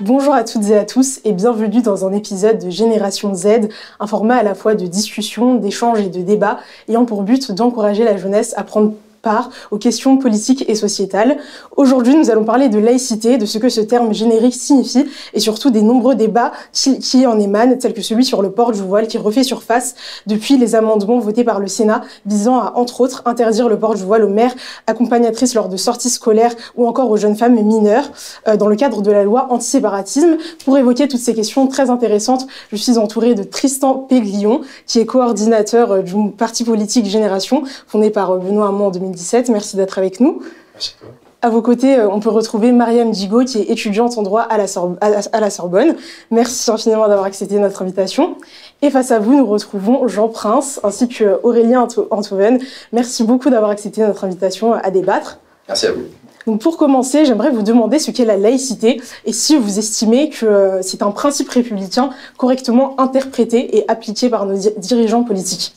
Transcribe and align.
Bonjour 0.00 0.32
à 0.32 0.44
toutes 0.44 0.68
et 0.68 0.76
à 0.76 0.84
tous 0.84 1.20
et 1.24 1.32
bienvenue 1.32 1.82
dans 1.82 2.06
un 2.06 2.12
épisode 2.12 2.64
de 2.64 2.70
Génération 2.70 3.34
Z, 3.34 3.68
un 3.98 4.06
format 4.06 4.36
à 4.36 4.42
la 4.42 4.54
fois 4.54 4.74
de 4.74 4.86
discussion, 4.86 5.56
d'échange 5.56 6.00
et 6.00 6.08
de 6.08 6.22
débat 6.22 6.60
ayant 6.88 7.04
pour 7.04 7.22
but 7.22 7.52
d'encourager 7.52 8.04
la 8.04 8.16
jeunesse 8.16 8.54
à 8.56 8.62
prendre 8.62 8.92
part 9.22 9.50
aux 9.70 9.78
questions 9.78 10.16
politiques 10.16 10.64
et 10.68 10.74
sociétales. 10.74 11.38
Aujourd'hui, 11.76 12.16
nous 12.16 12.30
allons 12.30 12.44
parler 12.44 12.68
de 12.68 12.78
laïcité, 12.78 13.38
de 13.38 13.46
ce 13.46 13.58
que 13.58 13.68
ce 13.68 13.80
terme 13.80 14.12
générique 14.14 14.54
signifie 14.54 15.06
et 15.34 15.40
surtout 15.40 15.70
des 15.70 15.82
nombreux 15.82 16.14
débats 16.14 16.52
qui, 16.72 17.26
en 17.26 17.38
émanent, 17.38 17.76
tels 17.78 17.94
que 17.94 18.02
celui 18.02 18.24
sur 18.24 18.42
le 18.42 18.50
port 18.50 18.72
du 18.72 18.80
voile 18.80 19.06
qui 19.06 19.18
refait 19.18 19.42
surface 19.42 19.94
depuis 20.26 20.56
les 20.56 20.74
amendements 20.74 21.18
votés 21.18 21.44
par 21.44 21.60
le 21.60 21.66
Sénat 21.66 22.02
visant 22.26 22.58
à, 22.58 22.72
entre 22.76 23.00
autres, 23.00 23.22
interdire 23.24 23.68
le 23.68 23.78
port 23.78 23.94
du 23.94 24.02
voile 24.02 24.24
aux 24.24 24.28
mères 24.28 24.54
accompagnatrices 24.86 25.54
lors 25.54 25.68
de 25.68 25.76
sorties 25.76 26.10
scolaires 26.10 26.54
ou 26.76 26.86
encore 26.86 27.10
aux 27.10 27.16
jeunes 27.16 27.36
femmes 27.36 27.54
mineures 27.54 28.10
euh, 28.46 28.56
dans 28.56 28.68
le 28.68 28.76
cadre 28.76 29.02
de 29.02 29.10
la 29.10 29.24
loi 29.24 29.48
anti-séparatisme. 29.50 30.36
Pour 30.64 30.76
évoquer 30.78 31.08
toutes 31.08 31.20
ces 31.20 31.34
questions 31.34 31.66
très 31.66 31.90
intéressantes, 31.90 32.46
je 32.72 32.76
suis 32.76 32.98
entourée 32.98 33.34
de 33.34 33.42
Tristan 33.42 33.94
Péglion, 33.94 34.60
qui 34.86 34.98
est 34.98 35.06
coordinateur 35.06 35.92
euh, 35.92 36.02
du 36.02 36.14
parti 36.36 36.64
politique 36.64 37.06
Génération, 37.06 37.62
fondé 37.86 38.10
par 38.10 38.32
euh, 38.32 38.38
Benoît 38.38 38.68
Hamon 38.68 38.90
2010 39.12 39.50
Merci 39.50 39.76
d'être 39.76 39.98
avec 39.98 40.20
nous. 40.20 40.42
Merci 40.74 40.94
à 41.00 41.04
toi. 41.04 41.14
À 41.40 41.50
vos 41.50 41.62
côtés, 41.62 41.96
euh, 41.96 42.10
on 42.10 42.18
peut 42.18 42.30
retrouver 42.30 42.72
Mariam 42.72 43.12
Digo, 43.12 43.44
qui 43.44 43.58
est 43.58 43.70
étudiante 43.70 44.18
en 44.18 44.22
droit 44.22 44.42
à 44.42 44.58
la, 44.58 45.50
Sorbonne. 45.50 45.94
Merci 46.32 46.68
infiniment 46.68 47.06
d'avoir 47.06 47.26
accepté 47.26 47.60
notre 47.60 47.80
invitation. 47.82 48.36
Et 48.82 48.90
face 48.90 49.12
à 49.12 49.20
vous, 49.20 49.36
nous 49.36 49.46
retrouvons 49.46 50.08
Jean 50.08 50.26
Prince 50.28 50.80
ainsi 50.82 51.06
que 51.06 51.38
Aurélien 51.44 51.86
Antoven. 52.10 52.58
Merci 52.92 53.22
beaucoup 53.22 53.50
d'avoir 53.50 53.70
accepté 53.70 54.00
notre 54.00 54.24
invitation 54.24 54.72
à 54.72 54.90
débattre. 54.90 55.38
Merci 55.68 55.86
à 55.86 55.92
vous. 55.92 56.02
Donc 56.48 56.60
pour 56.60 56.76
commencer, 56.76 57.24
j'aimerais 57.24 57.50
vous 57.50 57.62
demander 57.62 58.00
ce 58.00 58.10
qu'est 58.10 58.24
la 58.24 58.36
laïcité 58.36 59.00
et 59.24 59.32
si 59.32 59.56
vous 59.56 59.78
estimez 59.78 60.30
que 60.30 60.46
euh, 60.46 60.82
c'est 60.82 61.02
un 61.02 61.10
principe 61.12 61.50
républicain 61.50 62.10
correctement 62.36 62.98
interprété 62.98 63.76
et 63.76 63.84
appliqué 63.88 64.28
par 64.28 64.44
nos 64.46 64.56
dirigeants 64.78 65.22
politiques. 65.22 65.74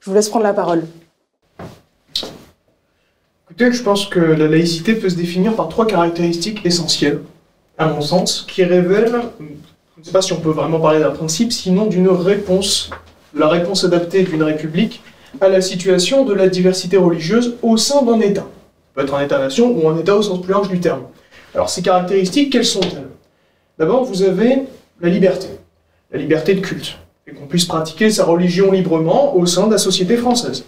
Je 0.00 0.10
vous 0.10 0.16
laisse 0.16 0.28
prendre 0.28 0.44
la 0.44 0.52
parole 0.52 0.82
je 3.58 3.82
pense 3.82 4.06
que 4.06 4.20
la 4.20 4.46
laïcité 4.46 4.94
peut 4.94 5.08
se 5.08 5.16
définir 5.16 5.54
par 5.54 5.68
trois 5.68 5.86
caractéristiques 5.86 6.64
essentielles, 6.64 7.20
à 7.76 7.88
mon 7.88 8.00
sens, 8.00 8.46
qui 8.48 8.62
révèlent, 8.64 9.20
je 9.38 10.00
ne 10.00 10.04
sais 10.04 10.12
pas 10.12 10.22
si 10.22 10.32
on 10.32 10.40
peut 10.40 10.50
vraiment 10.50 10.80
parler 10.80 11.00
d'un 11.00 11.10
principe, 11.10 11.52
sinon 11.52 11.86
d'une 11.86 12.08
réponse, 12.08 12.90
la 13.34 13.48
réponse 13.48 13.84
adaptée 13.84 14.22
d'une 14.22 14.42
république 14.42 15.02
à 15.40 15.48
la 15.48 15.60
situation 15.60 16.24
de 16.24 16.32
la 16.34 16.48
diversité 16.48 16.96
religieuse 16.96 17.56
au 17.62 17.76
sein 17.76 18.02
d'un 18.02 18.20
État. 18.20 18.42
Ça 18.42 18.92
peut 18.94 19.02
être 19.02 19.14
un 19.14 19.24
État-nation 19.24 19.76
ou 19.76 19.88
un 19.88 19.98
État 19.98 20.16
au 20.16 20.22
sens 20.22 20.40
plus 20.40 20.52
large 20.52 20.68
du 20.68 20.80
terme. 20.80 21.02
Alors 21.54 21.68
ces 21.68 21.82
caractéristiques, 21.82 22.52
quelles 22.52 22.64
sont-elles? 22.64 23.08
D'abord, 23.78 24.04
vous 24.04 24.22
avez 24.22 24.64
la 25.00 25.08
liberté, 25.08 25.48
la 26.12 26.18
liberté 26.18 26.54
de 26.54 26.60
culte, 26.60 26.98
et 27.26 27.32
qu'on 27.32 27.46
puisse 27.46 27.64
pratiquer 27.64 28.10
sa 28.10 28.24
religion 28.24 28.72
librement 28.72 29.36
au 29.36 29.46
sein 29.46 29.66
de 29.66 29.72
la 29.72 29.78
société 29.78 30.16
française. 30.16 30.64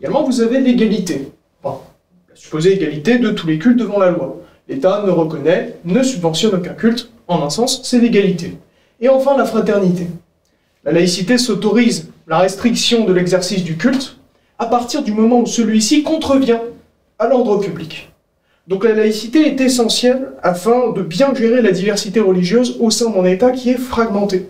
Également, 0.00 0.22
vous 0.22 0.40
avez 0.40 0.60
l'égalité, 0.60 1.30
supposée 2.40 2.72
égalité 2.72 3.18
de 3.18 3.30
tous 3.30 3.46
les 3.46 3.58
cultes 3.58 3.78
devant 3.78 3.98
la 3.98 4.10
loi. 4.10 4.38
L'État 4.66 5.04
ne 5.06 5.10
reconnaît, 5.10 5.76
ne 5.84 6.02
subventionne 6.02 6.54
aucun 6.54 6.72
culte, 6.72 7.10
en 7.28 7.42
un 7.42 7.50
sens, 7.50 7.82
c'est 7.84 7.98
l'égalité. 7.98 8.56
Et 9.00 9.10
enfin, 9.10 9.36
la 9.36 9.44
fraternité. 9.44 10.06
La 10.84 10.92
laïcité 10.92 11.36
s'autorise 11.36 12.08
la 12.26 12.38
restriction 12.38 13.04
de 13.04 13.12
l'exercice 13.12 13.62
du 13.62 13.76
culte 13.76 14.16
à 14.58 14.66
partir 14.66 15.02
du 15.02 15.12
moment 15.12 15.40
où 15.40 15.46
celui-ci 15.46 16.02
contrevient 16.02 16.60
à 17.18 17.28
l'ordre 17.28 17.58
public. 17.58 18.10
Donc 18.66 18.84
la 18.84 18.94
laïcité 18.94 19.46
est 19.46 19.60
essentielle 19.60 20.28
afin 20.42 20.92
de 20.92 21.02
bien 21.02 21.34
gérer 21.34 21.60
la 21.60 21.72
diversité 21.72 22.20
religieuse 22.20 22.78
au 22.80 22.90
sein 22.90 23.10
d'un 23.10 23.24
État 23.24 23.50
qui 23.50 23.70
est 23.70 23.78
fragmenté 23.78 24.48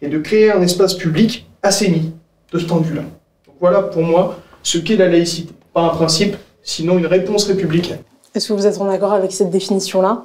et 0.00 0.08
de 0.08 0.18
créer 0.18 0.52
un 0.52 0.62
espace 0.62 0.94
public 0.94 1.46
assaini 1.62 2.12
de 2.52 2.58
ce 2.58 2.66
point 2.66 2.80
de 2.80 2.86
vue-là. 2.86 3.02
Donc 3.46 3.56
voilà 3.58 3.82
pour 3.82 4.02
moi 4.02 4.38
ce 4.62 4.78
qu'est 4.78 4.96
la 4.96 5.08
laïcité. 5.08 5.52
Pas 5.72 5.82
un 5.82 5.88
principe, 5.88 6.36
sinon 6.62 6.98
une 6.98 7.06
réponse 7.06 7.44
républicaine. 7.44 8.00
Est-ce 8.34 8.48
que 8.48 8.52
vous 8.54 8.66
êtes 8.66 8.80
en 8.80 8.88
accord 8.88 9.12
avec 9.12 9.32
cette 9.32 9.50
définition-là? 9.50 10.24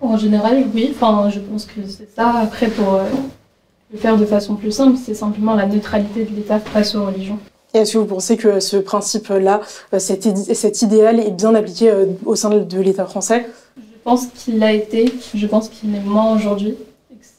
En 0.00 0.16
général, 0.16 0.64
oui. 0.74 0.92
Enfin, 0.94 1.30
je 1.30 1.40
pense 1.40 1.64
que 1.66 1.86
c'est 1.86 2.08
ça. 2.14 2.30
Après, 2.30 2.68
pour 2.68 2.94
euh, 2.94 3.04
le 3.92 3.98
faire 3.98 4.16
de 4.16 4.24
façon 4.24 4.56
plus 4.56 4.72
simple, 4.72 4.96
c'est 5.02 5.14
simplement 5.14 5.54
la 5.54 5.66
neutralité 5.66 6.24
de 6.24 6.34
l'État 6.34 6.58
face 6.58 6.94
aux 6.94 7.06
religions. 7.06 7.38
Et 7.74 7.78
est-ce 7.78 7.94
que 7.94 7.98
vous 7.98 8.06
pensez 8.06 8.36
que 8.36 8.60
ce 8.60 8.76
principe-là, 8.76 9.60
euh, 9.92 9.98
cet, 9.98 10.82
idéal 10.82 11.20
est 11.20 11.30
bien 11.30 11.54
appliqué 11.54 11.90
euh, 11.90 12.06
au 12.24 12.34
sein 12.34 12.50
de 12.50 12.80
l'État 12.80 13.06
français? 13.06 13.46
Je 13.76 13.82
pense 14.02 14.26
qu'il 14.26 14.58
l'a 14.58 14.72
été. 14.72 15.12
Je 15.34 15.46
pense 15.46 15.68
qu'il 15.68 15.92
l'est 15.92 16.00
moins 16.00 16.34
aujourd'hui. 16.34 16.76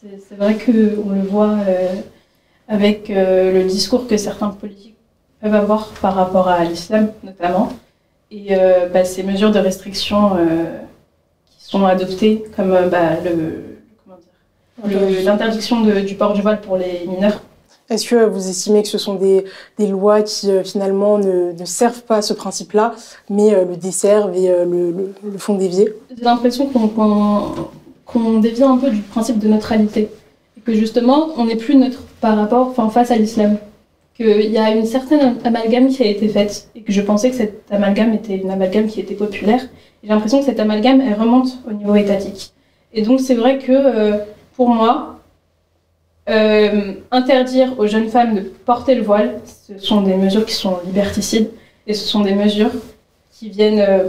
C'est 0.02 0.36
vrai 0.38 0.56
qu'on 0.56 0.72
le 0.72 1.28
voit 1.30 1.58
avec 2.70 3.10
le 3.10 3.64
discours 3.64 4.08
que 4.08 4.16
certains 4.16 4.50
politiques 4.50 4.96
peuvent 5.42 5.56
avoir 5.56 5.88
par 6.02 6.16
rapport 6.16 6.48
à 6.48 6.64
l'islam 6.64 7.12
notamment. 7.24 7.70
Et 8.32 8.48
euh, 8.52 8.88
bah, 8.90 9.06
ces 9.06 9.24
mesures 9.24 9.52
de 9.52 9.60
restriction 9.60 10.36
euh, 10.38 10.66
qui 11.58 11.66
sont 11.66 11.86
adoptées, 11.86 12.44
comme 12.56 12.72
euh, 12.74 12.88
bah, 12.88 13.18
l'interdiction 15.24 15.82
du 15.82 16.16
port 16.16 16.34
du 16.34 16.42
voile 16.42 16.62
pour 16.62 16.78
les 16.78 17.06
mineurs. 17.08 17.42
Est-ce 17.90 18.08
que 18.08 18.24
vous 18.24 18.50
estimez 18.50 18.84
que 18.84 18.88
ce 18.88 19.00
sont 19.00 19.16
des, 19.16 19.46
des 19.80 19.88
lois 19.88 20.22
qui 20.22 20.52
finalement 20.64 21.18
ne, 21.18 21.54
ne, 21.54 21.66
servent 21.66 22.04
pas 22.04 22.18
à 22.18 22.22
ce 22.22 22.34
principe-là, 22.34 22.94
mais 23.32 23.66
le 23.66 23.76
desservent 23.76 24.36
et 24.36 24.48
le, 24.48 25.14
le, 25.24 25.38
font 25.40 25.56
dévier? 25.56 25.92
J'ai 26.16 26.24
l'impression 26.24 26.68
qu'on 26.68 28.40
dévie 28.40 28.62
un 28.62 28.78
peu 28.78 28.92
du 28.92 29.02
principe 29.02 29.40
de 29.40 29.48
neutralité. 29.48 30.12
Et 30.56 30.62
que 30.62 30.76
justement, 30.76 31.30
on 31.36 31.46
n'est 31.46 31.56
plus 31.56 31.76
neutre 31.76 32.04
par 32.22 32.38
rapport, 32.38 32.68
enfin, 32.68 32.90
face 32.90 33.10
à 33.10 33.16
l'islam 33.16 33.58
qu'il 34.20 34.52
y 34.52 34.58
a 34.58 34.72
une 34.72 34.86
certaine 34.86 35.38
amalgame 35.46 35.88
qui 35.88 36.04
a 36.04 36.06
été 36.06 36.28
faite 36.28 36.70
et 36.76 36.82
que 36.82 36.92
je 36.92 37.02
pensais 37.02 37.30
que 37.30 37.38
cette 37.38 37.64
amalgame 37.72 38.14
était 38.14 38.36
une 38.36 38.52
amalgame 38.52 38.88
qui 38.88 39.00
était 39.00 39.16
populaire. 39.16 39.62
J'ai 40.04 40.10
l'impression 40.10 40.40
que 40.40 40.46
cette 40.46 40.60
amalgame, 40.60 41.00
elle 41.00 41.14
remonte 41.14 41.58
au 41.66 41.72
niveau 41.72 41.96
étatique. 41.96 42.52
Et 42.92 43.02
donc 43.02 43.22
c'est 43.22 43.36
vrai 43.36 43.60
que 43.60 43.72
euh, 43.72 44.18
pour 44.58 44.70
moi, 44.70 45.20
euh, 46.30 46.96
interdire 47.12 47.80
aux 47.80 47.88
jeunes 47.88 48.10
femmes 48.10 48.36
de 48.36 48.42
porter 48.42 48.96
le 48.96 49.04
voile, 49.04 49.40
ce 49.46 49.78
sont 49.78 50.02
des 50.02 50.16
mesures 50.16 50.46
qui 50.46 50.54
sont 50.54 50.80
liberticides 50.86 51.50
et 51.88 51.94
ce 51.94 52.06
sont 52.06 52.20
des 52.20 52.36
mesures 52.36 52.72
qui 53.32 53.50
viennent, 53.50 53.80
euh, 53.80 54.04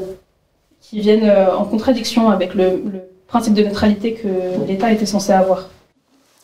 qui 0.81 0.98
viennent 0.98 1.31
en 1.31 1.65
contradiction 1.65 2.31
avec 2.31 2.54
le, 2.54 2.82
principe 3.28 3.54
de 3.54 3.62
neutralité 3.62 4.15
que 4.15 4.66
l'État 4.66 4.91
était 4.91 5.06
censé 5.06 5.32
avoir. 5.32 5.71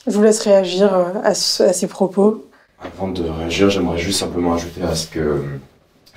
Je 0.07 0.13
vous 0.13 0.23
laisse 0.23 0.41
réagir 0.43 0.95
à 1.25 1.35
ces 1.35 1.89
propos. 1.89 2.45
Avant 2.79 3.09
de 3.09 3.23
réagir, 3.23 3.71
j'aimerais 3.71 3.99
juste 3.99 4.21
simplement 4.21 4.55
ajouter 4.55 4.83
à 4.83 4.95
ce 4.95 5.07
que 5.07 5.43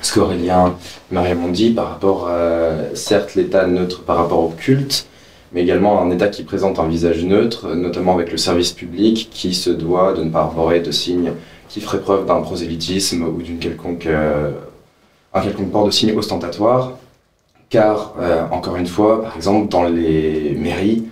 ce 0.02 0.14
qu'Aurélien 0.14 0.76
Mariam 1.12 1.44
ont 1.44 1.52
dit 1.52 1.72
par 1.72 1.90
rapport 1.90 2.30
à, 2.30 2.96
certes, 2.96 3.36
l'état 3.36 3.68
neutre 3.68 4.04
par 4.04 4.18
rapport 4.18 4.40
au 4.40 4.50
culte, 4.50 5.08
mais 5.52 5.62
également 5.62 6.02
un 6.02 6.10
État 6.12 6.28
qui 6.28 6.44
présente 6.44 6.80
un 6.80 6.88
visage 6.88 7.24
neutre, 7.26 7.74
notamment 7.76 8.14
avec 8.14 8.32
le 8.32 8.38
service 8.38 8.72
public 8.72 9.30
qui 9.32 9.54
se 9.54 9.70
doit 9.70 10.14
de 10.14 10.24
ne 10.24 10.30
pas 10.30 10.42
arborer 10.42 10.80
de 10.80 10.92
signes 10.92 11.34
qui 11.68 11.82
feraient 11.82 12.02
preuve 12.02 12.26
d'un 12.26 12.42
prosélytisme 12.42 13.24
ou 13.24 13.42
d'une 13.42 13.60
quelconque, 13.60 14.06
euh, 14.06 14.52
un 15.34 15.42
quelconque 15.42 15.72
port 15.72 15.86
de 15.86 15.92
signes 15.92 16.18
ostentatoire. 16.18 16.94
Car, 17.70 18.16
euh, 18.20 18.46
encore 18.52 18.78
une 18.78 18.88
fois, 18.88 19.22
par 19.22 19.36
exemple, 19.36 19.70
dans 19.70 19.84
les 19.84 20.56
mairies, 20.58 21.04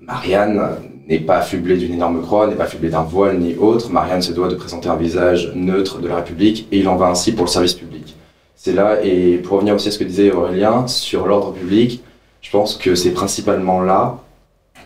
Marianne 0.00 0.62
n'est 1.06 1.20
pas 1.20 1.38
affublée 1.38 1.76
d'une 1.76 1.94
énorme 1.94 2.20
croix, 2.20 2.46
n'est 2.46 2.56
pas 2.56 2.64
affublée 2.64 2.88
d'un 2.88 3.02
voile 3.02 3.38
ni 3.38 3.54
autre. 3.54 3.90
Marianne 3.90 4.22
se 4.22 4.32
doit 4.32 4.48
de 4.48 4.56
présenter 4.56 4.88
un 4.88 4.96
visage 4.96 5.52
neutre 5.54 6.00
de 6.00 6.08
la 6.08 6.16
République 6.16 6.66
et 6.72 6.78
il 6.78 6.88
en 6.88 6.96
va 6.96 7.06
ainsi 7.06 7.32
pour 7.32 7.44
le 7.44 7.50
service 7.50 7.74
public. 7.74 8.16
C'est 8.56 8.72
là, 8.72 8.98
et 9.04 9.36
pour 9.38 9.56
revenir 9.56 9.74
aussi 9.74 9.88
à 9.88 9.90
ce 9.92 9.98
que 9.98 10.04
disait 10.04 10.32
Aurélien 10.32 10.88
sur 10.88 11.26
l'ordre 11.26 11.52
public, 11.52 12.02
je 12.42 12.50
pense 12.50 12.76
que 12.76 12.94
c'est 12.94 13.12
principalement 13.12 13.80
là 13.80 14.18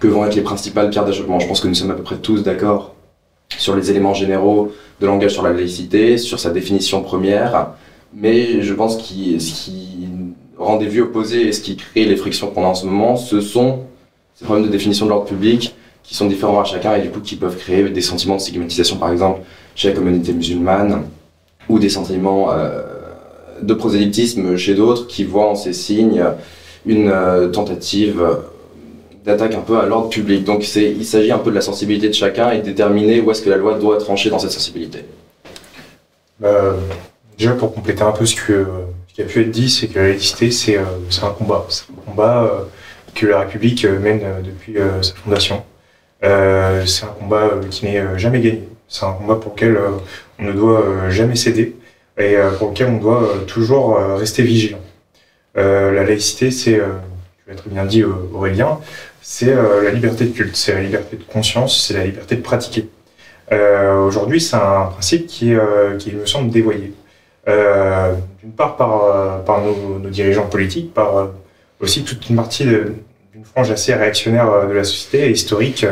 que 0.01 0.09
vont 0.09 0.25
être 0.25 0.35
les 0.35 0.43
principales 0.43 0.91
pierres 0.91 1.05
d'achoppement. 1.05 1.39
Je 1.39 1.47
pense 1.47 1.61
que 1.61 1.69
nous 1.69 1.75
sommes 1.75 1.91
à 1.91 1.95
peu 1.95 2.03
près 2.03 2.17
tous 2.17 2.43
d'accord 2.43 2.95
sur 3.57 3.75
les 3.75 3.91
éléments 3.91 4.15
généraux 4.15 4.73
de 5.01 5.07
langage 5.07 5.33
sur 5.33 5.43
la 5.43 5.53
laïcité, 5.53 6.19
sur 6.19 6.39
sa 6.39 6.51
définition 6.51 7.03
première, 7.03 7.71
mais 8.15 8.63
je 8.63 8.75
pense 8.75 8.97
que 8.97 9.39
ce 9.39 9.65
qui 9.65 10.09
rend 10.59 10.77
des 10.77 10.87
vues 10.87 11.03
opposées 11.03 11.49
et 11.49 11.53
ce 11.53 11.61
qui 11.61 11.77
crée 11.77 12.05
les 12.05 12.17
frictions 12.17 12.51
qu'on 12.51 12.65
a 12.65 12.69
en 12.69 12.75
ce 12.75 12.87
moment, 12.87 13.17
ce 13.17 13.41
sont 13.41 13.81
ces 14.35 14.45
problèmes 14.45 14.67
de 14.67 14.71
définition 14.71 15.07
de 15.07 15.11
l'ordre 15.11 15.27
public 15.27 15.75
qui 16.11 16.17
sont 16.17 16.27
différents 16.27 16.61
à 16.61 16.65
chacun 16.65 16.97
et 16.97 17.03
du 17.03 17.11
coup 17.11 17.21
qui 17.21 17.37
peuvent 17.37 17.57
créer 17.57 17.89
des 17.89 18.01
sentiments 18.01 18.35
de 18.35 18.41
stigmatisation 18.41 18.97
par 18.97 19.13
exemple 19.13 19.43
chez 19.77 19.91
la 19.91 19.95
communauté 19.95 20.33
musulmane 20.33 21.05
ou 21.69 21.79
des 21.79 21.89
sentiments 21.89 22.51
euh, 22.51 22.83
de 23.63 23.75
prosélytisme 23.75 24.57
chez 24.57 24.75
d'autres 24.75 25.07
qui 25.07 25.23
voient 25.23 25.51
en 25.51 25.55
ces 25.55 25.73
signes 25.73 26.25
une 26.85 27.09
euh, 27.09 27.47
tentative 27.51 28.21
d'attaque 29.25 29.55
un 29.55 29.61
peu 29.61 29.79
à 29.79 29.87
l'ordre 29.87 30.09
public. 30.09 30.43
Donc 30.43 30.67
il 30.75 31.05
s'agit 31.05 31.31
un 31.31 31.39
peu 31.39 31.51
de 31.51 31.55
la 31.55 31.61
sensibilité 31.61 32.09
de 32.09 32.15
chacun 32.15 32.51
et 32.51 32.59
de 32.59 32.65
déterminer 32.65 33.21
où 33.21 33.31
est-ce 33.31 33.43
que 33.43 33.51
la 33.51 33.57
loi 33.57 33.79
doit 33.79 33.99
trancher 33.99 34.31
dans 34.31 34.41
cette 34.41 34.51
sensibilité. 34.51 35.05
Déjà 37.39 37.53
pour 37.53 37.73
compléter 37.73 38.03
un 38.03 38.11
peu 38.11 38.27
ce, 38.27 38.35
que, 38.35 38.67
ce 39.07 39.15
qui 39.15 39.23
a 39.23 39.27
pu 39.27 39.43
être 39.43 39.51
dit, 39.51 39.71
c'est 39.71 39.87
que 39.87 39.99
la 40.01 40.09
laïcité, 40.09 40.51
c'est 40.51 40.79
un 40.79 41.31
combat. 41.39 41.67
C'est 41.69 41.85
un 41.85 42.11
combat 42.11 42.67
que 43.15 43.27
la 43.27 43.41
République 43.41 43.85
mène 43.85 44.23
depuis 44.43 44.77
sa 45.03 45.15
fondation. 45.15 45.63
C'est 46.23 47.05
un 47.05 47.15
combat 47.19 47.51
qui 47.71 47.87
n'est 47.87 48.19
jamais 48.19 48.41
gagné. 48.41 48.69
C'est 48.89 49.05
un 49.07 49.13
combat 49.13 49.37
pour 49.37 49.55
lequel 49.55 49.79
on 50.39 50.45
ne 50.45 50.53
doit 50.53 51.11
jamais 51.11 51.37
céder 51.37 51.77
et 52.19 52.37
pour 52.59 52.71
lequel 52.71 52.89
on 52.89 52.97
doit 52.99 53.29
toujours 53.47 53.97
rester 54.17 54.43
vigilant. 54.43 54.81
la 55.55 56.05
laïcité, 56.05 56.51
c'est, 56.51 56.81
tu 57.45 57.51
l'as 57.51 57.55
très 57.55 57.71
bien 57.71 57.85
dit 57.85 58.05
Aurélien, 58.05 58.81
c'est 59.23 59.55
la 59.55 59.91
liberté 59.91 60.25
de 60.25 60.31
culte, 60.33 60.57
c'est 60.57 60.75
la 60.75 60.83
liberté 60.83 61.17
de 61.17 61.25
conscience, 61.25 61.87
c'est 61.87 61.95
la 61.95 62.05
liberté 62.05 62.37
de 62.37 62.43
pratiquer. 62.43 62.89
Euh, 63.53 64.05
aujourd'hui, 64.07 64.41
c'est 64.41 64.57
un 64.57 64.87
principe 64.87 65.27
qui, 65.27 65.55
euh, 65.55 65.97
qui 65.97 66.13
me 66.13 66.27
semble 66.27 66.51
dévoyé. 66.51 66.93
Euh, 67.49 68.15
d'une 68.43 68.53
part 68.53 68.77
par, 68.77 69.45
par 69.45 69.63
nos, 69.63 69.99
dirigeants 70.09 70.47
politiques, 70.47 70.95
par 70.95 71.31
aussi 71.81 72.05
toute 72.05 72.29
une 72.29 72.37
partie 72.37 72.67
d'une 73.33 73.45
frange 73.45 73.71
assez 73.71 73.95
réactionnaire 73.95 74.67
de 74.67 74.73
la 74.73 74.85
société 74.85 75.31
historique 75.31 75.87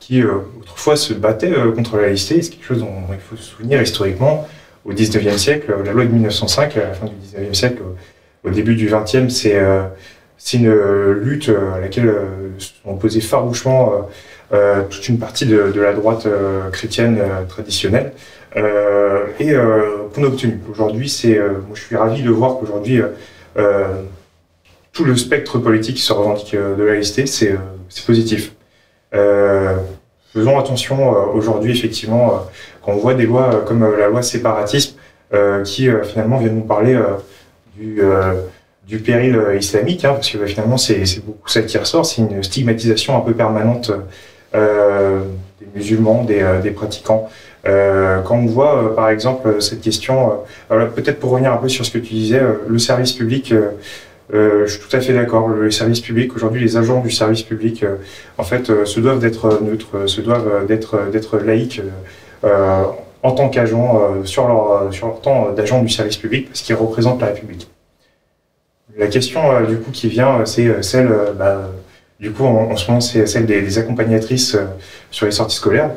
qui 0.00 0.24
autrefois 0.24 0.96
se 0.96 1.12
battait 1.12 1.52
contre 1.74 1.96
la 1.96 2.02
laïcité. 2.02 2.40
C'est 2.40 2.50
quelque 2.50 2.64
chose 2.64 2.80
dont 2.80 2.94
il 3.10 3.18
faut 3.18 3.36
se 3.36 3.42
souvenir 3.42 3.82
historiquement. 3.82 4.48
Au 4.84 4.92
19e 4.92 5.36
siècle, 5.36 5.74
la 5.84 5.92
loi 5.92 6.04
de 6.04 6.10
1905, 6.10 6.76
à 6.76 6.80
la 6.80 6.94
fin 6.94 7.06
du 7.06 7.12
19e 7.12 7.54
siècle, 7.54 7.82
au 8.44 8.50
début 8.50 8.74
du 8.74 8.88
20e, 8.88 9.28
c'est 9.28 9.60
c'est 10.38 10.56
une 10.56 10.72
lutte 11.12 11.50
à 11.50 11.80
laquelle 11.80 12.14
sont 12.58 12.98
farouchement 13.20 14.08
euh, 14.50 14.84
toute 14.88 15.06
une 15.10 15.18
partie 15.18 15.44
de, 15.44 15.58
la 15.78 15.92
droite 15.92 16.24
euh, 16.24 16.70
chrétienne 16.70 17.18
euh, 17.20 17.44
traditionnelle 17.44 18.12
et 19.38 19.52
qu'on 19.52 20.24
a 20.24 20.26
obtenu. 20.26 20.58
Aujourd'hui, 20.70 21.08
c'est, 21.08 21.38
je 21.74 21.80
suis 21.80 21.94
ravi 21.94 22.22
de 22.22 22.30
voir 22.30 22.58
qu'aujourd'hui 22.58 23.00
tout 24.92 25.04
le 25.04 25.16
spectre 25.16 25.58
politique 25.58 25.96
qui 25.96 26.02
se 26.02 26.12
revendique 26.12 26.54
de 26.54 26.82
la 26.82 26.94
laïcité, 26.94 27.26
c'est 27.26 27.56
positif. 28.06 28.52
faisons 29.12 30.58
attention 30.58 31.10
aujourd'hui, 31.34 31.72
effectivement, 31.72 32.46
quand 32.82 32.92
on 32.92 32.96
voit 32.96 33.14
des 33.14 33.26
lois 33.26 33.64
comme 33.66 33.96
la 33.96 34.08
loi 34.08 34.22
séparatisme 34.22 34.96
qui 35.64 35.88
finalement 36.04 36.38
viennent 36.38 36.56
nous 36.56 36.62
parler 36.62 36.98
du, 37.76 38.98
péril 38.98 39.40
islamique, 39.56 40.04
hein, 40.04 40.14
parce 40.14 40.30
que 40.30 40.44
finalement 40.46 40.78
c'est 40.78 41.24
beaucoup 41.24 41.48
ça 41.48 41.62
qui 41.62 41.78
ressort, 41.78 42.04
c'est 42.04 42.22
une 42.22 42.42
stigmatisation 42.42 43.16
un 43.16 43.20
peu 43.20 43.34
permanente 43.34 43.92
euh, 44.54 45.20
des 45.60 45.66
musulmans, 45.74 46.24
des, 46.24 46.40
euh, 46.40 46.60
des 46.62 46.70
pratiquants. 46.70 47.28
Euh, 47.66 48.22
quand 48.22 48.36
on 48.36 48.46
voit, 48.46 48.94
par 48.96 49.10
exemple, 49.10 49.60
cette 49.60 49.82
question, 49.82 50.32
peut-être 50.68 51.20
pour 51.20 51.32
revenir 51.32 51.52
un 51.52 51.58
peu 51.58 51.68
sur 51.68 51.84
ce 51.84 51.90
que 51.90 51.98
tu 51.98 52.14
disais, 52.14 52.40
le 52.66 52.78
service 52.78 53.12
public, 53.12 53.52
je 54.32 54.66
suis 54.66 54.80
tout 54.80 54.94
à 54.96 55.00
fait 55.00 55.12
d'accord. 55.12 55.48
Le 55.48 55.70
service 55.70 56.00
public, 56.00 56.34
aujourd'hui, 56.36 56.60
les 56.60 56.76
agents 56.76 57.00
du 57.00 57.10
service 57.10 57.42
public, 57.42 57.84
en 58.36 58.44
fait, 58.44 58.84
se 58.84 59.00
doivent 59.00 59.20
d'être 59.20 59.62
neutres, 59.62 60.06
se 60.06 60.20
doivent 60.20 60.66
d'être 60.66 61.10
d'être 61.10 61.38
laïques 61.38 61.80
en 62.42 63.32
tant 63.32 63.48
qu'agents 63.48 64.22
sur 64.24 64.46
leur 64.46 64.92
sur 64.92 65.06
leur 65.06 65.20
temps 65.20 65.52
d'agents 65.52 65.82
du 65.82 65.88
service 65.88 66.16
public, 66.16 66.48
parce 66.48 66.60
qu'ils 66.60 66.76
représentent 66.76 67.20
la 67.20 67.28
République. 67.28 67.70
La 68.96 69.06
question 69.06 69.40
du 69.66 69.78
coup 69.78 69.90
qui 69.92 70.08
vient, 70.08 70.44
c'est 70.44 70.82
celle 70.82 71.10
bah, 71.38 71.70
du 72.20 72.32
coup, 72.32 72.44
en, 72.44 72.76
ce 72.76 72.88
moment, 72.88 73.00
c'est 73.00 73.26
celle 73.26 73.46
des, 73.46 73.78
accompagnatrices 73.78 74.54
euh, 74.54 74.64
sur 75.10 75.26
les 75.26 75.32
sorties 75.32 75.56
scolaires. 75.56 75.92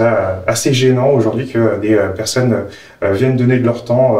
Euh, 0.00 0.36
assez 0.46 0.72
gênant 0.72 1.10
aujourd'hui 1.10 1.46
que 1.46 1.78
des 1.80 1.94
euh, 1.94 2.08
personnes 2.08 2.64
viennent 3.02 3.36
donner 3.36 3.58
de 3.58 3.64
leur 3.64 3.84
temps, 3.84 4.18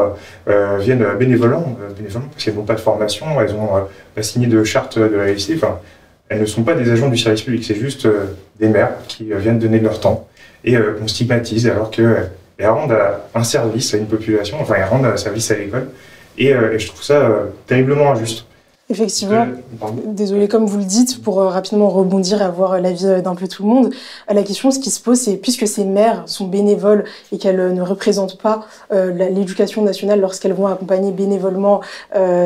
viennent 0.79 1.05
bénévolement, 1.19 1.77
bénévolement 1.95 2.27
parce 2.29 2.43
qu'elles 2.43 2.55
n'ont 2.55 2.63
pas 2.63 2.73
de 2.73 2.79
formation, 2.79 3.25
elles 3.39 3.53
ont 3.53 3.69
pas 4.15 4.23
signé 4.23 4.47
de 4.47 4.63
charte 4.63 4.97
de 4.97 5.15
la 5.15 5.25
laïcité. 5.25 5.53
Enfin, 5.55 5.79
elles 6.29 6.41
ne 6.41 6.45
sont 6.45 6.63
pas 6.63 6.73
des 6.73 6.89
agents 6.89 7.09
du 7.09 7.17
service 7.17 7.43
public, 7.43 7.63
c'est 7.63 7.75
juste 7.75 8.07
des 8.59 8.69
mères 8.69 8.93
qui 9.07 9.29
viennent 9.37 9.59
donner 9.59 9.77
de 9.77 9.83
leur 9.83 9.99
temps 9.99 10.27
et 10.63 10.75
qu'on 10.75 11.07
stigmatise 11.07 11.67
alors 11.67 11.91
qu'elles 11.91 12.31
rendent 12.59 12.97
un 13.35 13.43
service 13.43 13.93
à 13.93 13.97
une 13.97 14.07
population, 14.07 14.57
enfin 14.59 14.75
elles 14.77 14.85
rendent 14.85 15.05
un 15.05 15.17
service 15.17 15.51
à 15.51 15.55
l'école. 15.55 15.89
Et, 16.39 16.51
je 16.77 16.87
trouve 16.87 17.03
ça 17.03 17.29
terriblement 17.67 18.13
injuste. 18.13 18.45
Effectivement. 18.91 19.47
Désolée, 20.05 20.49
comme 20.49 20.65
vous 20.65 20.77
le 20.77 20.83
dites, 20.83 21.23
pour 21.23 21.39
euh, 21.39 21.47
rapidement 21.47 21.87
rebondir 21.87 22.41
et 22.41 22.43
avoir 22.43 22.79
l'avis 22.81 23.05
euh, 23.05 23.21
d'un 23.21 23.35
peu 23.35 23.47
tout 23.47 23.63
le 23.63 23.69
monde, 23.69 23.93
euh, 24.29 24.33
la 24.33 24.43
question, 24.43 24.69
ce 24.69 24.79
qui 24.79 24.89
se 24.89 24.99
pose, 24.99 25.17
c'est 25.17 25.37
puisque 25.37 25.65
ces 25.65 25.85
mères 25.85 26.23
sont 26.25 26.45
bénévoles 26.45 27.05
et 27.31 27.37
qu'elles 27.37 27.73
ne 27.73 27.81
représentent 27.81 28.37
pas 28.37 28.65
l'éducation 28.91 29.81
nationale 29.81 30.19
lorsqu'elles 30.19 30.53
vont 30.53 30.67
accompagner 30.67 31.11
bénévolement 31.11 31.81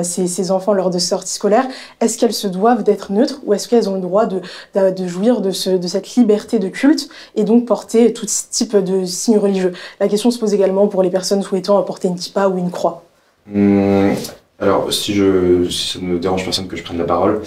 ces, 0.03 0.51
enfants 0.51 0.73
lors 0.73 0.89
de 0.89 0.99
sorties 0.99 1.33
scolaires, 1.33 1.67
est-ce 1.99 2.17
qu'elles 2.17 2.33
se 2.33 2.47
doivent 2.47 2.83
d'être 2.83 3.11
neutres 3.11 3.41
ou 3.45 3.53
est-ce 3.53 3.67
qu'elles 3.67 3.89
ont 3.89 3.95
le 3.95 4.01
droit 4.01 4.25
de, 4.25 4.41
de, 4.75 5.07
jouir 5.07 5.41
de, 5.41 5.51
ce, 5.51 5.71
de 5.71 5.87
cette 5.87 6.15
liberté 6.15 6.59
de 6.59 6.67
culte 6.67 7.09
et 7.35 7.43
donc 7.43 7.65
porter 7.65 8.13
tout 8.13 8.25
type 8.25 8.75
de 8.75 9.05
signes 9.05 9.39
religieux? 9.39 9.73
La 9.99 10.07
question 10.07 10.29
se 10.29 10.37
pose 10.37 10.53
également 10.53 10.87
pour 10.87 11.01
les 11.01 11.09
personnes 11.09 11.41
souhaitant 11.41 11.81
porter 11.83 12.07
une 12.07 12.15
kippa 12.15 12.47
ou 12.47 12.57
une 12.57 12.71
croix. 12.71 13.03
Mmh. 13.47 14.11
Alors, 14.59 14.91
si, 14.93 15.13
je, 15.13 15.67
si 15.69 15.93
ça 15.93 15.99
ne 16.01 16.17
dérange 16.17 16.43
personne 16.43 16.67
que 16.67 16.75
je 16.75 16.83
prenne 16.83 16.97
la 16.97 17.03
parole, 17.03 17.41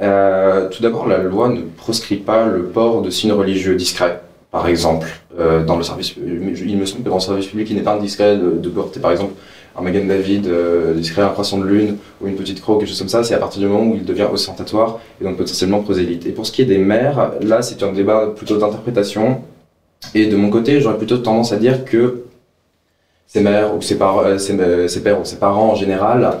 euh, 0.00 0.68
tout 0.68 0.82
d'abord, 0.82 1.06
la 1.06 1.18
loi 1.18 1.48
ne 1.48 1.62
proscrit 1.62 2.16
pas 2.16 2.46
le 2.46 2.64
port 2.64 3.02
de 3.02 3.10
signes 3.10 3.32
religieux 3.32 3.74
discrets. 3.76 4.20
Par 4.50 4.66
exemple, 4.66 5.06
euh, 5.38 5.64
dans 5.64 5.76
le 5.76 5.82
service, 5.82 6.14
il 6.16 6.78
me 6.78 6.86
semble 6.86 7.04
que 7.04 7.08
dans 7.08 7.16
le 7.16 7.20
service 7.20 7.46
public, 7.46 7.68
il 7.70 7.76
n'est 7.76 7.82
pas 7.82 7.94
indiscret 7.94 8.36
de, 8.36 8.68
porter, 8.68 8.98
par 8.98 9.12
exemple, 9.12 9.34
un 9.76 9.82
Magan 9.82 10.06
David 10.06 10.46
euh, 10.46 10.94
discret, 10.94 11.22
un 11.22 11.28
croissant 11.28 11.58
de 11.58 11.66
lune 11.66 11.98
ou 12.20 12.26
une 12.26 12.34
petite 12.34 12.60
croix, 12.60 12.78
quelque 12.78 12.88
chose 12.88 12.98
comme 12.98 13.08
ça. 13.08 13.22
C'est 13.22 13.34
à 13.34 13.38
partir 13.38 13.60
du 13.60 13.68
moment 13.68 13.92
où 13.92 13.94
il 13.94 14.04
devient 14.04 14.26
ostentatoire 14.32 14.98
et 15.20 15.24
donc 15.24 15.36
potentiellement 15.36 15.80
prosélyte. 15.82 16.26
Et 16.26 16.30
pour 16.30 16.46
ce 16.46 16.52
qui 16.52 16.62
est 16.62 16.66
des 16.66 16.78
mères, 16.78 17.32
là, 17.42 17.62
c'est 17.62 17.82
un 17.82 17.92
débat 17.92 18.32
plutôt 18.34 18.56
d'interprétation. 18.56 19.42
Et 20.14 20.26
de 20.26 20.36
mon 20.36 20.50
côté, 20.50 20.80
j'aurais 20.80 20.96
plutôt 20.96 21.18
tendance 21.18 21.52
à 21.52 21.56
dire 21.56 21.84
que 21.84 22.24
ses 23.28 23.40
mères 23.40 23.76
ou 23.76 23.82
ses, 23.82 24.00
euh, 24.00 24.38
euh, 24.50 24.88
ses, 24.88 25.02
pères 25.02 25.20
ou 25.20 25.24
ses 25.24 25.36
parents 25.36 25.70
en 25.72 25.74
général, 25.74 26.38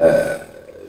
euh, 0.00 0.36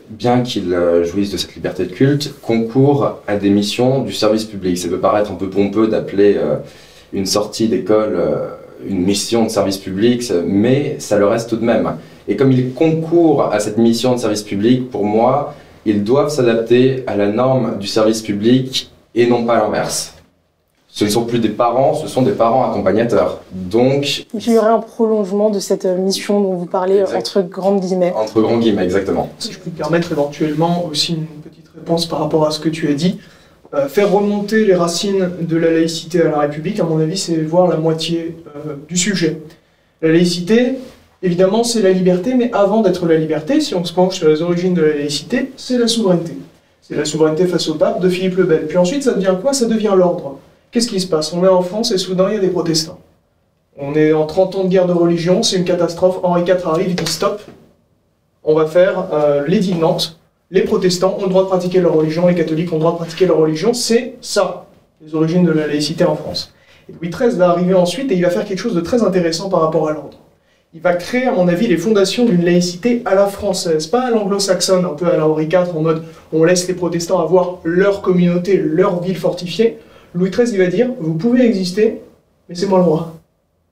bien 0.10 0.42
qu'ils 0.42 0.76
jouissent 1.04 1.32
de 1.32 1.38
cette 1.38 1.56
liberté 1.56 1.86
de 1.86 1.92
culte, 1.92 2.34
concourent 2.42 3.20
à 3.28 3.38
des 3.38 3.50
missions 3.50 4.02
du 4.02 4.14
service 4.14 4.44
public. 4.46 4.78
Ça 4.78 4.90
peut 4.90 5.00
paraître 5.00 5.32
un 5.32 5.36
peu 5.36 5.50
pompeux 5.50 5.88
d'appeler 5.88 6.38
une 7.14 7.28
sortie 7.28 7.68
d'école 7.68 8.20
une 8.88 9.02
mission 9.04 9.44
de 9.44 9.50
service 9.50 9.78
public, 9.78 10.24
mais 10.48 10.96
ça 10.98 11.20
le 11.20 11.28
reste 11.28 11.50
tout 11.50 11.58
de 11.58 11.66
même. 11.66 11.98
Et 12.28 12.36
comme 12.36 12.52
ils 12.52 12.74
concourent 12.74 13.54
à 13.54 13.60
cette 13.60 13.78
mission 13.78 14.16
de 14.16 14.20
service 14.20 14.42
public, 14.42 14.90
pour 14.90 15.06
moi, 15.06 15.54
ils 15.86 16.04
doivent 16.04 16.30
s'adapter 16.30 17.04
à 17.06 17.16
la 17.16 17.28
norme 17.28 17.78
du 17.78 17.86
service 17.86 18.24
public 18.24 18.92
et 19.14 19.28
non 19.28 19.46
pas 19.46 19.58
l'inverse 19.58 20.19
ce 20.92 21.06
ne 21.06 21.10
sont 21.10 21.24
plus 21.24 21.40
des 21.40 21.50
parents, 21.50 21.94
ce 21.94 22.08
sont 22.08 22.24
des 22.24 22.32
parents 22.32 22.70
accompagnateurs. 22.70 23.42
Donc, 23.52 24.26
il 24.34 24.52
y 24.52 24.58
aurait 24.58 24.72
un 24.72 24.80
prolongement 24.80 25.50
de 25.50 25.60
cette 25.60 25.86
mission 25.86 26.42
dont 26.42 26.56
vous 26.56 26.66
parlez 26.66 27.04
entre 27.04 27.42
grandes 27.42 27.80
guillemets. 27.80 28.12
Entre 28.16 28.42
grands 28.42 28.58
guillemets, 28.58 28.84
exactement. 28.84 29.30
Si 29.38 29.54
je 29.54 29.60
peux 29.60 29.70
me 29.70 29.76
permettre 29.76 30.12
éventuellement 30.12 30.86
aussi 30.86 31.14
une 31.14 31.26
petite 31.26 31.70
réponse 31.76 32.08
par 32.08 32.20
rapport 32.20 32.46
à 32.46 32.52
ce 32.52 32.60
que 32.60 32.70
tu 32.70 32.90
as 32.90 32.94
dit. 32.94 33.20
Euh, 33.76 33.88
faire 33.88 34.12
remonter 34.12 34.66
les 34.66 34.74
racines 34.74 35.30
de 35.42 35.56
la 35.56 35.70
laïcité 35.70 36.22
à 36.24 36.32
la 36.32 36.40
République, 36.40 36.80
à 36.80 36.84
mon 36.84 37.00
avis, 37.00 37.18
c'est 37.18 37.36
voir 37.36 37.68
la 37.68 37.78
moitié 37.78 38.36
euh, 38.56 38.74
du 38.88 38.98
sujet. 38.98 39.42
La 40.02 40.12
laïcité, 40.12 40.80
évidemment, 41.22 41.64
c'est 41.64 41.84
la 41.84 41.92
liberté, 41.92 42.34
mais 42.34 42.50
avant 42.52 42.82
d'être 42.82 43.06
la 43.06 43.16
liberté, 43.16 43.62
si 43.62 43.76
on 43.76 43.86
se 43.86 43.94
penche 43.94 44.16
sur 44.16 44.28
les 44.28 44.42
origines 44.42 44.74
de 44.74 44.82
la 44.82 44.96
laïcité, 44.96 45.52
c'est 45.56 45.78
la 45.78 45.88
souveraineté. 45.88 46.34
C'est 46.82 46.96
la 46.96 47.06
souveraineté 47.06 47.46
face 47.46 47.68
au 47.70 47.76
pape 47.76 48.02
de 48.02 48.10
Philippe 48.10 48.38
le 48.38 48.46
Bel. 48.46 48.66
Puis 48.66 48.78
ensuite, 48.78 49.04
ça 49.04 49.14
devient 49.14 49.36
quoi? 49.40 49.54
Ça 49.54 49.68
devient 49.68 49.94
l'ordre. 49.96 50.40
Qu'est-ce 50.72 50.88
qui 50.88 51.00
se 51.00 51.08
passe? 51.08 51.34
On 51.34 51.44
est 51.44 51.48
en 51.48 51.62
France 51.62 51.92
et 51.92 51.98
soudain 51.98 52.28
il 52.30 52.36
y 52.36 52.38
a 52.38 52.42
des 52.42 52.50
protestants. 52.50 53.00
On 53.78 53.96
est 53.96 54.14
en 54.14 54.26
30 54.26 54.56
ans 54.56 54.64
de 54.66 54.70
guerre 54.70 54.86
de 54.86 54.94
religion, 54.94 55.42
c'est 55.42 55.56
une 55.56 55.64
catastrophe. 55.64 56.20
Henri 56.22 56.44
IV 56.44 56.68
arrive, 56.68 56.90
il 56.90 56.96
dit 56.96 57.12
stop, 57.12 57.42
on 58.44 58.54
va 58.54 58.68
faire 58.68 59.08
euh, 59.14 59.48
de 59.48 59.80
Nantes. 59.80 60.20
Les 60.52 60.62
protestants 60.62 61.18
ont 61.20 61.24
le 61.24 61.30
droit 61.30 61.44
de 61.44 61.48
pratiquer 61.48 61.80
leur 61.80 61.94
religion, 61.94 62.28
les 62.28 62.36
catholiques 62.36 62.72
ont 62.72 62.76
le 62.76 62.82
droit 62.82 62.92
de 62.94 62.98
pratiquer 62.98 63.26
leur 63.26 63.38
religion. 63.38 63.74
C'est 63.74 64.16
ça, 64.22 64.66
les 65.02 65.16
origines 65.16 65.46
de 65.46 65.52
la 65.52 65.68
laïcité 65.68 66.04
en 66.04 66.16
France. 66.16 66.54
Et 66.90 66.94
Louis 66.94 67.10
XIII 67.10 67.38
va 67.38 67.50
arriver 67.50 67.74
ensuite 67.74 68.12
et 68.12 68.16
il 68.16 68.22
va 68.22 68.30
faire 68.30 68.46
quelque 68.46 68.60
chose 68.60 68.76
de 68.76 68.82
très 68.82 69.04
intéressant 69.04 69.50
par 69.50 69.62
rapport 69.62 69.88
à 69.88 69.94
l'ordre. 69.94 70.18
Il 70.74 70.82
va 70.82 70.94
créer, 70.94 71.26
à 71.26 71.32
mon 71.32 71.48
avis, 71.48 71.68
les 71.68 71.78
fondations 71.78 72.26
d'une 72.26 72.44
laïcité 72.44 73.02
à 73.06 73.16
la 73.16 73.26
française, 73.26 73.88
pas 73.88 74.02
à 74.02 74.12
l'anglo-saxonne, 74.12 74.86
un 74.86 74.94
peu 74.94 75.08
à 75.08 75.18
la 75.18 75.28
Henri 75.28 75.46
IV, 75.46 75.76
en 75.76 75.82
mode 75.82 76.04
on 76.32 76.44
laisse 76.44 76.68
les 76.68 76.76
protestants 76.76 77.20
avoir 77.20 77.58
leur 77.64 78.02
communauté, 78.02 78.58
leur 78.58 79.02
ville 79.02 79.18
fortifiée. 79.18 79.80
Louis 80.14 80.30
XIII, 80.30 80.52
il 80.54 80.58
va 80.58 80.68
dire, 80.68 80.90
vous 81.00 81.16
pouvez 81.16 81.46
exister, 81.46 82.02
mais 82.48 82.56
c'est 82.56 82.68
moi 82.68 82.80
le 82.80 82.86
roi. 82.86 83.16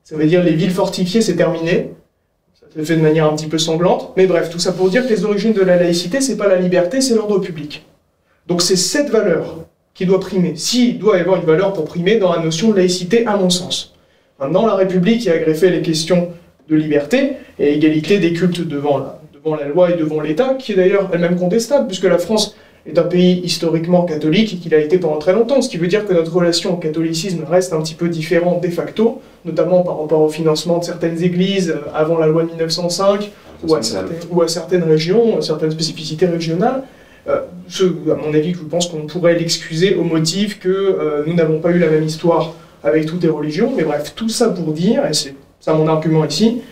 Ça 0.04 0.16
veut 0.16 0.26
dire 0.26 0.42
les 0.42 0.54
villes 0.54 0.70
fortifiées, 0.70 1.20
c'est 1.20 1.36
terminé. 1.36 1.90
Ça 2.58 2.66
se 2.74 2.82
fait 2.82 2.96
de 2.96 3.02
manière 3.02 3.26
un 3.26 3.36
petit 3.36 3.46
peu 3.46 3.58
sanglante. 3.58 4.12
Mais 4.16 4.26
bref, 4.26 4.50
tout 4.50 4.58
ça 4.58 4.72
pour 4.72 4.88
dire 4.88 5.06
que 5.06 5.10
les 5.12 5.24
origines 5.24 5.52
de 5.52 5.62
la 5.62 5.76
laïcité, 5.76 6.20
c'est 6.20 6.36
pas 6.36 6.48
la 6.48 6.56
liberté, 6.56 7.00
c'est 7.00 7.14
l'ordre 7.14 7.38
public. 7.38 7.84
Donc 8.46 8.62
c'est 8.62 8.76
cette 8.76 9.10
valeur 9.10 9.56
qui 9.94 10.06
doit 10.06 10.20
primer. 10.20 10.56
S'il 10.56 10.98
doit 10.98 11.18
y 11.18 11.20
avoir 11.20 11.38
une 11.38 11.46
valeur 11.46 11.72
pour 11.72 11.84
primer 11.84 12.16
dans 12.16 12.32
la 12.32 12.42
notion 12.42 12.70
de 12.70 12.76
laïcité, 12.76 13.26
à 13.26 13.36
mon 13.36 13.50
sens. 13.50 13.94
Dans 14.40 14.66
la 14.66 14.74
République, 14.74 15.24
il 15.24 15.30
a 15.30 15.38
greffé 15.38 15.70
les 15.70 15.82
questions 15.82 16.28
de 16.68 16.76
liberté 16.76 17.32
et 17.58 17.74
égalité 17.74 18.18
des 18.18 18.32
cultes 18.32 18.66
devant 18.66 19.18
devant 19.34 19.56
la 19.56 19.66
loi 19.66 19.90
et 19.90 19.96
devant 19.96 20.20
l'État, 20.20 20.54
qui 20.54 20.72
est 20.72 20.76
d'ailleurs 20.76 21.10
elle-même 21.12 21.36
contestable, 21.36 21.86
puisque 21.86 22.04
la 22.04 22.18
France 22.18 22.56
est 22.86 22.98
un 22.98 23.02
pays 23.02 23.40
historiquement 23.44 24.04
catholique 24.04 24.54
et 24.54 24.56
qu'il 24.56 24.74
a 24.74 24.78
été 24.78 24.98
pendant 24.98 25.18
très 25.18 25.32
longtemps, 25.32 25.60
ce 25.60 25.68
qui 25.68 25.76
veut 25.76 25.86
dire 25.86 26.06
que 26.06 26.12
notre 26.12 26.32
relation 26.32 26.74
au 26.74 26.76
catholicisme 26.76 27.44
reste 27.48 27.72
un 27.72 27.80
petit 27.82 27.94
peu 27.94 28.08
différente 28.08 28.62
de 28.62 28.68
facto, 28.68 29.20
notamment 29.44 29.82
par 29.82 30.00
rapport 30.00 30.20
au 30.20 30.28
financement 30.28 30.78
de 30.78 30.84
certaines 30.84 31.22
églises 31.22 31.70
euh, 31.70 31.90
avant 31.94 32.18
la 32.18 32.26
loi 32.26 32.44
de 32.44 32.48
1905, 32.48 33.30
ou 33.66 33.74
à, 33.74 33.82
certaines, 33.82 34.16
ou 34.30 34.42
à 34.42 34.48
certaines 34.48 34.84
régions, 34.84 35.40
certaines 35.40 35.72
spécificités 35.72 36.26
régionales. 36.26 36.84
Euh, 37.28 37.40
ce, 37.66 37.84
à 37.84 38.14
mon 38.14 38.32
avis, 38.32 38.54
je 38.54 38.60
pense 38.60 38.86
qu'on 38.86 39.06
pourrait 39.06 39.36
l'excuser 39.36 39.94
au 39.96 40.04
motif 40.04 40.60
que 40.60 40.68
euh, 40.68 41.24
nous 41.26 41.34
n'avons 41.34 41.58
pas 41.58 41.70
eu 41.70 41.78
la 41.78 41.88
même 41.88 42.04
histoire 42.04 42.54
avec 42.84 43.06
toutes 43.06 43.22
les 43.22 43.28
religions, 43.28 43.72
mais 43.76 43.82
bref, 43.82 44.12
tout 44.14 44.28
ça 44.28 44.50
pour 44.50 44.72
dire, 44.72 45.04
et 45.04 45.12
c'est 45.12 45.34
ça 45.60 45.74
mon 45.74 45.88
argument 45.88 46.24
ici, 46.24 46.62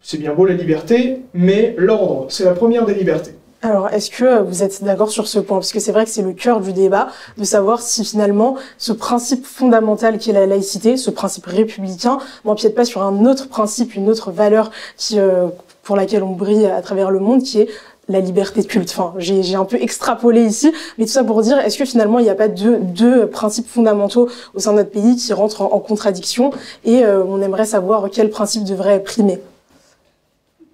c'est 0.00 0.18
bien 0.18 0.34
beau 0.34 0.46
la 0.46 0.54
liberté, 0.54 1.18
mais 1.34 1.74
l'ordre, 1.76 2.26
c'est 2.30 2.44
la 2.44 2.52
première 2.52 2.86
des 2.86 2.94
libertés. 2.94 3.32
Alors, 3.62 3.88
est-ce 3.90 4.10
que 4.10 4.40
vous 4.40 4.62
êtes 4.62 4.82
d'accord 4.82 5.10
sur 5.10 5.28
ce 5.28 5.38
point? 5.38 5.58
Parce 5.58 5.72
que 5.72 5.80
c'est 5.80 5.92
vrai 5.92 6.06
que 6.06 6.10
c'est 6.10 6.22
le 6.22 6.32
cœur 6.32 6.60
du 6.60 6.72
débat, 6.72 7.08
de 7.36 7.44
savoir 7.44 7.82
si 7.82 8.06
finalement 8.06 8.56
ce 8.78 8.92
principe 8.92 9.44
fondamental 9.44 10.16
qui 10.16 10.30
est 10.30 10.32
la 10.32 10.46
laïcité, 10.46 10.96
ce 10.96 11.10
principe 11.10 11.44
républicain, 11.44 12.18
n'empiète 12.46 12.74
pas 12.74 12.86
sur 12.86 13.02
un 13.02 13.26
autre 13.26 13.48
principe, 13.48 13.94
une 13.94 14.08
autre 14.08 14.30
valeur 14.30 14.70
qui, 14.96 15.18
euh, 15.20 15.48
pour 15.82 15.94
laquelle 15.94 16.22
on 16.22 16.32
brille 16.32 16.64
à 16.64 16.80
travers 16.80 17.10
le 17.10 17.18
monde, 17.18 17.42
qui 17.42 17.60
est 17.60 17.68
la 18.08 18.20
liberté 18.20 18.62
de 18.62 18.66
culte. 18.66 18.94
Enfin, 18.96 19.12
j'ai 19.18 19.54
un 19.54 19.66
peu 19.66 19.76
extrapolé 19.76 20.42
ici, 20.42 20.72
mais 20.96 21.04
tout 21.04 21.12
ça 21.12 21.22
pour 21.22 21.42
dire, 21.42 21.58
est-ce 21.58 21.76
que 21.76 21.84
finalement 21.84 22.18
il 22.18 22.22
n'y 22.22 22.30
a 22.30 22.34
pas 22.34 22.48
deux, 22.48 22.78
deux, 22.78 23.26
principes 23.26 23.68
fondamentaux 23.68 24.30
au 24.54 24.58
sein 24.58 24.72
de 24.72 24.78
notre 24.78 24.90
pays 24.90 25.16
qui 25.16 25.34
rentrent 25.34 25.60
en, 25.60 25.78
contradiction? 25.80 26.50
Et 26.86 27.04
euh, 27.04 27.22
on 27.24 27.42
aimerait 27.42 27.66
savoir 27.66 28.08
quel 28.10 28.30
principe 28.30 28.64
devrait 28.64 29.02
primer 29.02 29.38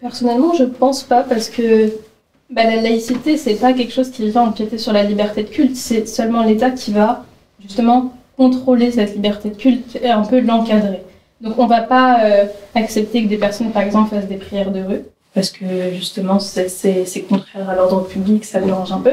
Personnellement, 0.01 0.55
je 0.55 0.65
pense 0.65 1.03
pas 1.03 1.25
parce 1.25 1.49
que 1.49 1.91
bah, 2.51 2.65
la 2.65 2.77
laïcité, 2.77 3.37
c'est 3.37 3.55
pas 3.55 3.73
quelque 3.73 3.93
chose 3.93 4.11
qui 4.11 4.29
va 4.31 4.43
empiéter 4.43 4.79
sur 4.79 4.93
la 4.93 5.03
liberté 5.03 5.43
de 5.43 5.49
culte, 5.49 5.77
c'est 5.77 6.07
seulement 6.07 6.43
l'État 6.43 6.71
qui 6.71 6.93
va 6.93 7.25
justement 7.61 8.13
contrôler 8.37 8.93
cette 8.93 9.15
liberté 9.15 9.51
de 9.51 9.57
culte 9.57 9.99
et 10.03 10.11
un 10.11 10.23
peu 10.23 10.41
l'encadrer. 10.41 11.03
Donc 11.41 11.59
on 11.59 11.67
va 11.67 11.81
pas 11.81 12.25
euh, 12.25 12.45
accepter 12.75 13.25
que 13.25 13.29
des 13.29 13.39
personnes, 13.39 13.71
par 13.71 13.83
exemple, 13.83 14.15
fassent 14.15 14.29
des 14.29 14.37
prières 14.37 14.71
de 14.71 14.83
rue 14.83 15.03
parce 15.37 15.51
que 15.51 15.93
justement 15.93 16.41
c'est 16.41 17.27
contraire 17.29 17.69
à 17.69 17.75
l'ordre 17.75 18.07
public, 18.07 18.45
ça 18.45 18.59
dérange 18.59 18.91
un 18.91 19.01
peu. 19.01 19.13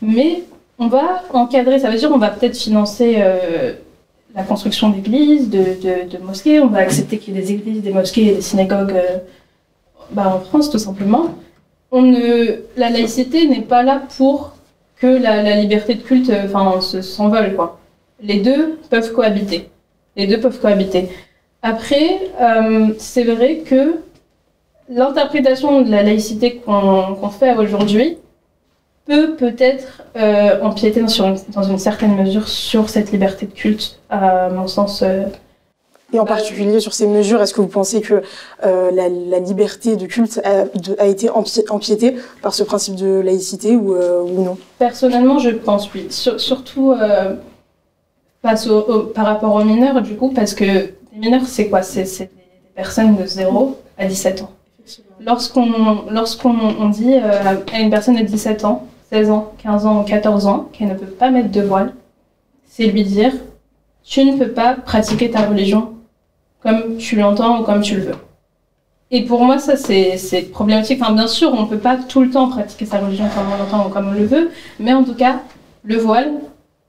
Mais 0.00 0.44
on 0.78 0.88
va 0.88 1.22
encadrer, 1.34 1.78
ça 1.78 1.90
veut 1.90 1.98
dire 1.98 2.10
on 2.10 2.18
va 2.18 2.30
peut-être 2.30 2.56
financer 2.56 3.16
euh, 3.18 3.74
la 4.34 4.44
construction 4.44 4.88
d'églises, 4.88 5.50
de, 5.50 5.58
de, 5.58 6.16
de, 6.16 6.24
mosquées, 6.24 6.60
on 6.60 6.68
va 6.68 6.78
accepter 6.78 7.18
qu'il 7.18 7.34
y 7.34 7.38
ait 7.38 7.42
des 7.42 7.52
églises, 7.52 7.82
des 7.82 7.92
mosquées 7.92 8.28
et 8.28 8.34
des 8.36 8.40
synagogues 8.40 8.92
euh, 8.92 9.18
bah, 10.12 10.34
en 10.36 10.40
France 10.40 10.70
tout 10.70 10.78
simplement. 10.78 11.34
La 11.92 12.90
laïcité 12.90 13.46
n'est 13.46 13.62
pas 13.62 13.82
là 13.82 14.02
pour 14.16 14.52
que 14.96 15.06
la, 15.06 15.54
liberté 15.56 15.94
de 15.94 16.02
culte 16.02 16.30
euh, 16.30 16.80
s'envole. 17.02 17.54
quoi. 17.54 17.78
Les 18.20 18.40
deux 18.40 18.78
peuvent 18.90 19.12
cohabiter. 19.12 19.70
Les 20.16 20.26
deux 20.26 20.40
peuvent 20.40 20.60
cohabiter. 20.60 21.08
Après, 21.62 22.20
c'est 22.98 23.24
vrai 23.24 23.58
que 23.58 23.96
l'interprétation 24.88 25.82
de 25.82 25.90
la 25.90 26.02
laïcité 26.02 26.56
qu'on 26.56 27.30
fait 27.30 27.54
aujourd'hui 27.56 28.18
peut 29.08 29.34
peut-être 29.36 30.02
euh, 30.16 30.60
empiéter 30.62 31.02
dans 31.02 31.62
une, 31.62 31.78
certaine 31.78 32.14
mesure 32.14 32.46
sur 32.46 32.90
cette 32.90 33.10
liberté 33.10 33.46
de 33.46 33.52
culte, 33.52 33.98
à 34.10 34.50
mon 34.50 34.68
sens. 34.68 35.02
Euh, 35.02 35.24
et 36.12 36.18
en 36.18 36.24
particulier 36.24 36.80
sur 36.80 36.94
ces 36.94 37.06
mesures, 37.06 37.42
est-ce 37.42 37.52
que 37.52 37.60
vous 37.60 37.68
pensez 37.68 38.00
que 38.00 38.22
euh, 38.64 38.90
la, 38.90 39.38
liberté 39.38 39.96
de 39.96 40.06
culte 40.06 40.40
a, 40.44 41.06
été 41.06 41.28
empiétée 41.30 42.16
par 42.42 42.54
ce 42.54 42.62
principe 42.62 42.96
de 42.96 43.20
laïcité 43.20 43.76
ou, 43.76 43.94
non? 43.94 44.56
Personnellement, 44.78 45.38
je 45.38 45.50
pense 45.50 45.92
oui. 45.92 46.06
surtout 46.10 46.94
face 48.42 48.68
par 49.14 49.26
rapport 49.26 49.54
aux 49.54 49.64
mineurs, 49.64 50.00
du 50.02 50.16
coup, 50.16 50.30
parce 50.30 50.54
que 50.54 50.64
les 50.64 51.18
mineurs, 51.18 51.46
c'est 51.46 51.68
quoi? 51.68 51.82
C'est 51.82 52.04
des 52.04 52.28
personnes 52.74 53.16
de 53.16 53.26
0 53.26 53.76
à 53.98 54.06
17 54.06 54.42
ans. 54.42 54.50
Lorsqu'on 55.20 56.04
lorsqu'on 56.10 56.88
dit 56.90 57.14
euh, 57.14 57.56
à 57.72 57.80
une 57.80 57.90
personne 57.90 58.16
de 58.16 58.22
17 58.22 58.64
ans, 58.64 58.86
16 59.10 59.30
ans, 59.30 59.52
15 59.62 59.86
ans 59.86 60.00
ou 60.00 60.04
14 60.04 60.46
ans 60.46 60.68
qu'elle 60.72 60.88
ne 60.88 60.94
peut 60.94 61.06
pas 61.06 61.30
mettre 61.30 61.50
de 61.50 61.60
voile, 61.60 61.92
c'est 62.66 62.86
lui 62.86 63.02
dire 63.02 63.32
tu 64.04 64.24
ne 64.24 64.38
peux 64.38 64.52
pas 64.52 64.74
pratiquer 64.74 65.30
ta 65.30 65.40
religion 65.40 65.94
comme 66.62 66.96
tu 66.96 67.16
l'entends 67.16 67.60
ou 67.60 67.64
comme 67.64 67.80
tu 67.80 67.96
le 67.96 68.02
veux. 68.02 68.16
Et 69.10 69.24
pour 69.24 69.42
moi, 69.42 69.58
ça, 69.58 69.76
c'est 69.76 70.50
problématique. 70.52 71.00
Enfin, 71.00 71.14
bien 71.14 71.26
sûr, 71.26 71.52
on 71.54 71.62
ne 71.62 71.68
peut 71.68 71.78
pas 71.78 71.96
tout 71.96 72.20
le 72.20 72.30
temps 72.30 72.48
pratiquer 72.48 72.84
sa 72.84 72.98
religion 72.98 73.24
comme 73.34 73.46
on 73.52 73.56
l'entend 73.56 73.86
ou 73.86 73.90
comme 73.90 74.08
on 74.08 74.12
le 74.12 74.26
veut, 74.26 74.50
mais 74.78 74.92
en 74.92 75.02
tout 75.02 75.14
cas, 75.14 75.40
le 75.82 75.96
voile, 75.96 76.32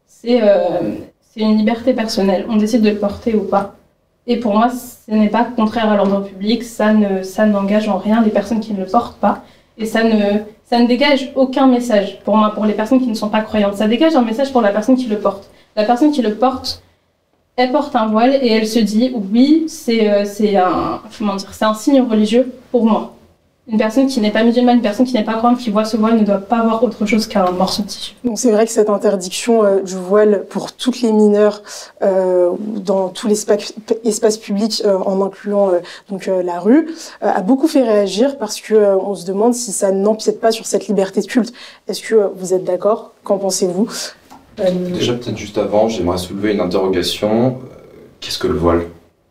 c'est 0.06 0.42
euh, 0.42 0.96
une 1.38 1.58
liberté 1.58 1.94
personnelle. 1.94 2.46
On 2.50 2.58
décide 2.58 2.82
de 2.82 2.90
le 2.90 2.98
porter 2.98 3.36
ou 3.36 3.44
pas. 3.44 3.76
Et 4.28 4.38
pour 4.38 4.54
moi, 4.54 4.70
ce 4.70 5.12
n'est 5.12 5.30
pas 5.30 5.44
contraire 5.44 5.90
à 5.90 5.96
l'ordre 5.96 6.22
public, 6.22 6.64
ça 6.64 6.94
ne, 6.94 7.24
ça 7.24 7.46
n'engage 7.46 7.88
en 7.88 7.98
rien 7.98 8.22
les 8.22 8.30
personnes 8.30 8.60
qui 8.60 8.74
ne 8.74 8.80
le 8.80 8.86
portent 8.86 9.18
pas, 9.18 9.44
et 9.78 9.86
ça 9.86 10.04
ne, 10.04 10.40
ça 10.66 10.78
ne 10.78 10.88
dégage 10.88 11.32
aucun 11.36 11.68
message 11.68 12.20
pour 12.24 12.38
moi, 12.38 12.52
pour 12.54 12.66
les 12.66 12.74
personnes 12.74 13.00
qui 13.00 13.08
ne 13.08 13.16
sont 13.16 13.30
pas 13.30 13.42
croyantes. 13.42 13.76
Ça 13.76 13.88
dégage 13.88 14.16
un 14.16 14.22
message 14.22 14.52
pour 14.52 14.62
la 14.62 14.70
personne 14.70 14.96
qui 14.98 15.08
le 15.08 15.18
porte. 15.18 15.50
La 15.76 15.84
personne 15.84 16.12
qui 16.12 16.22
le 16.22 16.36
porte, 16.36 16.84
elle 17.60 17.74
porte 17.74 17.94
un 17.96 18.08
voile 18.08 18.40
et 18.42 18.48
elle 18.48 18.68
se 18.68 18.80
dit 18.80 19.12
oui, 19.14 19.66
c'est, 19.68 20.10
euh, 20.10 20.24
c'est 20.26 20.56
un, 20.56 21.74
signe 21.74 22.02
religieux 22.02 22.52
pour 22.72 22.86
moi 22.86 23.16
une 23.72 23.78
personne 23.78 24.08
qui 24.08 24.20
n'est 24.20 24.32
pas 24.32 24.44
musulmane, 24.44 24.78
une 24.78 24.82
personne 24.82 25.06
qui 25.06 25.14
n'est 25.14 25.24
pas 25.24 25.36
croyante, 25.36 25.60
qui 25.60 25.70
voit 25.70 25.86
ce 25.86 25.96
voile 25.96 26.18
ne 26.18 26.24
doit 26.24 26.40
pas 26.40 26.58
avoir 26.58 26.84
autre 26.84 27.06
chose 27.06 27.28
qu'un 27.28 27.52
morceau 27.52 27.84
de 27.84 27.88
tissu. 27.88 28.16
Donc 28.24 28.40
c'est 28.40 28.52
vrai 28.52 28.66
que 28.66 28.72
cette 28.72 28.90
interdiction 28.90 29.64
euh, 29.64 29.82
du 29.82 29.96
voile 29.96 30.46
pour 30.50 30.74
toutes 30.74 31.02
les 31.02 31.12
mineures 31.12 31.62
euh, 32.02 32.50
dans 32.78 33.10
tous 33.10 33.28
les 33.28 33.46
espaces 34.06 34.38
publics, 34.38 34.82
euh, 34.86 34.98
en 34.98 35.24
incluant 35.24 35.72
donc 36.10 36.26
la 36.26 36.60
rue, 36.60 36.90
a 37.22 37.42
beaucoup 37.42 37.68
fait 37.68 37.84
réagir 37.84 38.38
parce 38.38 38.60
que 38.60 38.96
on 38.96 39.14
se 39.14 39.26
demande 39.26 39.54
si 39.54 39.72
ça 39.72 39.92
n'empiète 39.92 40.40
pas 40.40 40.52
sur 40.52 40.66
cette 40.66 40.88
liberté 40.88 41.22
de 41.22 41.28
culte. 41.28 41.54
Est-ce 41.88 42.02
que 42.02 42.32
vous 42.36 42.54
êtes 42.54 42.64
d'accord? 42.64 43.12
Qu'en 43.24 43.38
pensez-vous? 43.38 43.88
Déjà 44.94 45.14
peut-être 45.14 45.38
juste 45.38 45.58
avant, 45.58 45.90
j'aimerais 45.90 46.18
soulever 46.18 46.54
une 46.54 46.62
interrogation. 46.62 47.58
Qu'est-ce 48.20 48.40
que 48.40 48.48
le 48.48 48.58
voile? 48.58 48.82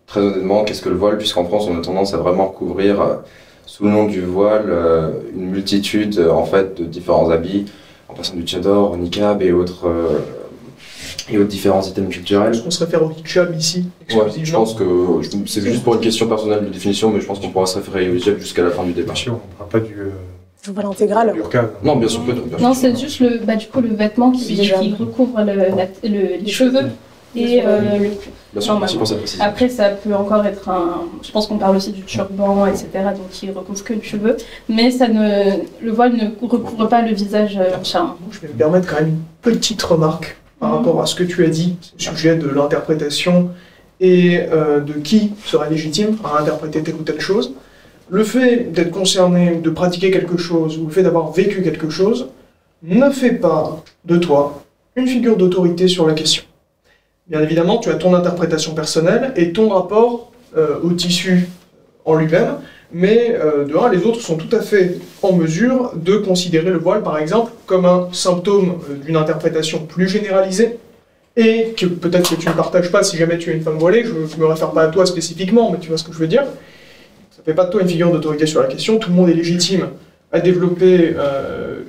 Très 0.07 0.21
honnêtement, 0.21 0.65
qu'est-ce 0.65 0.83
que 0.83 0.89
le 0.89 0.97
voile? 0.97 1.19
Puisqu'en 1.19 1.45
France, 1.45 1.67
on 1.69 1.79
a 1.79 1.83
tendance 1.83 2.15
à 2.15 2.17
vraiment 2.17 2.47
couvrir 2.47 3.21
sous 3.69 3.85
le 3.85 3.91
nom 3.91 4.07
du 4.07 4.23
voile 4.23 4.65
euh, 4.69 5.11
une 5.35 5.51
multitude 5.51 6.19
euh, 6.19 6.31
en 6.31 6.45
fait 6.45 6.81
de 6.81 6.87
différents 6.87 7.29
habits, 7.31 7.67
en 8.09 8.15
passant 8.15 8.35
du 8.35 8.43
tchador 8.43 8.93
au 8.93 8.97
niqab 8.97 9.43
et 9.43 9.53
autres 9.53 9.87
euh, 9.87 10.21
et 11.31 11.37
autres 11.37 11.49
différents 11.49 11.83
items 11.83 12.09
culturels. 12.09 12.55
Est-ce 12.55 12.63
qu'on 12.63 12.71
se 12.71 12.83
réfère 12.83 13.03
au 13.03 13.13
hijab 13.13 13.55
ici 13.55 13.85
ouais, 14.11 14.25
Je 14.43 14.53
pense 14.53 14.75
que 14.75 14.85
c'est 15.45 15.61
juste 15.61 15.85
pour 15.85 15.95
une 15.95 16.01
question 16.01 16.27
personnelle 16.27 16.65
de 16.65 16.71
définition, 16.71 17.11
mais 17.11 17.21
je 17.21 17.27
pense 17.27 17.41
qu'on 17.41 17.51
pourra 17.51 17.67
se 17.67 17.77
référer 17.77 18.11
au 18.11 18.15
hijab 18.15 18.39
jusqu'à 18.39 18.63
la 18.63 18.71
fin 18.71 18.85
du 18.85 18.93
débat. 18.93 19.13
Bien 19.13 19.23
sûr, 19.23 19.35
on 19.35 19.37
ne 19.37 19.59
parlera 19.59 19.69
pas 19.69 19.81
du. 19.81 19.95
Du 20.65 20.71
voile 20.73 20.87
intégral 20.87 21.35
Non, 21.83 21.97
bien 21.97 22.09
sûr. 22.09 22.23
Non, 22.61 22.75
c'est 22.75 22.99
juste 22.99 23.21
le, 23.21 23.39
bah, 23.39 23.57
du 23.57 23.67
coup, 23.67 23.81
le 23.81 23.95
vêtement 23.95 24.31
qui, 24.33 24.57
qui 24.57 24.95
recouvre 24.95 25.41
le, 25.43 26.39
les 26.45 26.51
cheveux 26.51 26.91
et 27.35 27.63
euh, 27.65 28.11
le 28.55 29.41
Après, 29.41 29.69
ça 29.69 29.91
peut 29.91 30.15
encore 30.15 30.47
être 30.47 30.69
un. 30.69 31.03
Je 31.23 31.31
pense 31.31 31.47
qu'on 31.47 31.59
parle 31.59 31.77
aussi 31.77 31.93
du 31.93 32.03
turban, 32.03 32.67
etc., 32.67 32.89
donc 33.17 33.29
qui 33.31 33.51
recouvre 33.51 33.85
que 33.85 33.93
le 33.93 34.03
cheveu. 34.03 34.37
Mais 34.69 34.91
ça 34.91 35.09
ne... 35.09 35.59
le 35.83 35.93
voile 35.93 36.15
ne 36.15 36.31
recouvre 36.41 36.89
pas 36.89 37.03
le 37.03 37.15
visage 37.15 37.59
euh. 37.59 37.77
Je 38.31 38.41
vais 38.41 38.49
me 38.49 38.55
permettre 38.55 38.89
quand 38.89 39.01
même 39.01 39.09
une 39.09 39.23
petite 39.43 39.83
remarque 39.83 40.37
par 40.59 40.71
mhm. 40.71 40.77
rapport 40.77 41.03
à 41.03 41.07
ce 41.07 41.15
que 41.15 41.25
tu 41.25 41.45
as 41.45 41.49
dit, 41.49 41.77
au 41.97 42.01
sujet 42.01 42.37
de 42.37 42.49
l'interprétation 42.49 43.51
et 44.01 44.41
euh, 44.41 44.81
de 44.81 44.95
qui 44.95 45.33
serait 45.45 45.69
légitime 45.69 46.17
à 46.25 46.41
interpréter 46.41 46.83
telle 46.83 46.95
ou 46.95 47.03
telle 47.03 47.21
chose. 47.21 47.53
Le 48.11 48.25
fait 48.25 48.73
d'être 48.73 48.91
concerné, 48.91 49.57
de 49.57 49.71
pratiquer 49.71 50.11
quelque 50.11 50.39
chose, 50.39 50.79
ou 50.79 50.87
le 50.87 50.93
fait 50.93 51.03
d'avoir 51.03 51.31
vécu 51.33 51.63
quelque 51.63 51.91
chose, 51.91 52.29
ne 52.83 53.11
fait 53.11 53.33
pas 53.33 53.83
de 54.05 54.17
toi 54.17 54.65
une 54.97 55.07
figure 55.07 55.37
d'autorité 55.37 55.89
sur 55.89 56.07
la 56.07 56.15
question. 56.15 56.45
Bien 57.29 57.43
évidemment, 57.43 57.79
tu 57.79 57.91
as 57.91 57.95
ton 57.95 58.15
interprétation 58.15 58.75
personnelle 58.75 59.33
et 59.37 59.53
ton 59.53 59.69
rapport 59.69 60.33
euh, 60.57 60.81
au 60.83 60.93
tissu 60.93 61.49
en 62.05 62.15
lui-même, 62.15 62.57
mais 62.91 63.37
euh, 63.39 63.67
de 63.67 63.77
un, 63.77 63.91
les 63.91 64.05
autres 64.05 64.21
sont 64.21 64.37
tout 64.37 64.55
à 64.57 64.61
fait 64.61 64.99
en 65.23 65.33
mesure 65.33 65.93
de 65.95 66.17
considérer 66.17 66.71
le 66.71 66.79
voile, 66.79 67.03
par 67.03 67.19
exemple, 67.19 67.53
comme 67.67 67.85
un 67.85 68.09
symptôme 68.13 68.79
euh, 68.91 68.95
d'une 68.95 69.17
interprétation 69.17 69.81
plus 69.85 70.09
généralisée, 70.09 70.79
et 71.37 71.75
que 71.77 71.87
peut-être 71.87 72.31
que 72.31 72.41
tu 72.41 72.49
ne 72.49 72.55
partages 72.55 72.91
pas 72.91 73.03
si 73.03 73.17
jamais 73.19 73.37
tu 73.37 73.51
es 73.51 73.55
une 73.55 73.63
femme 73.63 73.79
voilée, 73.79 74.05
je 74.05 74.13
ne 74.13 74.41
me 74.41 74.47
réfère 74.47 74.71
pas 74.71 74.85
à 74.85 74.89
toi 74.89 75.05
spécifiquement, 75.05 75.71
mais 75.71 75.79
tu 75.79 75.89
vois 75.89 75.99
ce 75.99 76.05
que 76.05 76.13
je 76.13 76.19
veux 76.19 76.27
dire. 76.27 76.45
Ça 77.39 77.43
ne 77.43 77.53
fait 77.53 77.55
pas 77.55 77.67
de 77.67 77.71
toi 77.71 77.83
une 77.83 77.89
figure 77.89 78.11
d'autorité 78.11 78.47
sur 78.47 78.61
la 78.61 78.67
question, 78.67 78.99
tout 78.99 79.11
le 79.11 79.15
monde 79.15 79.29
est 79.29 79.35
légitime 79.35 79.91
à 80.33 80.41
développer 80.41 81.15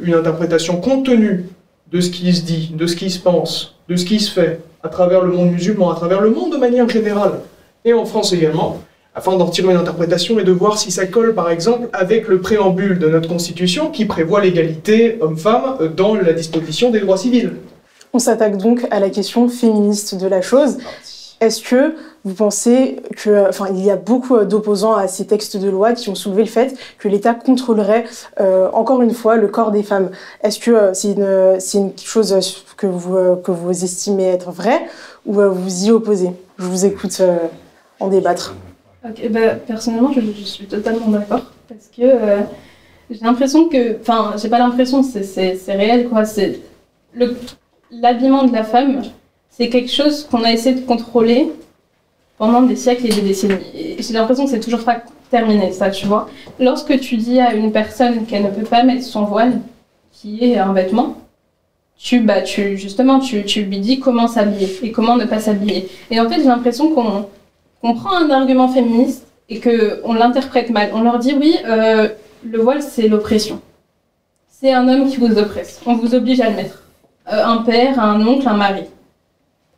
une 0.04 0.14
interprétation 0.14 0.80
compte 0.80 1.08
tenu 1.08 1.46
de 1.92 2.02
ce 2.02 2.12
qui 2.12 2.32
se 2.36 2.44
dit, 2.44 2.72
de 2.76 2.86
ce 2.86 2.96
qui 2.96 3.10
se 3.10 3.18
pense, 3.18 3.76
de 3.90 3.96
ce 3.96 4.06
qui 4.06 4.20
se 4.20 4.32
fait, 4.32 4.62
à 4.84 4.90
travers 4.90 5.24
le 5.24 5.32
monde 5.32 5.52
musulman, 5.52 5.90
à 5.90 5.96
travers 5.96 6.22
le 6.22 6.30
monde 6.30 6.52
de 6.52 6.58
manière 6.58 6.88
générale, 6.88 7.40
et 7.84 7.94
en 7.94 8.06
France 8.06 8.32
également, 8.32 8.80
afin 9.16 9.38
d'en 9.38 9.50
tirer 9.50 9.72
une 9.72 9.80
interprétation 9.80 10.40
et 10.40 10.44
de 10.44 10.52
voir 10.52 10.78
si 10.78 10.92
ça 10.92 11.08
colle 11.08 11.34
par 11.34 11.50
exemple 11.50 11.90
avec 11.94 12.28
le 12.28 12.40
préambule 12.42 13.00
de 13.00 13.10
notre 13.10 13.28
Constitution 13.28 13.90
qui 13.90 14.06
prévoit 14.06 14.42
l'égalité 14.42 15.18
homme-femme 15.20 15.90
dans 15.98 16.14
la 16.14 16.34
disposition 16.34 16.92
des 16.92 17.00
droits 17.00 17.18
civils. 17.18 17.54
On 18.14 18.20
s'attaque 18.20 18.58
donc 18.58 18.86
à 18.92 19.00
la 19.00 19.10
question 19.10 19.50
féministe 19.50 20.14
de 20.16 20.28
la 20.28 20.44
chose. 20.44 20.78
Est-ce 21.42 21.64
que 21.64 21.96
vous 22.26 22.34
pensez 22.34 23.02
que, 23.16 23.48
enfin, 23.48 23.68
il 23.70 23.84
y 23.84 23.90
a 23.90 23.96
beaucoup 23.96 24.38
d'opposants 24.44 24.96
à 24.96 25.08
ces 25.08 25.26
textes 25.26 25.56
de 25.56 25.70
loi 25.70 25.94
qui 25.94 26.10
ont 26.10 26.16
soulevé 26.16 26.44
le 26.44 26.50
fait 26.50 26.76
que 26.98 27.08
l'État 27.08 27.34
contrôlerait 27.34 28.06
euh, 28.42 28.70
encore 28.74 29.02
une 29.02 29.14
fois 29.14 29.38
le 29.38 29.48
corps 29.48 29.72
des 29.72 29.84
femmes? 29.84 30.10
Est-ce 30.44 30.60
que 30.60 30.72
euh, 30.72 30.94
c'est 30.94 31.14
une, 31.14 31.60
c'est 31.60 31.78
une 31.78 31.98
chose 31.98 32.66
que 32.76 32.88
vous, 32.88 33.16
euh, 33.16 33.36
que 33.38 33.52
vous 33.52 33.72
estimez 33.72 34.26
être 34.26 34.52
vraie 34.52 34.88
ou 35.26 35.36
vous 35.36 35.86
y 35.86 35.92
opposez? 35.92 36.32
Je 36.58 36.66
vous 36.66 36.86
écoute 36.86 37.22
en 38.02 38.10
débattre. 38.10 38.56
Bah, 39.04 39.56
personnellement, 39.66 40.12
je, 40.12 40.20
suis 40.44 40.66
totalement 40.66 41.08
d'accord 41.08 41.44
parce 41.70 41.88
que 41.96 42.44
j'ai 43.10 43.24
l'impression 43.24 43.70
que, 43.70 43.98
enfin, 44.02 44.34
j'ai 44.36 44.50
pas 44.50 44.60
l'impression, 44.60 45.04
c'est, 45.04 45.24
c'est, 45.24 45.74
réel 45.74 46.10
quoi. 46.10 46.26
C'est 46.26 46.60
le 47.14 47.36
l'habillement 47.92 48.44
de 48.44 48.54
la 48.54 48.64
femme, 48.64 49.02
c'est 49.60 49.70
quelque 49.70 49.92
chose 49.92 50.24
qu'on 50.24 50.44
a 50.44 50.54
essayé 50.54 50.76
de 50.76 50.86
contrôler 50.86 51.52
pendant 52.38 52.62
des 52.62 52.78
siècles 52.78 53.08
et 53.08 53.10
des 53.10 53.22
décennies. 53.22 53.98
J'ai 54.00 54.14
l'impression 54.14 54.46
que 54.46 54.52
c'est 54.52 54.62
toujours 54.62 54.86
pas 54.86 55.04
terminé, 55.30 55.74
ça, 55.74 55.90
tu 55.90 56.08
vois. 56.08 56.30
Lorsque 56.60 56.98
tu 57.02 57.18
dis 57.18 57.40
à 57.42 57.54
une 57.54 57.74
personne 57.74 58.26
qu'elle 58.26 58.44
ne 58.44 58.50
peut 58.50 58.64
pas 58.64 58.84
mettre 58.84 59.04
son 59.04 59.26
voile, 59.26 59.60
qui 60.14 60.46
est 60.46 60.58
un 60.58 60.72
vêtement, 60.72 61.18
tu, 61.98 62.22
bah, 62.22 62.42
tu, 62.42 62.78
justement, 62.78 63.20
tu, 63.20 63.44
tu 63.44 63.64
lui 63.64 63.80
dis 63.80 64.00
comment 64.00 64.30
s'habiller 64.30 64.80
et 64.82 64.94
comment 64.94 65.18
ne 65.18 65.26
pas 65.26 65.40
s'habiller. 65.40 65.90
Et 66.10 66.22
en 66.22 66.30
fait, 66.30 66.38
j'ai 66.38 66.48
l'impression 66.48 66.94
qu'on 66.94 67.28
qu'on 67.82 67.94
prend 67.94 68.14
un 68.14 68.30
argument 68.30 68.68
féministe 68.68 69.26
et 69.48 69.60
qu'on 69.62 70.14
l'interprète 70.14 70.70
mal. 70.70 70.92
On 70.94 71.02
leur 71.02 71.18
dit, 71.18 71.34
oui, 71.34 71.56
euh, 71.66 72.10
le 72.44 72.60
voile, 72.60 72.82
c'est 72.82 73.08
l'oppression. 73.08 73.62
C'est 74.50 74.74
un 74.74 74.88
homme 74.90 75.10
qui 75.10 75.18
vous 75.18 75.38
oppresse. 75.38 75.80
On 75.86 75.96
vous 75.96 76.14
oblige 76.14 76.42
à 76.42 76.50
le 76.50 76.58
mettre. 76.58 76.84
Euh, 77.32 77.46
un 77.46 77.58
père, 77.58 78.00
un 78.00 78.26
oncle, 78.26 78.48
un 78.48 78.58
mari. 78.58 78.84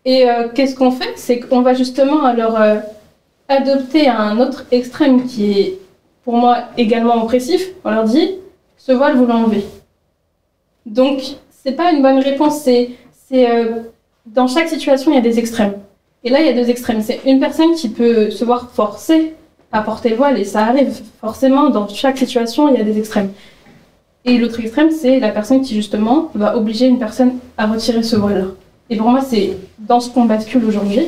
Et 0.06 0.30
euh, 0.30 0.50
qu'est-ce 0.50 0.76
qu'on 0.76 0.92
fait? 0.92 1.14
C'est 1.16 1.40
qu'on 1.40 1.62
va 1.62 1.74
justement 1.74 2.24
alors 2.24 2.60
euh, 2.60 2.78
adopter 3.48 4.08
un 4.08 4.40
autre 4.40 4.66
extrême 4.72 5.26
qui 5.26 5.60
est 5.60 5.80
pour 6.24 6.36
moi 6.38 6.64
également 6.78 7.24
oppressif. 7.24 7.70
On 7.84 7.92
leur 7.92 8.06
dit 8.06 8.36
ce 8.78 8.92
voile 8.92 9.16
vous 9.16 9.26
l'enlevez. 9.26 9.66
Donc 10.86 11.22
c'est 11.50 11.74
pas 11.74 11.92
une 11.92 12.02
bonne 12.02 12.20
réponse. 12.20 12.62
C'est 12.62 12.90
dans 14.26 14.48
chaque 14.48 14.70
situation 14.70 15.12
il 15.12 15.16
y 15.16 15.18
a 15.18 15.22
des 15.22 15.40
extrêmes. 15.40 15.74
Et 16.24 16.30
là 16.30 16.40
il 16.40 16.48
y 16.48 16.50
a 16.50 16.54
deux 16.54 16.70
extrêmes. 16.70 17.02
C'est 17.02 17.22
une 17.26 17.40
personne 17.40 17.74
qui 17.76 17.90
peut 17.90 18.32
se 18.32 18.44
voir 18.44 18.72
forcée 18.72 19.34
à 19.72 19.82
porter 19.82 20.10
le 20.10 20.16
voile 20.16 20.40
et 20.40 20.46
ça 20.46 20.66
arrive 20.66 21.02
forcément 21.20 21.70
dans 21.70 21.88
chaque 21.88 22.18
situation 22.18 22.70
il 22.70 22.78
y 22.78 22.82
a 22.82 22.84
des 22.84 22.98
extrêmes. 22.98 23.32
Et 24.24 24.38
l'autre 24.38 24.60
extrême, 24.60 24.92
c'est 24.92 25.20
la 25.20 25.30
personne 25.30 25.62
qui 25.62 25.74
justement 25.74 26.30
va 26.36 26.56
obliger 26.56 26.86
une 26.86 27.00
personne 27.00 27.40
à 27.58 27.66
retirer 27.66 28.04
ce 28.04 28.16
voile-là. 28.16 28.48
Et 28.92 28.98
pour 28.98 29.10
moi, 29.10 29.22
c'est 29.22 29.58
dans 29.80 30.02
ce 30.02 30.10
qu'on 30.10 30.26
bascule 30.26 30.66
aujourd'hui. 30.66 31.08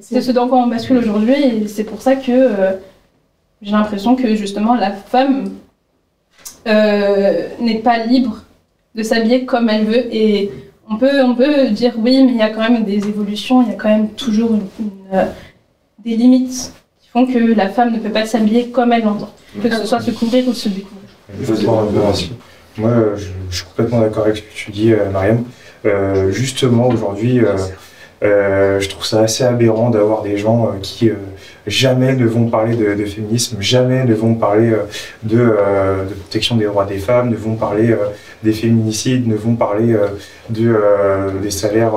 C'est 0.00 0.20
ce 0.20 0.32
dans 0.32 0.48
quoi 0.48 0.58
on 0.58 0.66
bascule 0.66 0.98
aujourd'hui, 0.98 1.34
et 1.34 1.66
c'est 1.66 1.84
pour 1.84 2.02
ça 2.02 2.14
que 2.14 2.30
euh, 2.30 2.72
j'ai 3.62 3.72
l'impression 3.72 4.16
que 4.16 4.34
justement 4.34 4.74
la 4.74 4.90
femme 4.90 5.54
euh, 6.66 7.46
n'est 7.60 7.78
pas 7.78 8.04
libre 8.04 8.42
de 8.94 9.02
s'habiller 9.02 9.46
comme 9.46 9.70
elle 9.70 9.86
veut. 9.86 10.14
Et 10.14 10.50
on 10.90 10.96
peut, 10.96 11.22
on 11.22 11.34
peut 11.34 11.70
dire 11.70 11.94
oui, 11.96 12.22
mais 12.22 12.32
il 12.32 12.38
y 12.38 12.42
a 12.42 12.50
quand 12.50 12.68
même 12.68 12.84
des 12.84 13.08
évolutions, 13.08 13.62
il 13.62 13.68
y 13.68 13.72
a 13.72 13.76
quand 13.76 13.88
même 13.88 14.10
toujours 14.10 14.50
euh, 15.14 15.24
des 16.04 16.16
limites 16.16 16.74
qui 17.00 17.08
font 17.08 17.24
que 17.24 17.54
la 17.54 17.68
femme 17.68 17.94
ne 17.94 17.98
peut 17.98 18.10
pas 18.10 18.26
s'habiller 18.26 18.68
comme 18.68 18.92
elle 18.92 19.04
l'entend, 19.04 19.30
que 19.62 19.70
ce 19.70 19.86
soit 19.86 20.00
se 20.00 20.10
couvrir 20.10 20.46
ou 20.48 20.52
se 20.52 20.68
découvrir. 20.68 21.08
Moi, 22.76 22.90
je, 23.16 23.56
suis 23.56 23.64
complètement 23.66 24.00
d'accord 24.00 24.24
avec 24.24 24.36
ce 24.36 24.42
que 24.42 24.54
tu 24.54 24.70
dis, 24.72 24.92
Mariam. 25.12 25.44
Euh, 25.86 26.30
justement, 26.30 26.88
aujourd'hui, 26.88 27.40
euh, 28.22 28.80
je 28.80 28.88
trouve 28.88 29.04
ça 29.04 29.20
assez 29.20 29.44
aberrant 29.44 29.90
d'avoir 29.90 30.22
des 30.22 30.38
gens 30.38 30.72
qui 30.82 31.10
jamais 31.66 32.14
ne 32.14 32.26
vont 32.26 32.48
parler 32.48 32.76
de, 32.76 33.04
féminisme, 33.04 33.56
jamais 33.60 34.04
ne 34.04 34.14
vont 34.14 34.34
parler 34.34 34.72
de, 35.22 35.36
de, 35.36 36.14
protection 36.20 36.56
des 36.56 36.64
droits 36.64 36.86
des 36.86 36.98
femmes, 36.98 37.30
ne 37.30 37.36
vont 37.36 37.54
parler 37.54 37.94
des 38.42 38.52
féminicides, 38.52 39.26
ne 39.26 39.34
vont 39.34 39.54
parler 39.54 39.94
de, 40.50 40.80
des 41.42 41.50
salaires 41.50 41.92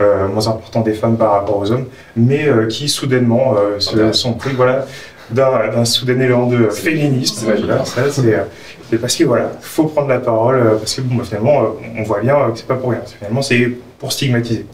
moins 0.00 0.46
importants 0.46 0.82
des 0.82 0.94
femmes 0.94 1.16
par 1.16 1.32
rapport 1.32 1.58
aux 1.58 1.72
hommes, 1.72 1.86
mais 2.16 2.48
qui 2.68 2.88
soudainement 2.88 3.56
se 3.78 4.12
sont 4.12 4.34
pris, 4.34 4.52
voilà, 4.54 4.86
d'un 5.30 5.84
soudain 5.84 6.20
élan 6.20 6.46
de 6.46 6.68
féminisme. 6.68 7.52
c'est 8.90 8.98
parce 8.98 9.16
que 9.16 9.24
voilà, 9.24 9.52
faut 9.60 9.84
prendre 9.84 10.08
la 10.08 10.18
parole 10.18 10.56
euh, 10.56 10.76
parce 10.76 10.94
que 10.94 11.02
bon, 11.02 11.22
finalement, 11.22 11.62
euh, 11.62 11.66
on 11.98 12.02
voit 12.04 12.20
bien 12.20 12.34
que 12.50 12.58
c'est 12.58 12.66
pas 12.66 12.76
pour 12.76 12.90
rien. 12.90 13.02
Finalement, 13.18 13.42
c'est 13.42 13.72
pour 13.98 14.12
stigmatiser. 14.12 14.66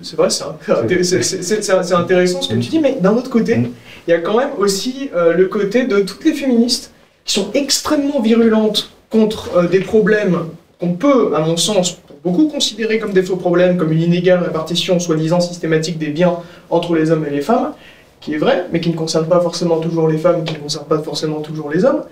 C'est 0.00 0.16
vrai, 0.16 0.28
c'est 0.30 1.94
intéressant 1.94 2.42
ce 2.42 2.48
que 2.48 2.54
tu 2.54 2.68
dis, 2.68 2.78
mais 2.78 2.96
d'un 3.00 3.14
autre 3.14 3.30
côté, 3.30 3.56
mm. 3.56 3.68
il 4.06 4.10
y 4.10 4.14
a 4.14 4.18
quand 4.18 4.36
même 4.36 4.50
aussi 4.58 5.10
euh, 5.14 5.34
le 5.34 5.46
côté 5.46 5.84
de 5.84 6.00
toutes 6.00 6.24
les 6.24 6.34
féministes 6.34 6.92
qui 7.24 7.34
sont 7.34 7.50
extrêmement 7.54 8.20
virulentes 8.20 8.90
contre 9.10 9.68
des 9.68 9.80
problèmes 9.80 10.48
qu'on 10.80 10.92
peut, 10.92 11.32
à 11.34 11.40
mon 11.40 11.56
sens, 11.56 11.98
beaucoup 12.22 12.48
considérer 12.48 12.98
comme 12.98 13.12
des 13.12 13.22
faux 13.22 13.36
problèmes, 13.36 13.76
comme 13.76 13.92
une 13.92 14.02
inégale 14.02 14.42
répartition 14.42 14.98
soi-disant 15.00 15.40
systématique 15.40 15.98
des 15.98 16.08
biens 16.08 16.36
entre 16.70 16.94
les 16.94 17.10
hommes 17.10 17.26
et 17.26 17.30
les 17.30 17.40
femmes, 17.40 17.72
qui 18.20 18.34
est 18.34 18.38
vrai, 18.38 18.66
mais 18.72 18.80
qui 18.80 18.90
ne 18.90 18.96
concerne 18.96 19.26
pas 19.26 19.40
forcément 19.40 19.78
toujours 19.78 20.08
les 20.08 20.18
femmes, 20.18 20.44
qui 20.44 20.54
ne 20.54 20.58
concerne 20.58 20.86
pas 20.86 20.98
forcément 20.98 21.40
toujours 21.40 21.70
les 21.70 21.84
hommes. 21.84 22.02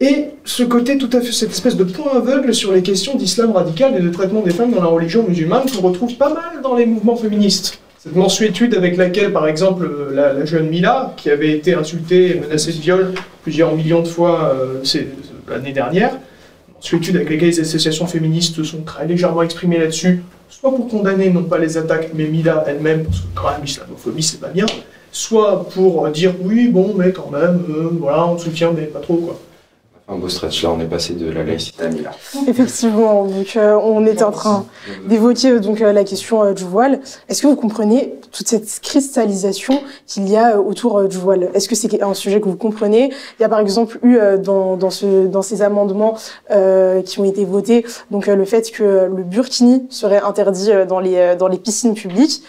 Et 0.00 0.26
ce 0.44 0.62
côté 0.62 0.98
tout 0.98 1.08
à 1.12 1.20
fait, 1.20 1.32
cette 1.32 1.50
espèce 1.50 1.76
de 1.76 1.84
point 1.84 2.12
aveugle 2.14 2.54
sur 2.54 2.72
les 2.72 2.82
questions 2.82 3.16
d'islam 3.16 3.52
radical 3.52 3.96
et 3.96 4.00
de 4.00 4.10
traitement 4.10 4.42
des 4.42 4.50
femmes 4.50 4.72
dans 4.72 4.82
la 4.82 4.88
religion 4.88 5.24
musulmane 5.26 5.64
qu'on 5.70 5.80
retrouve 5.80 6.14
pas 6.16 6.28
mal 6.28 6.60
dans 6.62 6.74
les 6.74 6.84
mouvements 6.84 7.16
féministes. 7.16 7.80
Cette 7.98 8.14
mensuétude 8.14 8.74
avec 8.74 8.98
laquelle, 8.98 9.32
par 9.32 9.48
exemple, 9.48 9.88
la, 10.12 10.44
jeune 10.44 10.68
Mila, 10.68 11.14
qui 11.16 11.30
avait 11.30 11.52
été 11.52 11.74
insultée 11.74 12.36
et 12.36 12.40
menacée 12.40 12.72
de 12.72 12.78
viol 12.78 13.14
plusieurs 13.42 13.74
millions 13.74 14.02
de 14.02 14.08
fois 14.08 14.54
euh, 14.54 14.82
l'année 15.48 15.72
dernière, 15.72 16.12
mensuétude 16.76 17.16
avec 17.16 17.30
laquelle 17.30 17.48
les 17.48 17.60
associations 17.60 18.06
féministes 18.06 18.62
sont 18.64 18.82
très 18.82 19.06
légèrement 19.06 19.42
exprimées 19.42 19.78
là-dessus, 19.78 20.22
soit 20.50 20.74
pour 20.74 20.88
condamner 20.88 21.30
non 21.30 21.44
pas 21.44 21.58
les 21.58 21.78
attaques, 21.78 22.10
mais 22.14 22.26
Mila 22.26 22.64
elle-même, 22.66 23.04
parce 23.04 23.20
que 23.20 23.26
quand 23.34 23.50
même 23.50 23.62
l'islamophobie 23.64 24.22
c'est 24.22 24.40
pas 24.40 24.48
bien, 24.48 24.66
soit 25.16 25.66
pour 25.70 26.06
dire 26.10 26.34
oui, 26.42 26.68
bon, 26.68 26.92
mais 26.94 27.10
quand 27.12 27.30
même, 27.30 27.64
euh, 27.70 27.88
voilà, 27.98 28.26
on 28.26 28.36
soutient, 28.36 28.72
mais 28.72 28.82
pas 28.82 29.00
trop, 29.00 29.16
quoi. 29.16 29.38
Un 30.08 30.18
beau 30.18 30.28
stretch 30.28 30.62
là, 30.62 30.70
on 30.70 30.78
est 30.78 30.84
passé 30.84 31.14
de 31.14 31.28
la 31.32 31.42
laïcité 31.42 31.82
à 31.82 31.88
Mila. 31.88 32.12
Effectivement, 32.46 33.24
donc 33.24 33.56
euh, 33.56 33.74
on 33.82 34.06
est 34.06 34.22
en 34.22 34.30
train 34.30 34.64
d'évoquer 35.08 35.50
euh, 35.50 35.58
donc 35.58 35.80
la 35.80 36.04
question 36.04 36.52
du 36.52 36.62
voile. 36.62 37.00
Est-ce 37.28 37.42
que 37.42 37.48
vous 37.48 37.56
comprenez 37.56 38.14
toute 38.30 38.46
cette 38.46 38.78
cristallisation 38.82 39.80
qu'il 40.06 40.28
y 40.28 40.36
a 40.36 40.60
autour 40.60 41.08
du 41.08 41.16
voile? 41.16 41.48
Est-ce 41.54 41.68
que 41.68 41.74
c'est 41.74 42.00
un 42.00 42.14
sujet 42.14 42.40
que 42.40 42.48
vous 42.48 42.56
comprenez? 42.56 43.10
Il 43.40 43.42
y 43.42 43.44
a 43.44 43.48
par 43.48 43.58
exemple 43.58 43.98
eu 44.04 44.16
dans, 44.38 44.76
dans, 44.76 44.90
ce, 44.90 45.26
dans 45.26 45.42
ces 45.42 45.62
amendements 45.62 46.16
qui 46.48 47.18
ont 47.18 47.24
été 47.24 47.44
votés 47.44 47.84
donc 48.12 48.26
le 48.28 48.44
fait 48.44 48.70
que 48.70 49.10
le 49.12 49.24
burkini 49.24 49.86
serait 49.90 50.20
interdit 50.20 50.70
dans 50.88 51.00
les 51.00 51.34
dans 51.36 51.48
les 51.48 51.58
piscines 51.58 51.94
publiques. 51.94 52.44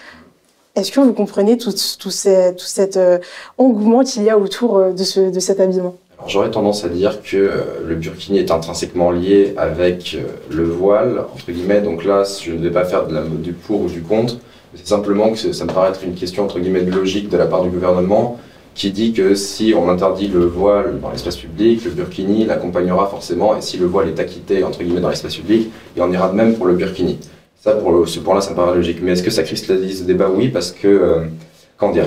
Est-ce 0.78 0.92
que 0.92 1.00
vous 1.00 1.14
comprenez 1.14 1.58
tout, 1.58 1.72
cet 1.72 2.98
euh, 2.98 3.18
engouement 3.58 4.04
qu'il 4.04 4.22
y 4.22 4.30
a 4.30 4.38
autour 4.38 4.78
euh, 4.78 4.92
de, 4.92 5.04
ce, 5.04 5.32
de 5.32 5.40
cet 5.40 5.60
habillement? 5.60 5.96
J'aurais 6.28 6.52
tendance 6.52 6.86
à 6.86 6.90
dire 6.90 7.24
que 7.24 7.36
euh, 7.36 7.64
le 7.84 7.96
burkini 7.96 8.38
est 8.38 8.52
intrinsèquement 8.52 9.10
lié 9.10 9.56
avec 9.58 10.16
le 10.52 10.64
voile, 10.66 11.24
entre 11.34 11.52
guillemets. 11.52 11.82
Donc 11.82 12.06
là, 12.06 12.24
je 12.44 12.52
ne 12.52 12.60
vais 12.60 12.70
pas 12.70 12.86
faire 12.86 13.08
de 13.08 13.16
la, 13.16 13.22
du 13.24 13.54
pour 13.54 13.82
ou 13.82 13.88
du 13.88 14.04
contre. 14.04 14.36
C'est 14.76 14.88
simplement 14.88 15.32
que 15.32 15.38
ça 15.38 15.66
me 15.66 15.72
paraît 15.72 15.90
être 15.90 16.04
une 16.04 16.14
question, 16.14 16.44
entre 16.44 16.60
guillemets, 16.60 16.84
de 16.84 16.92
logique 16.92 17.30
de 17.30 17.38
la 17.38 17.48
part 17.48 17.64
du 17.64 17.70
gouvernement 17.70 18.38
qui 18.76 18.92
dit 18.92 19.14
que 19.14 19.34
si 19.34 19.74
on 19.76 19.90
interdit 19.90 20.28
le 20.28 20.46
voile 20.46 21.00
dans 21.02 21.10
l'espace 21.10 21.38
public, 21.38 21.84
le 21.86 21.90
burkini 21.90 22.46
l'accompagnera 22.46 23.08
forcément, 23.08 23.58
et 23.58 23.62
si 23.62 23.78
le 23.78 23.88
voile 23.88 24.10
est 24.10 24.20
acquitté, 24.20 24.64
entre 24.64 24.84
guillemets, 24.84 25.02
dans 25.02 25.10
l'espace 25.10 25.36
public, 25.36 25.72
il 25.96 26.04
en 26.04 26.12
ira 26.12 26.30
de 26.30 26.36
même 26.36 26.54
pour 26.54 26.68
le 26.68 26.76
burkini. 26.76 27.18
Ça, 27.60 27.72
pour 27.72 28.08
ce 28.08 28.20
point-là, 28.20 28.42
ça 28.42 28.52
me 28.52 28.56
paraît 28.56 28.76
logique. 28.76 29.00
Mais 29.02 29.12
est-ce 29.12 29.24
que 29.24 29.32
ça 29.32 29.44
cristallise 29.44 30.02
le 30.02 30.08
débat? 30.08 30.30
Oui, 30.34 30.50
parce 30.50 30.72
que, 30.72 30.88
euh, 30.88 31.92
dire? 31.92 32.06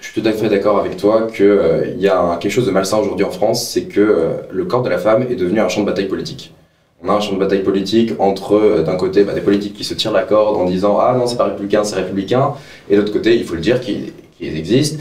Je 0.00 0.06
suis 0.06 0.22
tout 0.22 0.28
à 0.28 0.32
fait 0.32 0.48
d'accord 0.48 0.78
avec 0.78 0.96
toi 0.96 1.26
qu'il 1.26 1.44
euh, 1.44 1.94
y 1.98 2.08
a 2.08 2.38
quelque 2.40 2.52
chose 2.52 2.66
de 2.66 2.70
malsain 2.70 2.98
aujourd'hui 2.98 3.24
en 3.24 3.30
France, 3.30 3.68
c'est 3.68 3.84
que 3.84 4.00
euh, 4.00 4.28
le 4.52 4.64
corps 4.64 4.82
de 4.82 4.88
la 4.88 4.98
femme 4.98 5.26
est 5.28 5.34
devenu 5.34 5.60
un 5.60 5.68
champ 5.68 5.80
de 5.80 5.86
bataille 5.86 6.06
politique. 6.06 6.54
On 7.02 7.08
a 7.08 7.12
un 7.14 7.20
champ 7.20 7.32
de 7.32 7.38
bataille 7.38 7.64
politique 7.64 8.12
entre, 8.20 8.82
d'un 8.86 8.96
côté, 8.96 9.24
bah, 9.24 9.32
des 9.32 9.40
politiques 9.40 9.74
qui 9.74 9.84
se 9.84 9.94
tirent 9.94 10.12
la 10.12 10.22
corde 10.22 10.56
en 10.56 10.64
disant 10.64 10.98
Ah 11.00 11.14
non, 11.18 11.26
c'est 11.26 11.36
pas 11.36 11.44
républicain, 11.44 11.82
c'est 11.82 11.96
républicain, 11.96 12.54
et 12.88 12.94
de 12.94 13.00
l'autre 13.00 13.12
côté, 13.12 13.36
il 13.36 13.44
faut 13.44 13.54
le 13.54 13.60
dire, 13.60 13.80
qu'il 13.80 14.12
existe, 14.40 15.00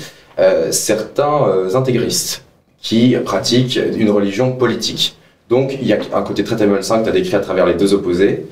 certains 0.72 1.74
intégristes 1.74 2.44
qui 2.82 3.16
pratiquent 3.26 3.80
une 3.96 4.10
religion 4.10 4.52
politique. 4.52 5.18
Donc 5.50 5.78
il 5.82 5.88
y 5.88 5.94
a 5.94 6.00
un 6.14 6.22
côté 6.22 6.44
très 6.44 6.56
très 6.56 6.68
malsain 6.68 7.00
que 7.00 7.06
tu 7.06 7.10
as 7.10 7.14
décrit 7.14 7.36
à 7.36 7.40
travers 7.40 7.66
les 7.66 7.74
deux 7.74 7.94
opposés. 7.94 8.46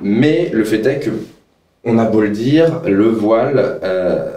Mais 0.00 0.50
le 0.52 0.64
fait 0.64 0.84
est 0.86 1.00
que, 1.00 1.10
on 1.84 1.98
a 1.98 2.04
beau 2.04 2.20
le 2.20 2.30
dire, 2.30 2.82
le 2.86 3.08
voile, 3.08 3.78
euh, 3.82 4.30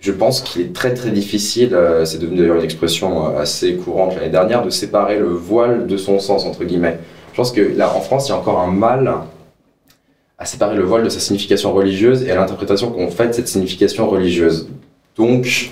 je 0.00 0.12
pense 0.12 0.42
qu'il 0.42 0.62
est 0.62 0.72
très 0.74 0.92
très 0.94 1.10
difficile, 1.10 1.76
c'est 2.04 2.18
devenu 2.18 2.38
d'ailleurs 2.38 2.56
une 2.56 2.64
expression 2.64 3.36
assez 3.38 3.76
courante 3.76 4.14
l'année 4.14 4.28
dernière, 4.28 4.62
de 4.62 4.70
séparer 4.70 5.18
le 5.18 5.28
voile 5.28 5.86
de 5.86 5.96
son 5.96 6.18
sens, 6.18 6.44
entre 6.44 6.64
guillemets. 6.64 6.98
Je 7.32 7.36
pense 7.36 7.52
que 7.52 7.62
là, 7.62 7.92
en 7.94 8.00
France, 8.00 8.28
il 8.28 8.32
y 8.32 8.34
a 8.34 8.38
encore 8.38 8.60
un 8.60 8.70
mal 8.70 9.12
à 10.38 10.44
séparer 10.44 10.76
le 10.76 10.82
voile 10.82 11.04
de 11.04 11.08
sa 11.08 11.20
signification 11.20 11.72
religieuse 11.72 12.22
et 12.22 12.30
à 12.30 12.34
l'interprétation 12.34 12.90
qu'on 12.90 13.08
fait 13.08 13.28
de 13.28 13.32
cette 13.32 13.48
signification 13.48 14.08
religieuse. 14.08 14.68
Donc, 15.16 15.70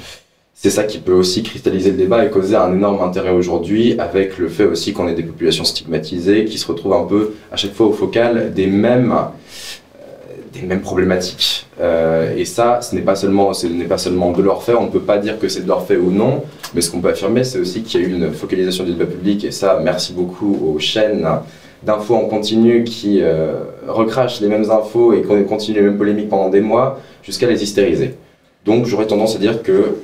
c'est 0.62 0.70
ça 0.70 0.84
qui 0.84 0.98
peut 0.98 1.12
aussi 1.12 1.42
cristalliser 1.42 1.90
le 1.90 1.96
débat 1.96 2.24
et 2.24 2.30
causer 2.30 2.54
un 2.54 2.72
énorme 2.72 3.02
intérêt 3.02 3.32
aujourd'hui, 3.32 3.96
avec 3.98 4.38
le 4.38 4.46
fait 4.46 4.64
aussi 4.64 4.92
qu'on 4.92 5.08
ait 5.08 5.14
des 5.14 5.24
populations 5.24 5.64
stigmatisées 5.64 6.44
qui 6.44 6.56
se 6.56 6.68
retrouvent 6.68 6.92
un 6.92 7.02
peu 7.04 7.32
à 7.50 7.56
chaque 7.56 7.72
fois 7.72 7.86
au 7.86 7.92
focal 7.92 8.54
des 8.54 8.68
mêmes, 8.68 9.10
euh, 9.10 10.04
des 10.52 10.62
mêmes 10.64 10.80
problématiques. 10.80 11.66
Euh, 11.80 12.36
et 12.36 12.44
ça, 12.44 12.80
ce 12.80 12.94
n'est 12.94 13.00
pas 13.00 13.16
seulement, 13.16 13.52
ce 13.54 13.66
n'est 13.66 13.86
pas 13.86 13.98
seulement 13.98 14.30
de 14.30 14.40
leur 14.40 14.62
fait. 14.62 14.74
On 14.74 14.84
ne 14.84 14.90
peut 14.90 15.00
pas 15.00 15.18
dire 15.18 15.36
que 15.40 15.48
c'est 15.48 15.62
de 15.62 15.66
leur 15.66 15.84
fait 15.84 15.96
ou 15.96 16.12
non, 16.12 16.44
mais 16.74 16.80
ce 16.80 16.92
qu'on 16.92 17.00
peut 17.00 17.08
affirmer, 17.08 17.42
c'est 17.42 17.58
aussi 17.58 17.82
qu'il 17.82 18.00
y 18.00 18.04
a 18.04 18.06
eu 18.06 18.12
une 18.12 18.32
focalisation 18.32 18.84
du 18.84 18.92
débat 18.92 19.06
public. 19.06 19.42
Et 19.42 19.50
ça, 19.50 19.80
merci 19.82 20.12
beaucoup 20.12 20.56
aux 20.64 20.78
chaînes 20.78 21.26
d'infos 21.82 22.14
en 22.14 22.26
continu 22.26 22.84
qui 22.84 23.18
euh, 23.20 23.64
recrachent 23.88 24.40
les 24.40 24.46
mêmes 24.46 24.70
infos 24.70 25.12
et 25.12 25.22
qu'on 25.22 25.42
continue 25.42 25.78
les 25.78 25.82
mêmes 25.82 25.98
polémiques 25.98 26.28
pendant 26.28 26.50
des 26.50 26.60
mois, 26.60 27.00
jusqu'à 27.24 27.48
les 27.48 27.64
hystériser. 27.64 28.14
Donc 28.64 28.86
j'aurais 28.86 29.06
tendance 29.06 29.34
à 29.34 29.38
dire 29.38 29.62
que 29.62 29.96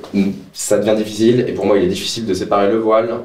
ça 0.53 0.77
devient 0.77 0.95
difficile, 0.95 1.45
et 1.47 1.53
pour 1.53 1.65
moi 1.65 1.77
il 1.77 1.85
est 1.85 1.87
difficile 1.87 2.25
de 2.25 2.33
séparer 2.33 2.69
le 2.69 2.77
voile 2.77 3.21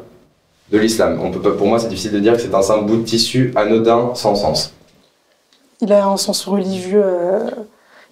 de 0.70 0.79
l'islam. 0.79 1.18
On 1.23 1.31
peut 1.31 1.55
pour 1.55 1.66
moi 1.66 1.79
c'est 1.79 1.88
difficile 1.88 2.12
de 2.12 2.20
dire 2.20 2.35
que 2.35 2.40
c'est 2.40 2.55
un 2.55 2.62
simple 2.62 2.85
bout 2.85 2.97
de 2.97 3.05
tissu 3.05 3.53
anodin 3.57 4.12
sans 4.14 4.35
sens. 4.37 4.73
Il 5.81 5.92
a 5.92 6.07
un 6.07 6.16
sens 6.16 6.44
religieux, 6.44 7.03
euh, 7.05 7.51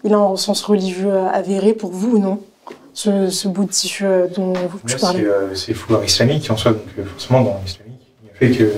il 0.04 0.12
a 0.12 0.18
un 0.18 0.36
sens 0.36 0.62
religieux 0.62 1.16
avéré 1.32 1.74
pour 1.74 1.92
vous 1.92 2.16
ou 2.16 2.18
non? 2.18 2.40
Ce, 2.94 3.48
bout 3.48 3.64
de 3.64 3.70
tissu 3.70 4.04
euh, 4.04 4.26
dont 4.26 4.52
vous 4.52 4.78
parlez 5.00 5.24
euh, 5.24 5.54
C'est 5.54 5.72
foulard 5.72 6.04
islamique 6.04 6.50
en 6.50 6.56
soi, 6.58 6.72
donc 6.72 7.06
forcément 7.06 7.40
dans 7.40 7.58
l'islamique, 7.64 8.02
il 8.22 8.30
a 8.30 8.34
fait 8.34 8.58
que 8.58 8.72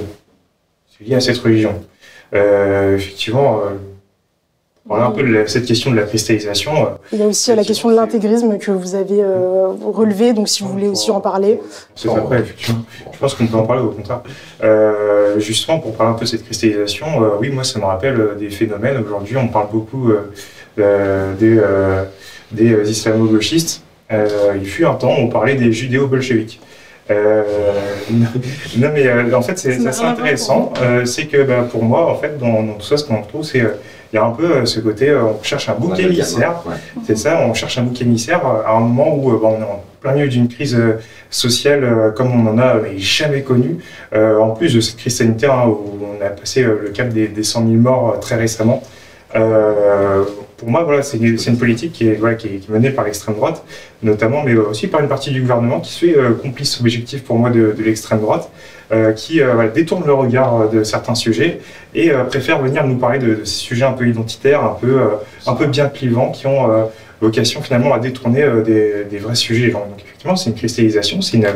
c'est 0.97 1.05
lié 1.05 1.15
à 1.17 1.21
cette 1.21 1.39
religion. 1.39 1.83
effectivement, 2.33 3.61
voilà 4.87 5.07
un 5.07 5.11
peu 5.13 5.23
de 5.23 5.47
cette 5.47 5.65
question 5.65 5.91
de 5.91 5.97
la 5.97 6.03
cristallisation. 6.03 6.73
Euh, 6.77 6.89
Il 7.13 7.19
y 7.19 7.23
a 7.23 7.27
aussi 7.27 7.55
la 7.55 7.65
question 7.65 7.89
de 7.89 7.95
l'intégrisme 7.95 8.59
que 8.59 8.71
vous 8.71 8.95
avez 8.95 9.23
euh, 9.23 9.69
relevé, 9.83 10.35
donc 10.35 10.47
si 10.49 10.63
vous 10.63 10.69
voulez 10.69 10.89
aussi 10.89 11.11
en 11.11 11.21
parler. 11.21 11.59
C'est 11.95 12.11
après, 12.11 12.41
effectivement. 12.41 12.83
Je 13.11 13.19
pense 13.19 13.35
qu'on 13.35 13.47
peut 13.47 13.57
en 13.57 13.65
parler 13.67 13.83
au 13.83 13.89
contraire. 13.89 14.21
Euh, 14.63 15.41
justement, 15.41 15.79
pour 15.79 15.95
parler 15.95 16.13
un 16.13 16.17
peu 16.17 16.27
de 16.27 16.31
cette 16.31 16.45
cristallisation, 16.45 17.07
oui, 17.41 17.49
moi, 17.49 17.65
ça 17.65 17.79
me 17.79 17.87
rappelle 17.87 18.37
des 18.39 18.51
phénomènes. 18.51 19.03
Aujourd'hui, 19.03 19.39
on 19.39 19.49
parle 19.49 19.69
beaucoup 19.73 20.13
des, 20.77 21.61
des 22.53 22.91
islamo-gauchistes. 22.91 23.83
il 24.11 24.67
fut 24.67 24.85
un 24.85 24.95
temps 24.95 25.13
où 25.13 25.21
on 25.23 25.29
parlait 25.29 25.55
des 25.55 25.73
judéo-bolcheviques. 25.73 26.61
non, 27.09 28.91
mais 28.93 29.35
en 29.35 29.43
fait, 29.43 29.59
c'est 29.59 29.87
assez 29.87 30.05
intéressant. 30.05 30.75
c'est 31.07 31.25
que 31.25 31.43
bah, 31.43 31.67
pour 31.71 31.85
moi, 31.85 32.11
en 32.11 32.17
fait, 32.17 32.37
dans, 32.37 32.63
dans 32.63 32.75
tout 32.75 32.87
ça, 32.87 32.99
ce 32.99 33.05
qu'on 33.05 33.23
trouve, 33.23 33.45
c'est 33.45 33.63
il 34.15 34.19
y 34.19 34.21
a 34.21 34.25
un 34.25 34.31
peu 34.31 34.45
euh, 34.45 34.65
ce 34.65 34.79
côté, 34.79 35.09
euh, 35.09 35.25
on 35.25 35.43
cherche 35.43 35.69
un 35.69 35.75
bouc 35.75 35.99
émissaire. 35.99 36.63
C'est 37.05 37.19
ça, 37.19 37.41
on 37.45 37.53
cherche 37.53 37.79
un 37.79 37.83
bouc 37.83 38.01
émissaire 38.01 38.47
euh, 38.47 38.63
à 38.65 38.77
un 38.77 38.81
moment 38.81 39.13
où 39.13 39.29
on 39.45 39.61
est 39.61 39.65
en 39.65 39.83
plein 40.01 40.13
milieu 40.13 40.29
d'une 40.29 40.47
crise 40.47 40.81
sociale 41.31 42.13
comme 42.15 42.31
on 42.31 42.49
en 42.49 42.59
a 42.59 42.77
jamais 42.97 43.43
connu. 43.43 43.79
en 44.15 44.51
plus 44.51 44.75
de 44.75 44.81
cette 44.81 44.99
crise 44.99 45.17
sanitaire 45.17 45.55
hein, 45.55 45.67
où 45.67 45.99
on 46.05 46.25
a 46.25 46.29
passé 46.29 46.63
le 46.63 46.91
cap 46.91 47.09
des, 47.09 47.27
des 47.27 47.43
100 47.43 47.67
000 47.67 47.81
morts 47.81 48.21
très 48.21 48.37
récemment. 48.37 48.83
Pour 50.57 50.71
moi, 50.71 50.85
voilà, 50.85 51.03
c'est 51.03 51.19
une, 51.19 51.59
politique 51.59 51.93
qui 51.93 52.09
est, 52.09 52.15
voilà, 52.15 52.37
qui 52.37 52.47
est, 52.49 52.69
menée 52.69 52.91
par 52.91 53.05
l'extrême 53.05 53.35
droite, 53.35 53.65
notamment, 54.03 54.43
mais 54.45 54.55
aussi 54.55 54.87
par 54.87 55.01
une 55.01 55.09
partie 55.09 55.31
du 55.31 55.41
gouvernement 55.41 55.81
qui 55.81 55.93
se 55.93 56.07
fait 56.07 56.17
complice 56.43 56.81
objectif 56.81 57.25
pour 57.25 57.39
moi 57.39 57.51
de, 57.51 57.75
de 57.77 57.83
l'extrême 57.83 58.21
droite. 58.21 58.51
Euh, 58.93 59.13
qui 59.13 59.41
euh, 59.41 59.71
détournent 59.71 60.07
le 60.07 60.13
regard 60.13 60.61
euh, 60.61 60.69
de 60.69 60.85
certains 60.85 61.15
sujets 61.15 61.59
et 61.95 62.11
préfèrent 62.29 62.61
venir 62.61 62.87
nous 62.87 62.97
parler 62.97 63.19
de, 63.19 63.43
ces 63.45 63.55
sujets 63.55 63.87
un 63.87 63.93
peu 63.93 64.07
identitaires, 64.07 64.63
un 64.63 64.77
peu, 64.79 65.01
un 65.47 65.55
peu 65.55 65.67
bien 65.67 65.89
clivants, 65.89 66.31
qui 66.33 66.47
ont 66.47 66.91
vocation 67.21 67.63
finalement 67.63 67.95
à 67.95 68.01
détourner 68.01 68.45
des, 68.65 69.19
vrais 69.19 69.37
sujets. 69.37 69.71
Donc 69.71 69.83
effectivement, 70.05 70.35
c'est 70.35 70.51
une 70.51 70.57
cristallisation, 70.57 71.23
c'est 71.23 71.37
une 71.37 71.47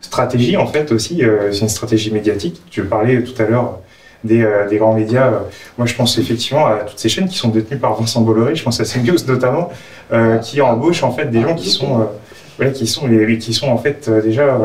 stratégie 0.00 0.56
en 0.56 0.66
fait 0.66 0.90
aussi, 0.90 1.22
c'est 1.52 1.60
une 1.60 1.68
stratégie 1.68 2.10
médiatique. 2.10 2.60
Je 2.72 2.82
parlais 2.82 3.22
tout 3.22 3.40
à 3.40 3.46
l'heure 3.46 3.78
des, 4.24 4.46
des, 4.70 4.78
grands 4.78 4.94
médias. 4.94 5.30
moi, 5.78 5.86
je 5.86 5.94
pense 5.94 6.18
effectivement 6.18 6.66
à 6.66 6.78
toutes 6.78 6.98
ces 6.98 7.08
chaînes 7.08 7.28
qui 7.28 7.36
sont 7.36 7.48
détenues 7.48 7.78
par 7.78 7.94
Vincent 7.94 8.22
Bolloré, 8.22 8.56
je 8.56 8.64
pense 8.64 8.80
à 8.80 8.84
CNews 8.84 9.24
notamment, 9.28 9.70
qui 10.42 10.60
embauchent 10.60 11.02
en 11.02 11.12
fait 11.12 11.26
des 11.26 11.42
gens 11.42 11.54
qui 11.54 11.70
sont, 11.70 12.08
qui 12.74 12.86
sont, 12.86 13.08
qui 13.38 13.54
sont 13.54 13.68
en 13.68 13.78
fait 13.78 14.10
déjà 14.10 14.58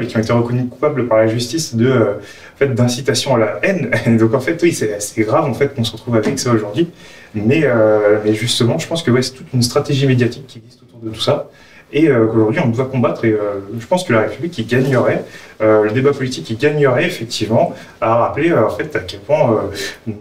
et 0.00 0.06
qui 0.06 0.16
ont 0.16 0.20
été 0.20 0.32
reconnus 0.32 0.70
coupables 0.70 1.08
par 1.08 1.18
la 1.18 1.26
justice 1.26 1.74
de 1.74 1.88
euh, 1.88 2.14
fait, 2.56 2.68
d'incitation 2.68 3.34
à 3.34 3.38
la 3.38 3.58
haine. 3.62 3.90
donc 4.18 4.34
en 4.34 4.40
fait, 4.40 4.60
oui, 4.62 4.72
c'est 4.72 5.22
grave 5.22 5.44
en 5.44 5.54
fait 5.54 5.74
qu'on 5.74 5.84
se 5.84 5.92
retrouve 5.92 6.16
avec 6.16 6.38
ça 6.38 6.52
aujourd'hui. 6.52 6.88
Mais, 7.34 7.62
euh, 7.64 8.18
mais 8.24 8.34
justement, 8.34 8.78
je 8.78 8.86
pense 8.86 9.02
que 9.02 9.10
ouais, 9.10 9.22
c'est 9.22 9.32
toute 9.32 9.52
une 9.54 9.62
stratégie 9.62 10.06
médiatique 10.06 10.46
qui 10.46 10.58
existe 10.58 10.82
autour 10.82 11.00
de 11.00 11.10
tout 11.10 11.20
ça 11.20 11.48
et 11.92 12.08
euh, 12.08 12.26
qu'aujourd'hui 12.26 12.60
on 12.64 12.68
doit 12.68 12.86
combattre. 12.86 13.24
Et 13.24 13.36
je 13.78 13.86
pense 13.86 14.04
que 14.04 14.12
la 14.12 14.22
République 14.22 14.52
qui 14.52 14.64
gagnerait, 14.64 15.24
le 15.60 15.90
débat 15.90 16.12
politique 16.12 16.44
qui 16.44 16.56
gagnerait 16.56 17.06
effectivement 17.06 17.72
à 18.00 18.16
rappeler 18.16 18.52
en 18.52 18.70
fait 18.70 18.96
à 18.96 19.00
quel 19.00 19.20
point 19.20 19.70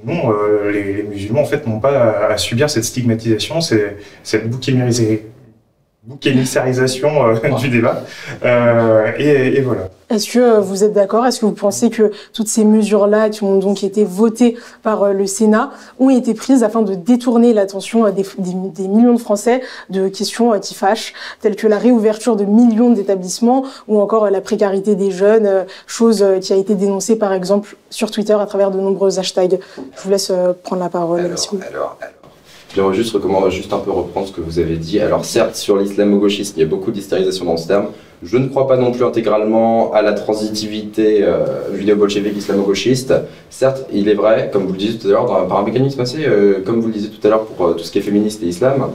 non, 0.06 0.34
les, 0.72 1.04
musulmans 1.04 1.42
en 1.42 1.46
fait 1.46 1.66
n'ont 1.66 1.80
pas 1.80 2.28
à, 2.30 2.38
subir 2.38 2.70
cette 2.70 2.84
stigmatisation, 2.84 3.60
cette 3.62 4.50
bouquémisation 4.50 5.06
bouc 5.06 5.22
émissarisation 6.26 7.28
euh, 7.28 7.56
du 7.60 7.70
débat. 7.70 8.04
Euh, 8.44 9.12
et, 9.20 9.58
et, 9.58 9.62
voilà. 9.62 9.90
Est-ce 10.10 10.32
que 10.32 10.40
euh, 10.40 10.60
vous 10.60 10.84
êtes 10.84 10.94
d'accord? 10.94 11.28
Est-ce 11.28 11.40
que 11.40 11.46
vous 11.46 11.52
pensez 11.52 11.92
que 11.92 12.12
toutes 12.34 12.48
ces 12.48 12.66
mesures-là, 12.66 13.30
qui 13.30 13.44
ont 13.44 13.60
donc 13.60 13.84
été 13.84 14.04
votées 14.04 14.58
par 14.82 15.14
le 15.14 15.28
Sénat, 15.28 15.70
ont 16.00 16.10
été 16.10 16.34
prises 16.34 16.64
afin 16.64 16.82
de 16.82 16.96
détourner 16.96 17.54
l'attention 17.54 18.10
des, 18.10 18.26
des, 18.40 18.88
millions 18.88 19.14
de 19.14 19.20
Français 19.20 19.62
de 19.92 20.08
questions 20.08 20.60
qui 20.60 20.74
fâchent, 20.74 21.14
telles 21.40 21.56
que 21.56 21.68
la 21.68 21.78
réouverture 21.78 22.36
de 22.36 22.46
millions 22.46 22.90
d'établissements 22.90 23.64
ou 23.88 24.02
encore 24.02 24.30
la 24.30 24.42
précarité 24.42 24.96
des 24.96 25.12
jeunes, 25.12 25.66
chose 25.86 26.26
qui 26.42 26.52
a 26.52 26.56
été 26.56 26.74
dénoncée 26.74 27.16
par 27.16 27.32
exemple 27.32 27.78
sur 27.92 28.10
Twitter 28.10 28.34
à 28.34 28.46
travers 28.48 28.72
de 28.72 28.80
nombreux 28.80 29.20
hashtags? 29.20 29.60
Je 29.78 30.02
vous 30.02 30.10
laisse 30.10 30.32
prendre 30.64 30.82
la 30.82 30.90
parole. 30.90 31.20
Alors, 31.20 31.56
alors, 31.70 31.98
alors. 32.02 32.21
J'aimerais 32.74 32.94
juste, 32.94 33.18
juste 33.50 33.74
un 33.74 33.80
peu 33.80 33.92
reprendre 33.92 34.28
ce 34.28 34.32
que 34.32 34.40
vous 34.40 34.60
avez 34.60 34.78
dit. 34.78 35.00
Alors 35.00 35.26
certes, 35.26 35.56
sur 35.56 35.78
l'islamo-gauchisme, 35.78 36.54
il 36.56 36.60
y 36.62 36.64
a 36.64 36.68
beaucoup 36.68 36.92
d'hystérisation 36.92 37.44
dans 37.44 37.58
ce 37.58 37.68
terme. 37.68 37.88
Je 38.24 38.38
ne 38.38 38.48
crois 38.48 38.68
pas 38.68 38.78
non 38.78 38.92
plus 38.92 39.04
intégralement 39.04 39.92
à 39.94 40.02
la 40.02 40.14
transitivité 40.14 41.24
euh, 41.24 41.76
judéo-bolchevique 41.76 42.38
islamo-gauchiste. 42.38 43.14
Certes, 43.50 43.86
il 43.92 44.08
est 44.08 44.14
vrai, 44.14 44.52
comme 44.54 44.68
vous 44.68 44.74
le 44.74 44.78
disiez 44.78 44.98
tout 44.98 45.08
à 45.08 45.12
l'heure, 45.12 45.48
par 45.48 45.60
un 45.60 45.64
mécanisme 45.64 46.00
assez, 46.00 46.26
euh, 46.26 46.62
comme 46.64 46.80
vous 46.80 46.88
le 46.88 46.94
disiez 46.94 47.10
tout 47.10 47.26
à 47.28 47.30
l'heure 47.30 47.46
pour 47.46 47.66
euh, 47.66 47.74
tout 47.74 47.84
ce 47.84 47.92
qui 47.92 47.98
est 47.98 48.04
féministe 48.04 48.42
et 48.44 48.46
islam, 48.46 48.86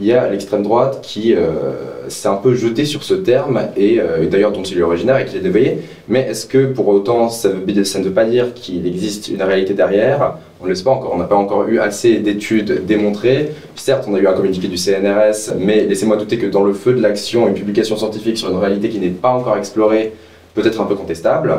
il 0.00 0.06
y 0.06 0.12
a 0.12 0.28
l'extrême 0.28 0.62
droite 0.62 1.00
qui 1.02 1.34
euh, 1.34 2.08
s'est 2.08 2.26
un 2.28 2.34
peu 2.34 2.54
jetée 2.54 2.84
sur 2.84 3.04
ce 3.04 3.14
terme 3.14 3.60
et, 3.76 4.00
d'ailleurs 4.30 4.50
dont 4.50 4.62
il 4.62 4.78
est 4.78 4.82
originaire 4.82 5.18
et 5.18 5.24
qui 5.24 5.36
l'a 5.36 5.40
dévoyé. 5.40 5.78
Mais 6.08 6.20
est-ce 6.20 6.46
que 6.46 6.66
pour 6.66 6.88
autant 6.88 7.28
ça, 7.28 7.50
ça 7.84 7.98
ne 7.98 8.04
veut 8.04 8.10
pas 8.12 8.24
dire 8.24 8.54
qu'il 8.54 8.86
existe 8.86 9.28
une 9.28 9.42
réalité 9.42 9.74
derrière? 9.74 10.34
On 10.60 10.64
ne 10.64 10.70
le 10.70 10.74
sait 10.74 10.84
pas 10.84 10.90
encore, 10.90 11.12
on 11.14 11.18
n'a 11.18 11.26
pas 11.26 11.36
encore 11.36 11.68
eu 11.68 11.78
assez 11.78 12.16
d'études 12.18 12.86
démontrées. 12.86 13.50
Certes, 13.76 14.06
on 14.08 14.14
a 14.14 14.18
eu 14.18 14.26
un 14.26 14.32
communiqué 14.32 14.66
du 14.66 14.76
CNRS, 14.76 15.54
mais 15.58 15.84
laissez-moi 15.84 16.16
douter 16.16 16.38
que 16.38 16.46
dans 16.46 16.64
le 16.64 16.72
feu 16.72 16.94
de 16.94 17.00
l'action, 17.00 17.46
une 17.46 17.54
publication 17.54 17.96
scientifique 17.96 18.38
sur 18.38 18.50
une 18.50 18.56
réalité 18.56 18.88
qui 18.88 18.98
n'est 18.98 19.10
pas 19.10 19.30
encore 19.30 19.56
explorée 19.56 20.12
peut 20.54 20.66
être 20.66 20.80
un 20.80 20.86
peu 20.86 20.94
contestable. 20.94 21.54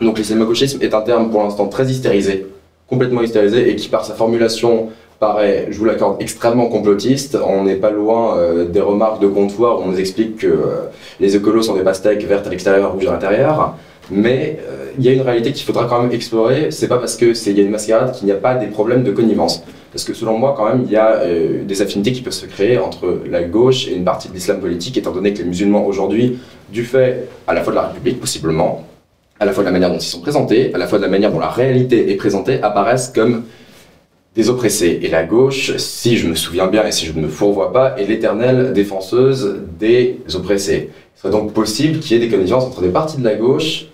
Donc 0.00 0.18
l'islamo-gauchisme 0.18 0.82
est 0.82 0.94
un 0.94 1.00
terme 1.00 1.30
pour 1.30 1.42
l'instant 1.42 1.68
très 1.68 1.86
hystérisé, 1.86 2.46
complètement 2.88 3.22
hystérisé, 3.22 3.70
et 3.70 3.76
qui 3.76 3.88
par 3.88 4.04
sa 4.04 4.14
formulation 4.14 4.90
je 5.70 5.78
vous 5.78 5.84
l'accorde, 5.84 6.20
extrêmement 6.20 6.66
complotiste. 6.66 7.36
On 7.46 7.64
n'est 7.64 7.76
pas 7.76 7.90
loin 7.90 8.38
euh, 8.38 8.66
des 8.66 8.80
remarques 8.80 9.20
de 9.20 9.26
comptoir 9.26 9.80
où 9.80 9.82
on 9.84 9.88
nous 9.88 9.98
explique 9.98 10.38
que 10.38 10.46
euh, 10.46 10.90
les 11.20 11.36
écolos 11.36 11.62
sont 11.62 11.74
des 11.74 11.82
pastèques 11.82 12.24
vertes 12.24 12.46
à 12.46 12.50
l'extérieur, 12.50 12.92
rouges 12.92 13.06
à 13.06 13.12
l'intérieur. 13.12 13.76
Mais 14.10 14.58
euh, 14.68 14.90
il 14.98 15.04
y 15.04 15.08
a 15.08 15.12
une 15.12 15.22
réalité 15.22 15.52
qu'il 15.52 15.64
faudra 15.64 15.86
quand 15.86 16.02
même 16.02 16.12
explorer. 16.12 16.70
C'est 16.70 16.88
pas 16.88 16.98
parce 16.98 17.16
qu'il 17.16 17.58
y 17.58 17.60
a 17.60 17.62
une 17.62 17.70
mascarade 17.70 18.12
qu'il 18.12 18.26
n'y 18.26 18.32
a 18.32 18.36
pas 18.36 18.54
des 18.54 18.66
problèmes 18.66 19.02
de 19.02 19.12
connivence. 19.12 19.62
Parce 19.92 20.04
que 20.04 20.12
selon 20.12 20.38
moi, 20.38 20.54
quand 20.56 20.66
même, 20.68 20.82
il 20.86 20.90
y 20.90 20.96
a 20.96 21.22
des 21.64 21.80
affinités 21.80 22.10
qui 22.10 22.20
peuvent 22.20 22.32
se 22.32 22.46
créer 22.46 22.78
entre 22.78 23.20
la 23.30 23.44
gauche 23.44 23.86
et 23.86 23.94
une 23.94 24.02
partie 24.02 24.28
de 24.28 24.34
l'islam 24.34 24.58
politique, 24.58 24.96
étant 24.96 25.12
donné 25.12 25.32
que 25.32 25.38
les 25.38 25.44
musulmans 25.44 25.86
aujourd'hui, 25.86 26.40
du 26.72 26.84
fait 26.84 27.28
à 27.46 27.54
la 27.54 27.62
fois 27.62 27.72
de 27.72 27.76
la 27.76 27.82
République 27.82 28.20
possiblement, 28.20 28.82
à 29.38 29.44
la 29.44 29.52
fois 29.52 29.62
de 29.62 29.68
la 29.68 29.72
manière 29.72 29.90
dont 29.90 29.98
ils 29.98 30.02
sont 30.02 30.20
présentés, 30.20 30.72
à 30.74 30.78
la 30.78 30.88
fois 30.88 30.98
de 30.98 31.04
la 31.04 31.10
manière 31.10 31.30
dont 31.30 31.38
la 31.38 31.48
réalité 31.48 32.10
est 32.10 32.16
présentée, 32.16 32.60
apparaissent 32.60 33.12
comme 33.14 33.44
des 34.36 34.50
oppressés. 34.50 35.00
Et 35.02 35.08
la 35.08 35.24
gauche, 35.24 35.76
si 35.76 36.16
je 36.16 36.26
me 36.26 36.34
souviens 36.34 36.66
bien 36.66 36.84
et 36.86 36.92
si 36.92 37.06
je 37.06 37.12
ne 37.12 37.22
me 37.22 37.28
fourvoie 37.28 37.72
pas, 37.72 37.96
est 37.98 38.06
l'éternelle 38.06 38.72
défenseuse 38.72 39.56
des 39.78 40.18
oppressés. 40.34 40.90
Il 41.16 41.20
serait 41.20 41.32
donc 41.32 41.52
possible 41.52 42.00
qu'il 42.00 42.16
y 42.16 42.22
ait 42.22 42.26
des 42.26 42.34
connivences 42.34 42.64
entre 42.64 42.82
des 42.82 42.88
parties 42.88 43.18
de 43.18 43.24
la 43.24 43.34
gauche 43.34 43.86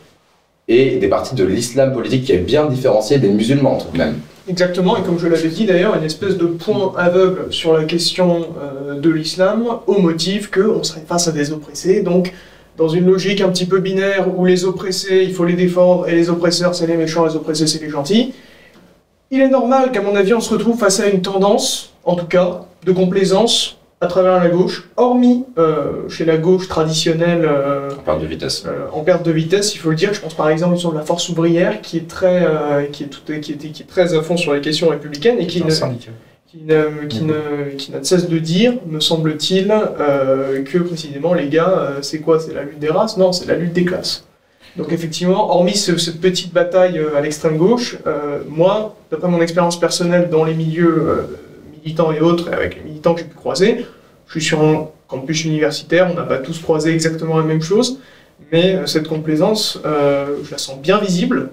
et 0.69 0.97
des 0.97 1.09
parties 1.09 1.35
de 1.35 1.45
l'islam 1.45 1.93
politique 1.93 2.25
qui 2.25 2.33
est 2.33 2.39
bien 2.39 2.67
différencié 2.67 3.19
des 3.19 3.29
musulmans 3.29 3.79
tout 3.79 3.93
de 3.93 3.99
même. 3.99 4.15
Exactement, 4.49 4.97
et 4.97 5.03
comme 5.03 5.19
je 5.19 5.29
l'avais 5.29 5.49
dit 5.49 5.67
d'ailleurs, 5.67 5.95
une 5.97 6.05
espèce 6.05 6.37
de 6.37 6.47
point 6.47 6.93
aveugle 6.97 7.53
sur 7.53 7.77
la 7.77 7.85
question 7.85 8.47
euh, 8.61 8.99
de 8.99 9.11
l'islam 9.11 9.65
au 9.87 10.01
motif 10.01 10.51
qu'on 10.51 10.83
serait 10.83 11.05
face 11.07 11.29
à 11.29 11.33
des 11.33 11.53
oppressés, 11.53 12.03
donc 12.03 12.33
dans 12.77 12.89
une 12.89 13.07
logique 13.07 13.43
un 13.43 13.49
petit 13.51 13.67
peu 13.67 13.79
binaire 13.79 14.27
où 14.37 14.45
les 14.47 14.65
oppressés, 14.65 15.25
il 15.25 15.35
faut 15.35 15.45
les 15.45 15.55
défendre, 15.55 16.09
et 16.09 16.15
les 16.15 16.31
oppresseurs, 16.31 16.75
c'est 16.75 16.87
les 16.87 16.97
méchants, 16.97 17.27
les 17.27 17.37
oppressés, 17.37 17.67
c'est 17.67 17.83
les 17.83 17.91
gentils. 17.91 18.33
Il 19.33 19.41
est 19.41 19.49
normal 19.49 19.93
qu'à 19.93 20.03
mon 20.03 20.17
avis, 20.17 20.35
on 20.35 20.41
se 20.41 20.53
retrouve 20.53 20.77
face 20.77 20.99
à 20.99 21.07
une 21.07 21.23
tendance, 21.23 21.93
en 22.05 22.17
tout 22.17 22.27
cas, 22.27 22.63
de 22.85 22.91
complaisance 22.91 23.77
à 24.01 24.07
travers 24.09 24.43
la 24.43 24.49
gauche, 24.49 24.89
hormis 24.97 25.45
euh, 25.59 26.09
chez 26.09 26.25
la 26.25 26.37
gauche 26.37 26.67
traditionnelle 26.69 27.45
euh, 27.45 27.91
En 27.91 28.03
perte 28.03 28.23
de 28.23 28.27
vitesse. 28.27 28.65
euh, 28.67 28.87
en 28.93 29.03
perte 29.05 29.25
de 29.25 29.31
vitesse, 29.31 29.75
il 29.75 29.79
faut 29.79 29.91
le 29.91 29.95
dire. 29.95 30.13
Je 30.15 30.21
pense 30.21 30.35
par 30.35 30.49
exemple 30.49 30.79
sur 30.79 30.93
la 30.95 31.03
force 31.03 31.29
ouvrière 31.29 31.81
qui 31.83 31.99
est 31.99 32.09
très, 32.09 32.45
euh, 32.45 32.85
qui 32.91 33.05
est 33.05 33.07
tout, 33.07 33.21
qui 33.25 33.53
est, 33.53 33.57
qui 33.57 33.83
est 33.83 33.87
très 33.87 34.15
à 34.15 34.23
fond 34.23 34.37
sur 34.39 34.55
les 34.55 34.63
questions 34.63 34.89
républicaines 34.89 35.39
et 35.39 35.47
qui 35.47 35.63
ne, 35.63 35.71
qui 36.49 36.59
ne, 36.65 37.07
qui 37.07 37.23
ne, 37.23 37.71
qui 37.77 37.93
n'a 37.93 37.99
de 38.01 38.05
cesse 38.05 38.29
de 38.29 38.39
dire, 38.39 38.73
me 38.87 39.01
semble-t-il, 39.01 39.71
euh, 39.71 40.65
que 40.65 40.79
précisément 40.79 41.35
les 41.35 41.49
gars, 41.49 41.69
euh, 41.69 41.99
c'est 42.01 42.21
quoi? 42.21 42.41
C'est 42.41 42.55
la 42.55 42.63
lutte 42.63 42.79
des 42.81 42.91
races? 42.91 43.17
Non, 43.19 43.33
c'est 43.33 43.47
la 43.47 43.55
lutte 43.55 43.75
des 43.75 43.85
classes. 43.85 44.25
Donc 44.77 44.93
effectivement, 44.93 45.51
hormis 45.53 45.77
ce- 45.77 45.97
cette 45.99 46.21
petite 46.21 46.53
bataille 46.53 46.99
euh, 46.99 47.17
à 47.17 47.21
l'extrême 47.21 47.57
gauche, 47.57 47.99
euh, 48.07 48.39
moi, 48.49 48.97
d'après 49.11 49.29
mon 49.29 49.41
expérience 49.41 49.79
personnelle 49.79 50.29
dans 50.31 50.45
les 50.45 50.55
milieux 50.55 50.97
euh, 51.09 51.23
militants 51.83 52.13
et 52.13 52.21
autres, 52.21 52.53
avec 52.53 52.77
les 52.77 52.83
militants 52.83 53.15
que 53.15 53.21
j'ai 53.21 53.27
pu 53.27 53.35
croiser, 53.37 53.87
je 54.29 54.33
suis 54.33 54.43
sur 54.43 54.63
un 54.63 54.89
campus 55.09 55.45
universitaire, 55.45 56.09
on 56.11 56.15
n'a 56.15 56.23
pas 56.23 56.39
tous 56.39 56.59
croisé 56.61 56.93
exactement 56.93 57.37
la 57.39 57.45
même 57.45 57.63
chose, 57.63 57.99
mais 58.53 58.79
cette 58.87 59.09
complaisance, 59.09 59.81
je 59.85 60.51
la 60.51 60.59
sens 60.59 60.79
bien 60.79 60.99
visible. 60.99 61.51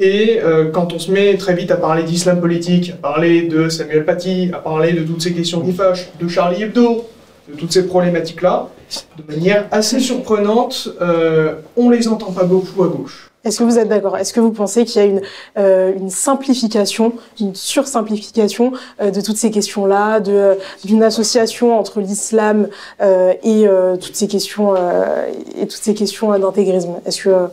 Et 0.00 0.40
quand 0.72 0.92
on 0.92 0.98
se 0.98 1.10
met 1.12 1.36
très 1.36 1.54
vite 1.54 1.70
à 1.70 1.76
parler 1.76 2.02
d'islam 2.02 2.40
politique, 2.40 2.90
à 2.90 2.96
parler 2.96 3.42
de 3.42 3.68
Samuel 3.68 4.04
Paty, 4.04 4.50
à 4.52 4.58
parler 4.58 4.92
de 4.94 5.02
toutes 5.04 5.22
ces 5.22 5.32
questions 5.32 5.60
qui 5.60 5.72
fâchent, 5.72 6.08
de 6.20 6.26
Charlie 6.28 6.64
Hebdo, 6.64 7.06
de 7.48 7.56
toutes 7.56 7.72
ces 7.72 7.86
problématiques-là, 7.86 8.68
de 9.16 9.32
manière 9.32 9.66
assez 9.70 10.00
surprenante, 10.00 10.88
euh, 11.00 11.56
on 11.76 11.90
les 11.90 12.08
entend 12.08 12.32
pas 12.32 12.44
beaucoup 12.44 12.82
à 12.82 12.88
gauche. 12.88 13.30
Est-ce 13.44 13.60
que 13.60 13.64
vous 13.64 13.78
êtes 13.78 13.88
d'accord? 13.88 14.16
Est-ce 14.16 14.32
que 14.32 14.40
vous 14.40 14.50
pensez 14.50 14.84
qu'il 14.84 15.00
y 15.00 15.04
a 15.04 15.06
une, 15.06 15.22
euh, 15.58 15.92
une 15.96 16.10
simplification, 16.10 17.12
une 17.40 17.54
sursimplification 17.54 18.72
euh, 19.00 19.10
de 19.10 19.20
toutes 19.20 19.36
ces 19.36 19.50
questions-là, 19.50 20.20
euh, 20.26 20.56
d'une 20.84 21.02
association 21.02 21.78
entre 21.78 22.00
l'islam 22.00 22.68
euh, 23.00 23.32
et 23.42 23.66
euh, 23.66 23.96
toutes 23.96 24.16
ces 24.16 24.26
questions 24.26 24.74
euh, 24.76 25.26
et 25.56 25.66
toutes 25.66 25.80
ces 25.82 25.94
questions 25.94 26.32
euh, 26.32 26.38
d'intégrisme? 26.38 26.94
Est-ce 27.06 27.22
que 27.22 27.28
euh, 27.28 27.46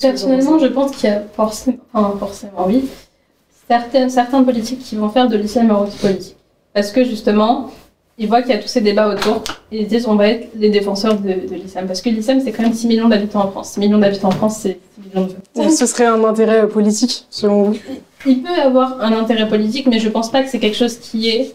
Personnellement, 0.00 0.58
je 0.58 0.66
pense 0.66 0.90
qu'il 0.92 1.08
y 1.08 1.12
a 1.12 1.22
forcément, 1.34 1.78
enfin 1.94 2.16
forcément 2.18 2.66
oui, 2.66 2.88
certaines, 3.68 4.10
certains 4.10 4.42
politiques 4.42 4.80
qui 4.80 4.96
vont 4.96 5.08
faire 5.08 5.28
de 5.28 5.36
l'islam 5.36 5.70
un 5.70 5.86
politique. 6.00 6.36
Parce 6.74 6.92
que 6.92 7.04
justement, 7.04 7.70
ils 8.18 8.26
voient 8.26 8.42
qu'il 8.42 8.50
y 8.50 8.54
a 8.54 8.58
tous 8.58 8.68
ces 8.68 8.80
débats 8.80 9.08
autour 9.08 9.44
et 9.70 9.82
ils 9.82 9.84
se 9.84 9.88
disent 9.88 10.06
on 10.08 10.16
va 10.16 10.28
être 10.28 10.48
les 10.56 10.70
défenseurs 10.70 11.16
de, 11.16 11.28
de 11.28 11.54
l'islam. 11.54 11.86
Parce 11.86 12.02
que 12.02 12.10
l'islam, 12.10 12.40
c'est 12.44 12.50
quand 12.52 12.64
même 12.64 12.74
6 12.74 12.86
millions 12.88 13.08
d'habitants 13.08 13.44
en 13.44 13.50
France. 13.50 13.72
6 13.72 13.80
millions 13.80 13.98
d'habitants 13.98 14.28
en 14.28 14.32
France, 14.32 14.58
c'est 14.60 14.78
6 15.00 15.08
millions 15.08 15.28
de 15.28 15.60
Donc, 15.62 15.70
ce 15.70 15.86
serait 15.86 16.06
un 16.06 16.22
intérêt 16.24 16.66
politique 16.68 17.26
selon 17.30 17.62
vous? 17.64 17.78
Il 18.26 18.42
peut 18.42 18.60
avoir 18.60 19.00
un 19.00 19.12
intérêt 19.12 19.48
politique, 19.48 19.86
mais 19.86 20.00
je 20.00 20.08
pense 20.08 20.30
pas 20.30 20.42
que 20.42 20.48
c'est 20.50 20.58
quelque 20.58 20.76
chose 20.76 20.98
qui 20.98 21.28
est 21.28 21.54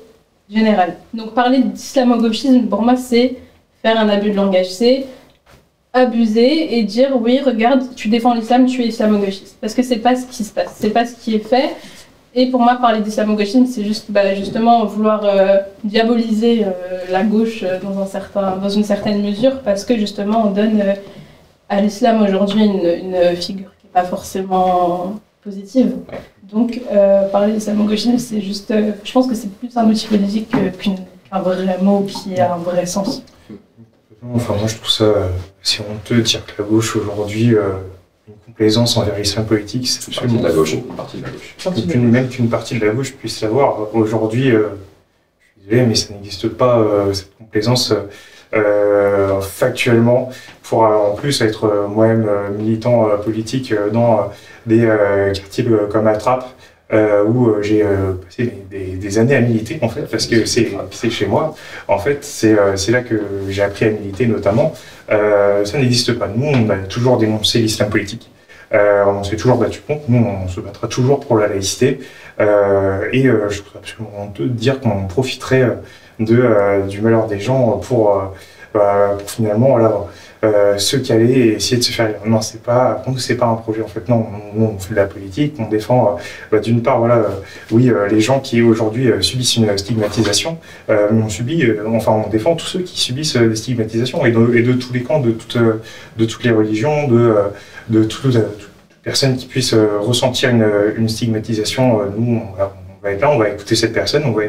général. 0.49 0.95
Donc 1.13 1.34
parler 1.34 1.60
d'islamo-gauchisme, 1.60 2.67
pour 2.67 2.82
moi, 2.82 2.95
c'est 2.95 3.36
faire 3.82 3.99
un 3.99 4.08
abus 4.08 4.32
de 4.32 4.36
langage. 4.36 4.69
C'est 4.69 5.06
abuser 5.91 6.78
et 6.78 6.84
dire 6.84 7.12
oui, 7.21 7.39
regarde, 7.39 7.93
tu 7.95 8.08
défends 8.08 8.34
l'islam, 8.34 8.65
tu 8.65 8.82
es 8.82 8.88
islamo-gauchiste. 8.88 9.58
Parce 9.60 9.73
que 9.73 9.84
c'est 9.84 9.97
pas 9.97 10.15
ce 10.15 10.26
qui 10.26 10.43
se 10.45 10.54
passe, 10.54 10.76
c'est 10.80 10.89
pas 10.89 11.06
ce 11.06 11.15
qui 11.15 11.36
est 11.36 11.45
fait. 11.45 11.71
Et 12.36 12.48
pour 12.50 12.62
moi, 12.62 12.76
parler 12.76 13.02
d'islamo-gauchisme, 13.02 13.67
c'est 13.67 13.84
juste 13.84 14.08
bah, 14.10 14.34
justement 14.34 14.86
vouloir 14.86 15.22
euh, 15.24 15.58
diaboliser 15.84 16.63
euh, 16.65 16.69
la 17.12 17.24
gauche 17.24 17.62
euh, 17.63 17.80
dans, 17.80 18.00
un 18.02 18.08
certain, 18.08 18.58
dans 18.58 18.69
une 18.69 18.84
certaine 18.84 19.22
mesure, 19.22 19.60
parce 19.62 19.86
que 19.86 19.96
justement, 19.98 20.48
on 20.48 20.52
donne 20.52 20.82
euh, 20.82 20.93
à 21.69 21.80
l'islam 21.82 22.24
aujourd'hui 22.24 22.65
une, 22.65 22.86
une 22.86 23.36
figure 23.36 23.72
qui 23.80 23.86
n'est 23.86 23.93
pas 23.93 24.04
forcément 24.04 25.19
positive. 25.43 25.91
Donc, 26.52 26.82
euh, 26.91 27.28
parler 27.30 27.54
d'islamo-gauchisme, 27.54 28.17
c'est 28.17 28.41
juste. 28.41 28.72
euh, 28.72 28.93
je 29.04 29.12
pense 29.12 29.28
que 29.28 29.36
c'est 29.36 29.52
plus 29.52 29.76
un 29.78 29.88
outil 29.88 30.08
politique 30.08 30.50
qu'un 30.50 31.39
vrai 31.39 31.78
mot 31.82 32.02
qui 32.02 32.39
a 32.39 32.56
un 32.56 32.58
vrai 32.58 32.88
sens. 32.88 33.22
Enfin, 34.34 34.56
moi, 34.58 34.67
je 34.67 34.76
trouve 34.78 34.89
ça 34.89 35.06
assez 35.62 35.82
honteux 35.82 36.15
de 36.15 36.22
dire 36.22 36.43
que 36.46 36.62
la 36.62 36.67
gauche 36.67 36.96
aujourd'hui, 36.96 37.54
euh, 37.54 37.74
une 38.28 38.36
complaisance 38.46 38.96
envers 38.98 39.18
l'islam 39.18 39.46
politique, 39.46 39.88
c'est 39.88 40.08
Une 40.08 40.14
partie 40.14 40.28
de 40.38 40.38
absolument 40.38 40.48
la 40.48 40.54
gauche, 40.56 40.74
une 40.74 40.96
partie 40.96 41.18
de 41.18 41.24
la 41.24 41.30
gauche. 41.30 41.88
Qu'une- 41.92 42.10
même 42.10 42.30
qu'une 42.30 42.50
partie 42.50 42.80
de 42.80 42.86
la 42.86 42.94
gauche 42.94 43.14
puisse 43.14 43.42
l'avoir. 43.42 43.94
Aujourd'hui, 43.96 44.52
euh, 44.52 44.70
je 45.58 45.62
suis 45.62 45.70
désolé, 45.70 45.88
mais 45.88 45.96
ça 45.96 46.14
n'existe 46.14 46.48
pas, 46.50 46.80
euh, 46.80 47.14
cette 47.14 47.36
complaisance 47.38 47.94
euh, 48.54 49.42
factuellement. 49.42 50.30
Pour 50.64 50.86
euh, 50.86 50.96
en 51.12 51.16
plus 51.16 51.42
être 51.42 51.66
euh, 51.66 51.88
moi-même 51.88 52.26
euh, 52.30 52.50
militant 52.58 53.10
euh, 53.10 53.18
politique 53.18 53.72
euh, 53.74 53.90
dans 53.90 54.20
euh, 54.20 54.24
des 54.66 54.86
euh, 54.86 55.34
quartiers 55.34 55.66
euh, 55.68 55.88
comme 55.88 56.08
Attrape, 56.08 56.48
euh, 56.91 57.24
où 57.24 57.48
euh, 57.50 57.62
j'ai 57.62 57.82
euh, 57.84 58.13
passé 58.24 58.52
des, 58.69 58.96
des- 58.98 59.17
années 59.17 59.36
à 59.36 59.41
militer, 59.41 59.80
en 59.82 59.89
fait, 59.89 60.02
parce 60.04 60.28
que 60.28 60.46
c'est 60.46 60.69
chez 61.10 61.26
moi. 61.26 61.56
En 61.88 61.98
fait, 61.98 62.24
c'est 62.24 62.58
euh, 62.58 62.76
c'est 62.76 62.91
là 62.91 63.02
que 63.02 63.22
j'ai 63.50 63.62
appris 63.63 63.86
à 63.86 63.89
militer, 63.89 64.26
notamment. 64.28 64.74
Ça 65.10 65.78
n'existe 65.78 66.13
pas. 66.13 66.28
Nous, 66.28 66.48
on 66.48 66.69
a 66.69 66.78
toujours 66.78 67.17
dénoncé 67.17 67.60
l'islam 67.60 67.89
politique. 67.89 68.30
Euh, 68.74 69.06
on 69.06 69.24
s'est 69.24 69.36
toujours 69.36 69.58
battu 69.58 69.82
contre. 69.82 70.02
Nous, 70.08 70.26
on 70.26 70.48
se 70.48 70.60
battra 70.60 70.88
toujours 70.88 71.19
pour 71.19 71.38
la 71.38 71.48
laïcité. 71.48 72.00
Euh, 72.39 73.08
et 73.12 73.28
euh, 73.28 73.50
je 73.50 73.62
trouve 73.62 73.78
absolument 73.78 74.24
honteux 74.24 74.46
de 74.46 74.50
dire 74.50 74.80
qu'on 74.80 75.06
profiterait 75.06 75.78
de, 76.19 76.88
du 76.89 77.02
malheur 77.02 77.28
des 77.28 77.39
gens 77.39 77.78
pour, 77.78 78.34
bah, 78.74 79.15
pour 79.19 79.30
finalement 79.30 79.69
voilà, 79.69 79.93
euh, 80.43 80.77
se 80.77 80.97
caler 80.97 81.32
et 81.32 81.53
essayer 81.56 81.77
de 81.77 81.84
se 81.84 81.91
faire. 81.91 82.13
Non, 82.25 82.41
c'est 82.41 82.62
pas. 82.62 83.01
Nous, 83.08 83.17
c'est 83.17 83.36
pas 83.36 83.45
un 83.47 83.56
projet. 83.56 83.82
En 83.82 83.88
fait, 83.88 84.08
non. 84.10 84.25
Nous, 84.56 84.65
on 84.65 84.77
fait 84.77 84.91
de 84.91 84.95
la 84.95 85.06
politique. 85.06 85.56
On 85.60 85.67
défend. 85.69 86.17
euh, 86.53 86.60
D'une 86.60 86.82
part, 86.82 86.99
voilà, 86.99 87.15
euh, 87.15 87.27
oui, 87.71 87.89
euh, 87.89 88.08
les 88.08 88.19
gens 88.21 88.39
qui 88.39 88.62
aujourd'hui 88.62 89.10
euh, 89.10 89.21
subissent 89.21 89.56
une 89.58 89.77
stigmatisation. 89.77 90.58
On 90.89 91.29
subit. 91.29 91.63
enfin, 91.88 92.12
on 92.25 92.29
défend 92.29 92.56
tous 92.56 92.65
ceux 92.67 92.79
qui 92.82 92.99
subissent 92.99 93.38
des 93.38 93.56
stigmatisations 93.56 94.25
et 94.25 94.32
de, 94.32 94.56
et 94.56 94.62
de 94.63 94.73
tous 94.73 94.91
les 94.93 95.01
camps, 95.03 95.19
de 95.19 95.32
toutes, 95.32 95.58
de 95.58 96.25
toutes 96.25 96.43
les 96.43 96.51
religions, 96.51 97.08
de, 97.08 97.36
de 97.89 98.03
toutes, 98.03 98.34
toutes 98.34 98.69
personnes 99.03 99.36
qui 99.36 99.47
puissent 99.47 99.73
euh, 99.73 99.99
ressentir 99.99 100.49
une, 100.49 100.65
une 100.97 101.10
stigmatisation. 101.10 102.01
nous, 102.17 102.38
on 102.38 102.63
on 102.63 103.06
va 103.08 103.12
être 103.12 103.21
là, 103.21 103.32
on 103.32 103.38
va 103.38 103.49
écouter 103.49 103.75
cette 103.75 103.91
personne, 103.91 104.23
on 104.25 104.32
va 104.32 104.43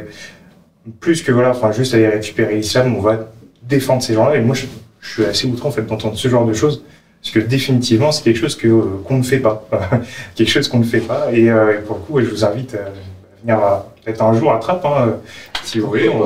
plus 1.00 1.22
que 1.22 1.32
voilà, 1.32 1.50
enfin 1.50 1.72
juste 1.72 1.92
aller 1.94 2.06
récupérer 2.08 2.54
l'islam, 2.54 2.94
on 2.96 3.00
va 3.00 3.32
défendre 3.62 4.00
ces 4.00 4.14
gens-là. 4.14 4.36
Et 4.36 4.40
moi, 4.42 4.54
je, 4.54 4.66
je 5.04 5.10
suis 5.12 5.24
assez 5.24 5.46
outré 5.46 5.68
en 5.68 5.70
fait 5.70 5.82
d'entendre 5.82 6.16
ce 6.16 6.28
genre 6.28 6.46
de 6.46 6.54
choses. 6.54 6.82
Parce 7.22 7.32
que 7.32 7.38
définitivement, 7.40 8.10
c'est 8.12 8.22
quelque 8.22 8.38
chose 8.38 8.54
que 8.56 8.68
euh, 8.68 8.82
qu'on 9.06 9.16
ne 9.18 9.22
fait 9.22 9.38
pas, 9.38 9.66
quelque 10.34 10.50
chose 10.50 10.68
qu'on 10.68 10.78
ne 10.80 10.84
fait 10.84 11.00
pas. 11.00 11.28
Et, 11.32 11.50
euh, 11.50 11.80
pour 11.86 11.96
le 11.96 12.02
coup, 12.02 12.20
je 12.20 12.26
vous 12.30 12.44
invite 12.44 12.74
euh, 12.74 12.86
à 12.88 13.40
venir 13.42 13.58
à- 13.64 13.86
peut-être 14.04 14.22
un 14.22 14.34
jour 14.34 14.52
à 14.52 14.58
Trappes, 14.58 14.84
hein, 14.84 15.14
si 15.64 15.78
vous 15.80 15.88
voulez. 15.88 16.08
On, 16.08 16.22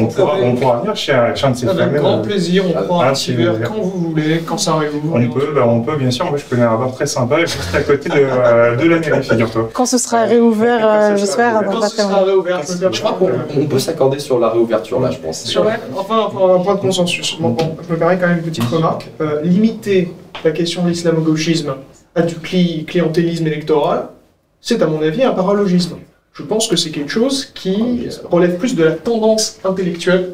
on 0.00 0.06
pourra, 0.06 0.34
on 0.42 0.54
pourra 0.54 0.78
venir 0.80 0.94
chez, 0.96 1.12
un- 1.12 1.34
chez 1.34 1.46
un 1.46 1.50
de 1.50 1.56
ces 1.56 1.68
Avec 1.68 1.94
grand 1.94 2.18
euh, 2.18 2.22
plaisir, 2.22 2.64
on 2.68 2.82
prend 2.84 3.00
un 3.02 3.12
petit 3.12 3.32
verre 3.34 3.54
quand 3.64 3.80
vous 3.80 4.10
voulez, 4.10 4.40
quand 4.46 4.58
ça 4.58 4.74
réouvre. 4.76 5.14
On 5.14 5.28
peut, 5.28 5.48
bah, 5.54 5.64
on 5.66 5.80
peut, 5.80 5.96
bien 5.96 6.10
sûr. 6.10 6.26
Moi, 6.26 6.38
je 6.38 6.44
connais 6.44 6.62
un 6.66 6.76
bar 6.76 6.92
très 6.92 7.06
sympa, 7.06 7.40
juste 7.40 7.74
à 7.74 7.80
côté 7.80 8.08
de, 8.08 8.14
euh, 8.18 8.76
de 8.76 8.88
la 8.88 8.98
mairie, 9.00 9.22
figure-toi. 9.22 9.70
Quand 9.72 9.86
ce 9.86 9.98
sera 9.98 10.24
réouvert, 10.24 10.80
euh, 10.86 11.16
j'espère, 11.16 11.62
Quand 11.70 11.82
ce 11.82 11.96
sera 11.96 12.22
réouvert, 12.24 12.60
je 12.92 13.00
crois 13.00 13.12
qu'on 13.18 13.60
on 13.60 13.66
peut 13.66 13.78
s'accorder 13.78 14.18
sur 14.18 14.38
la 14.38 14.50
réouverture 14.50 15.00
là, 15.00 15.10
je 15.10 15.18
pense. 15.18 15.44
Sur 15.44 15.64
la- 15.64 15.76
Enfin, 15.96 16.28
un 16.54 16.58
point 16.60 16.74
de 16.74 16.80
consensus. 16.80 17.36
Bon, 17.40 17.50
bon, 17.50 17.76
je 17.86 17.92
me 17.92 17.98
permets 17.98 18.18
quand 18.18 18.28
même 18.28 18.38
une 18.38 18.44
petite 18.44 18.64
remarque. 18.64 19.08
Euh, 19.20 19.40
limiter 19.42 20.12
la 20.44 20.50
question 20.50 20.82
de 20.82 20.88
l'islamo-gauchisme 20.90 21.74
à 22.14 22.22
du 22.22 22.34
cli- 22.36 22.84
clientélisme 22.84 23.46
électoral, 23.46 24.08
c'est 24.60 24.82
à 24.82 24.86
mon 24.86 25.00
avis 25.02 25.22
un 25.22 25.32
paralogisme. 25.32 25.96
Je 26.34 26.42
pense 26.42 26.66
que 26.66 26.76
c'est 26.76 26.90
quelque 26.90 27.10
chose 27.10 27.46
qui 27.54 28.08
relève 28.30 28.56
plus 28.56 28.74
de 28.74 28.84
la 28.84 28.92
tendance 28.92 29.58
intellectuelle, 29.64 30.30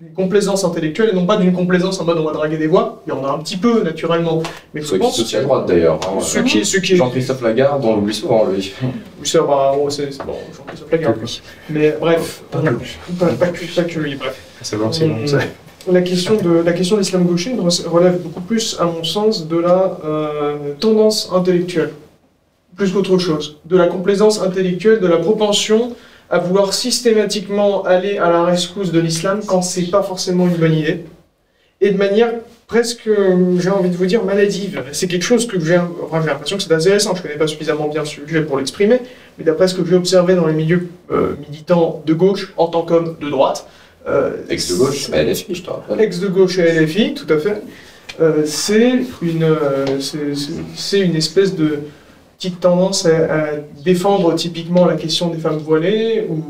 d'une 0.00 0.12
complaisance 0.12 0.64
intellectuelle, 0.64 1.10
et 1.12 1.14
non 1.14 1.26
pas 1.26 1.36
d'une 1.36 1.52
complaisance 1.52 1.98
en 2.00 2.04
mode 2.04 2.18
on 2.18 2.24
va 2.24 2.32
draguer 2.32 2.56
des 2.56 2.68
voix. 2.68 3.02
Il 3.06 3.10
y 3.10 3.12
en 3.12 3.24
a 3.24 3.30
un 3.30 3.38
petit 3.38 3.56
peu, 3.56 3.82
naturellement. 3.82 4.42
Mais 4.74 4.80
je 4.80 4.86
Ceux 4.86 4.96
qui 4.96 5.00
pense 5.02 5.16
se 5.16 5.22
tiennent 5.22 5.42
à 5.42 5.44
droite 5.44 5.66
d'ailleurs. 5.66 5.98
hein. 6.06 6.20
ceux 6.20 6.42
qui, 6.42 6.60
qui, 6.62 6.96
Jean-Christophe 6.96 7.42
Lagarde, 7.42 7.84
on 7.84 7.96
l'oublie 7.96 8.14
souvent 8.14 8.44
lui. 8.46 8.72
Oui, 9.20 9.26
ça, 9.28 9.40
bah, 9.42 9.72
ouais, 9.76 9.90
c'est 9.90 10.12
c'est 10.12 10.24
bon, 10.24 10.34
Jean-Christophe 10.56 10.92
Lagarde. 10.92 11.16
Mais 11.70 11.96
bref, 12.00 12.42
Pas 12.50 12.60
que 12.60 12.68
lui. 12.68 12.96
pas, 13.18 13.26
pas 13.26 13.46
que, 13.48 13.74
pas 13.74 13.82
que 13.84 13.98
lui, 13.98 14.14
bref. 14.16 14.36
Ça 14.62 14.76
va, 14.76 14.92
c'est 14.92 15.08
bon. 15.08 15.16
La 15.90 16.00
question 16.00 16.36
de 16.36 16.62
la 16.64 16.72
question 16.72 16.96
de 16.96 17.00
l'islam 17.00 17.24
gaucher 17.24 17.54
relève 17.86 18.18
beaucoup 18.22 18.40
plus, 18.40 18.76
à 18.80 18.84
mon 18.84 19.04
sens, 19.04 19.46
de 19.48 19.58
la 19.58 19.98
euh, 20.04 20.56
tendance 20.80 21.30
intellectuelle, 21.34 21.92
plus 22.76 22.92
qu'autre 22.92 23.18
chose, 23.18 23.58
de 23.64 23.76
la 23.76 23.86
complaisance 23.86 24.40
intellectuelle, 24.40 25.00
de 25.00 25.06
la 25.06 25.18
propension 25.18 25.94
à 26.30 26.38
vouloir 26.38 26.72
systématiquement 26.72 27.84
aller 27.84 28.18
à 28.18 28.30
la 28.30 28.44
rescousse 28.44 28.90
de 28.90 29.00
l'islam 29.00 29.40
quand 29.46 29.62
c'est 29.62 29.90
pas 29.90 30.02
forcément 30.02 30.46
une 30.46 30.56
bonne 30.56 30.74
idée, 30.74 31.04
et 31.80 31.90
de 31.90 31.98
manière 31.98 32.32
presque, 32.66 33.06
euh, 33.08 33.58
j'ai 33.58 33.70
envie 33.70 33.90
de 33.90 33.96
vous 33.96 34.06
dire, 34.06 34.24
maladive. 34.24 34.82
C'est 34.92 35.06
quelque 35.06 35.24
chose 35.24 35.46
que 35.46 35.60
j'ai 35.60 35.78
enfin, 36.02 36.24
l'impression 36.24 36.56
que 36.56 36.62
c'est 36.62 36.72
assez 36.72 36.90
récent, 36.90 37.14
je 37.14 37.22
connais 37.22 37.36
pas 37.36 37.46
suffisamment 37.46 37.88
bien 37.88 38.00
le 38.00 38.06
sujet 38.06 38.42
pour 38.42 38.58
l'exprimer, 38.58 39.00
mais 39.38 39.44
d'après 39.44 39.68
ce 39.68 39.74
que 39.74 39.84
j'ai 39.84 39.94
observé 39.94 40.34
dans 40.34 40.46
les 40.46 40.54
milieux 40.54 40.88
euh, 41.10 41.34
militants 41.48 42.02
de 42.06 42.14
gauche 42.14 42.54
en 42.56 42.68
tant 42.68 42.82
qu'homme 42.82 43.16
de 43.20 43.28
droite, 43.28 43.66
euh, 44.08 44.32
ex 44.48 44.70
de 44.70 44.76
gauche, 44.76 45.10
LFI, 45.10 45.54
je 45.54 45.62
te 45.62 45.70
rappelle. 45.70 46.00
Ex 46.00 46.20
de 46.20 46.28
gauche 46.28 46.58
et 46.58 46.80
LFI, 46.80 47.14
tout 47.14 47.32
à 47.32 47.38
fait. 47.38 47.62
Euh, 48.20 48.42
c'est 48.44 48.92
une, 49.22 49.56
c'est 50.76 51.00
une 51.00 51.16
espèce 51.16 51.54
de 51.56 51.80
petite 52.44 52.60
tendance 52.60 53.06
à, 53.06 53.56
défendre 53.84 54.34
typiquement 54.34 54.84
la 54.84 54.96
question 54.96 55.28
des 55.28 55.38
femmes 55.38 55.56
voilées 55.56 56.26
ou, 56.28 56.42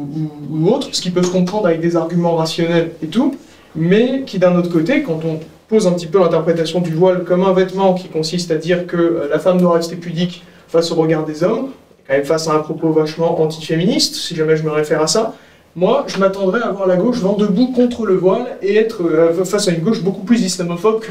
ou, 0.51 0.69
autres, 0.69 0.89
ce 0.91 1.01
qui 1.01 1.11
peut 1.11 1.23
se 1.23 1.31
comprendre 1.31 1.67
avec 1.67 1.81
des 1.81 1.97
arguments 1.97 2.35
rationnels 2.35 2.91
et 3.03 3.07
tout, 3.07 3.37
mais 3.77 4.23
qui 4.27 4.41
d'un 4.41 4.57
autre 4.57 4.71
côté, 4.71 5.03
quand 5.03 5.21
on 5.25 5.39
pose 5.69 5.87
un 5.87 5.93
petit 5.93 6.07
peu 6.07 6.19
l'interprétation 6.19 6.81
du 6.81 6.93
voile 6.93 7.23
comme 7.23 7.45
un 7.45 7.53
vêtement 7.53 7.95
qui 7.95 8.09
consiste 8.09 8.51
à 8.51 8.57
dire 8.57 8.87
que 8.87 9.29
la 9.31 9.39
femme 9.39 9.61
doit 9.61 9.75
rester 9.75 9.95
pudique 9.95 10.43
face 10.67 10.91
au 10.91 10.97
regard 10.97 11.25
des 11.25 11.45
hommes, 11.45 11.69
quand 12.09 12.15
même 12.15 12.25
face 12.25 12.49
à 12.49 12.55
un 12.55 12.59
propos 12.59 12.91
vachement 12.91 13.41
antiféministe, 13.41 14.17
si 14.17 14.35
jamais 14.35 14.57
je 14.57 14.65
me 14.65 14.71
réfère 14.71 15.01
à 15.01 15.07
ça, 15.07 15.35
moi, 15.77 16.05
je 16.09 16.19
m'attendrais 16.19 16.63
à 16.63 16.71
voir 16.71 16.87
la 16.87 16.97
gauche 16.97 17.19
vent 17.19 17.37
debout 17.37 17.69
contre 17.69 18.07
le 18.07 18.15
voile 18.15 18.59
et 18.63 18.77
être 18.77 19.03
euh, 19.03 19.45
face 19.45 19.67
à 19.67 19.73
une 19.73 19.81
gauche 19.81 20.03
beaucoup 20.03 20.23
plus 20.23 20.41
islamophobe 20.41 21.01
que 21.01 21.11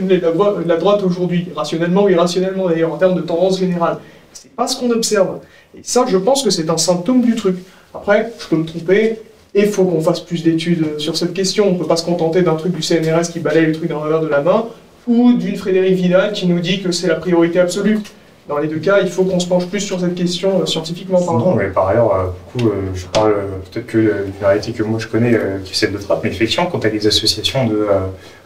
la 0.65 0.77
droite 0.77 1.03
aujourd'hui, 1.03 1.47
rationnellement 1.53 2.03
ou 2.03 2.09
irrationnellement 2.09 2.69
d'ailleurs, 2.69 2.93
en 2.93 2.97
termes 2.97 3.15
de 3.15 3.21
tendance 3.21 3.59
générale. 3.59 3.97
C'est 4.43 4.51
pas 4.51 4.67
ce 4.67 4.77
qu'on 4.77 4.91
observe. 4.91 5.39
Et 5.73 5.79
ça, 5.83 6.03
je 6.05 6.17
pense 6.17 6.43
que 6.43 6.49
c'est 6.49 6.69
un 6.69 6.75
symptôme 6.75 7.21
du 7.21 7.33
truc. 7.35 7.55
Après, 7.93 8.33
je 8.37 8.47
peux 8.49 8.57
me 8.57 8.65
tromper, 8.65 9.19
et 9.55 9.61
il 9.61 9.67
faut 9.67 9.85
qu'on 9.85 10.01
fasse 10.01 10.19
plus 10.19 10.43
d'études 10.43 10.99
sur 10.99 11.15
cette 11.15 11.33
question. 11.33 11.69
On 11.69 11.71
ne 11.71 11.77
peut 11.77 11.87
pas 11.87 11.95
se 11.95 12.03
contenter 12.03 12.41
d'un 12.41 12.55
truc 12.55 12.73
du 12.75 12.81
CNRS 12.81 13.29
qui 13.31 13.39
balaye 13.39 13.67
le 13.67 13.71
truc 13.71 13.87
dans 13.87 14.01
revers 14.01 14.19
de 14.19 14.27
la 14.27 14.41
main, 14.41 14.65
ou 15.07 15.31
d'une 15.31 15.55
Frédéric 15.55 15.93
Vidal 15.93 16.33
qui 16.33 16.45
nous 16.47 16.59
dit 16.59 16.81
que 16.83 16.91
c'est 16.91 17.07
la 17.07 17.15
priorité 17.15 17.57
absolue. 17.57 17.99
Dans 18.47 18.57
les 18.57 18.67
deux 18.67 18.79
cas, 18.79 18.99
il 19.01 19.07
faut 19.07 19.23
qu'on 19.23 19.39
se 19.39 19.47
penche 19.47 19.67
plus 19.67 19.79
sur 19.79 20.01
cette 20.01 20.15
question 20.15 20.61
euh, 20.61 20.65
scientifiquement 20.65 21.21
parlant. 21.23 21.39
Non, 21.39 21.55
mais 21.55 21.67
par 21.67 21.87
ailleurs, 21.87 22.13
euh, 22.13 22.23
beaucoup, 22.53 22.69
euh, 22.69 22.91
je 22.93 23.05
parle 23.05 23.35
peut-être 23.71 23.85
que 23.85 23.97
d'une 23.97 24.45
réalité 24.45 24.73
que 24.73 24.83
moi 24.83 24.99
je 24.99 25.07
connais, 25.07 25.39
qui 25.63 25.71
est 25.71 25.75
celle 25.75 25.93
de 25.93 25.97
Trappe, 25.97 26.21
mais 26.23 26.29
effectivement, 26.29 26.65
quand 26.65 26.79
tu 26.79 26.87
as 26.87 26.89
des 26.89 27.07
associations 27.07 27.67
de 27.67 27.87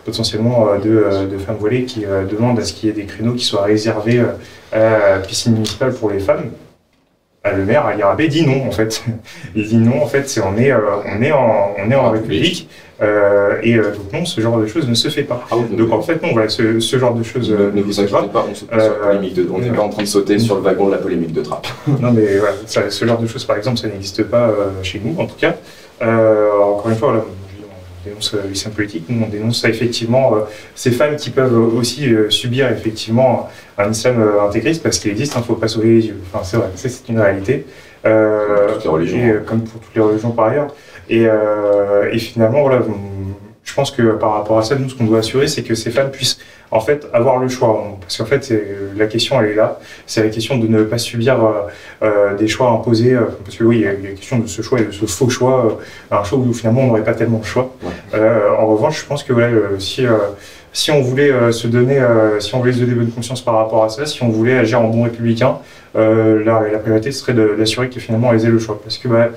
potentiellement 0.06 0.76
de, 0.78 1.28
de, 1.30 1.38
femmes 1.38 1.58
voilées 1.60 1.84
qui 1.84 2.06
demandent 2.32 2.60
à 2.60 2.64
ce 2.64 2.74
qu'il 2.74 2.88
y 2.88 2.92
ait 2.92 2.96
des 2.96 3.06
créneaux 3.06 3.34
qui 3.34 3.44
soient 3.44 3.64
réservés 3.64 4.24
à 4.72 4.80
la 4.80 5.20
piscine 5.20 5.54
municipale 5.54 5.94
pour 5.94 6.12
les 6.12 6.20
femmes, 6.20 6.52
le 7.45 7.65
maire, 7.65 7.86
Ali 7.86 8.28
dit 8.28 8.45
non, 8.45 8.67
en 8.67 8.71
fait. 8.71 9.04
Il 9.56 9.67
dit 9.67 9.78
non, 9.78 10.02
en 10.02 10.08
fait, 10.08 10.28
c'est 10.28 10.41
on 10.41 10.58
est, 10.58 10.73
on 10.73 11.21
est 11.21 11.32
en, 11.32 11.76
on 11.78 11.91
est 11.91 11.95
en 11.95 12.12
République. 12.12 12.69
Euh, 13.00 13.60
et 13.62 13.76
euh, 13.76 13.91
donc 13.91 14.12
non, 14.12 14.26
ce 14.26 14.41
genre 14.41 14.58
de 14.58 14.65
choses 14.65 14.88
ne 14.88 14.95
se 14.95 15.10
fait 15.10 15.23
pas. 15.23 15.45
Ah 15.52 15.56
donc 15.71 15.91
en 15.91 16.02
fait, 16.02 16.21
non, 16.23 16.30
voilà, 16.34 16.50
ce, 16.50 16.80
ce 16.80 16.97
genre 16.97 17.13
de 17.13 17.23
choses. 17.23 17.52
Ne, 17.52 17.69
ne 17.71 17.82
vous 17.82 18.00
inquiétez 18.00 18.28
pas, 18.30 18.45
on 18.50 18.56
se 18.56 18.65
euh, 18.65 18.80
sur 18.80 19.00
la 19.00 19.08
polémique 19.08 19.34
de, 19.36 19.47
on 19.54 19.60
n'est 19.60 19.69
pas 19.69 19.84
en 19.84 19.89
train 19.89 20.04
de 20.04 20.08
sauter 20.08 20.39
sur 20.39 20.56
le 20.56 20.62
wagon 20.62 20.88
de 20.88 20.91
la 20.91 20.97
polémique 20.97 21.34
de 21.34 21.41
trappe. 21.41 21.67
non, 21.88 22.12
mais 22.12 22.38
voilà, 22.38 22.56
ça, 22.65 22.89
ce 22.89 23.06
genre 23.06 23.19
de 23.19 23.28
choses, 23.28 23.45
par 23.45 23.58
exemple, 23.58 23.78
ça 23.78 23.88
n'existe 23.88 24.23
pas 24.23 24.52
chez 24.82 25.00
nous, 25.04 25.19
en 25.21 25.28
tout 25.28 25.36
cas. 25.36 25.56
encore 26.02 26.89
une 26.89 26.95
fois, 26.95 27.10
voilà, 27.10 27.26
on 28.08 28.20
dénonce 28.20 28.36
l'islam 28.50 28.74
politique, 28.74 29.06
nous 29.10 29.24
on 29.26 29.30
dénonce 29.30 29.63
effectivement 29.65 30.34
ces 30.76 30.91
femmes 30.91 31.15
qui 31.15 31.30
peuvent 31.30 31.58
aussi 31.76 32.10
subir 32.30 32.72
effectivement 32.72 33.50
un 33.78 33.91
islam 33.91 34.24
intégriste 34.41 34.84
parce 34.84 35.00
qu'il 35.00 35.12
existe, 35.12 35.34
il 35.34 35.38
hein, 35.38 35.41
ne 35.41 35.46
faut 35.46 35.56
pas 35.56 35.67
sauver 35.67 35.89
les 35.96 36.08
yeux. 36.08 36.20
Enfin, 36.32 36.43
c'est 36.43 36.58
vrai, 36.58 36.70
c'est 36.76 37.10
une 37.10 37.20
réalité. 37.20 37.65
comme 38.04 38.74
toutes 38.74 38.84
les 38.84 38.89
religions. 38.89 39.17
Et, 39.17 39.46
comme 39.46 39.62
pour 39.62 39.82
toutes 39.82 39.96
les 39.96 40.02
religions 40.02 40.32
par 40.32 40.46
ailleurs. 40.46 40.67
Et, 41.10 41.26
euh, 41.26 42.12
et 42.12 42.20
finalement, 42.20 42.62
voilà, 42.62 42.82
je 43.67 43.73
pense 43.73 43.91
que 43.91 44.13
par 44.13 44.34
rapport 44.34 44.58
à 44.58 44.63
ça, 44.63 44.75
nous, 44.75 44.89
ce 44.89 44.95
qu'on 44.95 45.03
doit 45.03 45.19
assurer, 45.19 45.47
c'est 45.47 45.62
que 45.62 45.75
ces 45.75 45.91
femmes 45.91 46.10
puissent 46.10 46.39
en 46.71 46.80
fait 46.80 47.06
avoir 47.13 47.38
le 47.38 47.49
choix. 47.49 47.97
Parce 47.99 48.17
qu'en 48.17 48.25
fait, 48.25 48.51
la 48.95 49.08
question, 49.08 49.39
elle 49.41 49.51
est 49.51 49.56
là. 49.56 49.80
C'est 50.06 50.23
la 50.23 50.30
question 50.30 50.58
de 50.58 50.67
ne 50.67 50.84
pas 50.84 50.97
subir 50.97 51.43
euh, 51.43 51.51
euh 52.01 52.36
des 52.36 52.47
choix 52.47 52.71
imposés. 52.71 53.13
Euh, 53.13 53.25
parce 53.43 53.58
que 53.58 53.65
oui, 53.65 53.80
il 53.80 53.82
y 53.82 53.88
a 53.88 53.91
la 53.91 54.15
question 54.15 54.39
de 54.39 54.47
ce 54.47 54.62
choix 54.62 54.80
et 54.80 54.86
de 54.86 54.91
ce 54.91 55.06
faux 55.06 55.30
choix, 55.30 55.65
euh, 55.65 56.15
un 56.15 56.23
choix 56.23 56.39
où 56.39 56.53
finalement 56.53 56.82
on 56.82 56.88
n'aurait 56.88 57.03
pas 57.03 57.13
tellement 57.13 57.39
de 57.39 57.45
choix. 57.45 57.75
en 58.13 58.67
revanche, 58.67 59.01
je 59.01 59.06
pense 59.06 59.23
que 59.23 59.34
voilà, 59.34 59.49
si 59.80 60.06
si 60.73 60.91
on 60.91 61.01
voulait 61.01 61.51
se 61.51 61.67
donner, 61.67 62.01
si 62.39 62.56
on 62.56 62.60
voulait 62.60 62.73
se 62.73 62.80
donner 62.80 62.93
bonne 62.93 63.12
conscience 63.12 63.41
par 63.41 63.56
rapport 63.56 63.84
à 63.84 63.89
ça, 63.89 64.06
si 64.06 64.23
on 64.23 64.30
voulait 64.30 64.58
agir 64.58 64.80
en 64.80 64.88
bon 64.88 65.03
républicain, 65.03 65.58
la, 65.95 66.62
la 66.71 66.80
priorité 66.80 67.12
serait 67.12 67.34
d'assurer 67.34 67.89
que 67.89 67.99
finalement 67.99 68.32
elles 68.32 68.45
aient 68.45 68.49
le 68.49 68.60
choix. 68.60 68.80
Parce 68.82 68.97
que 68.97 69.08
bah, 69.08 69.30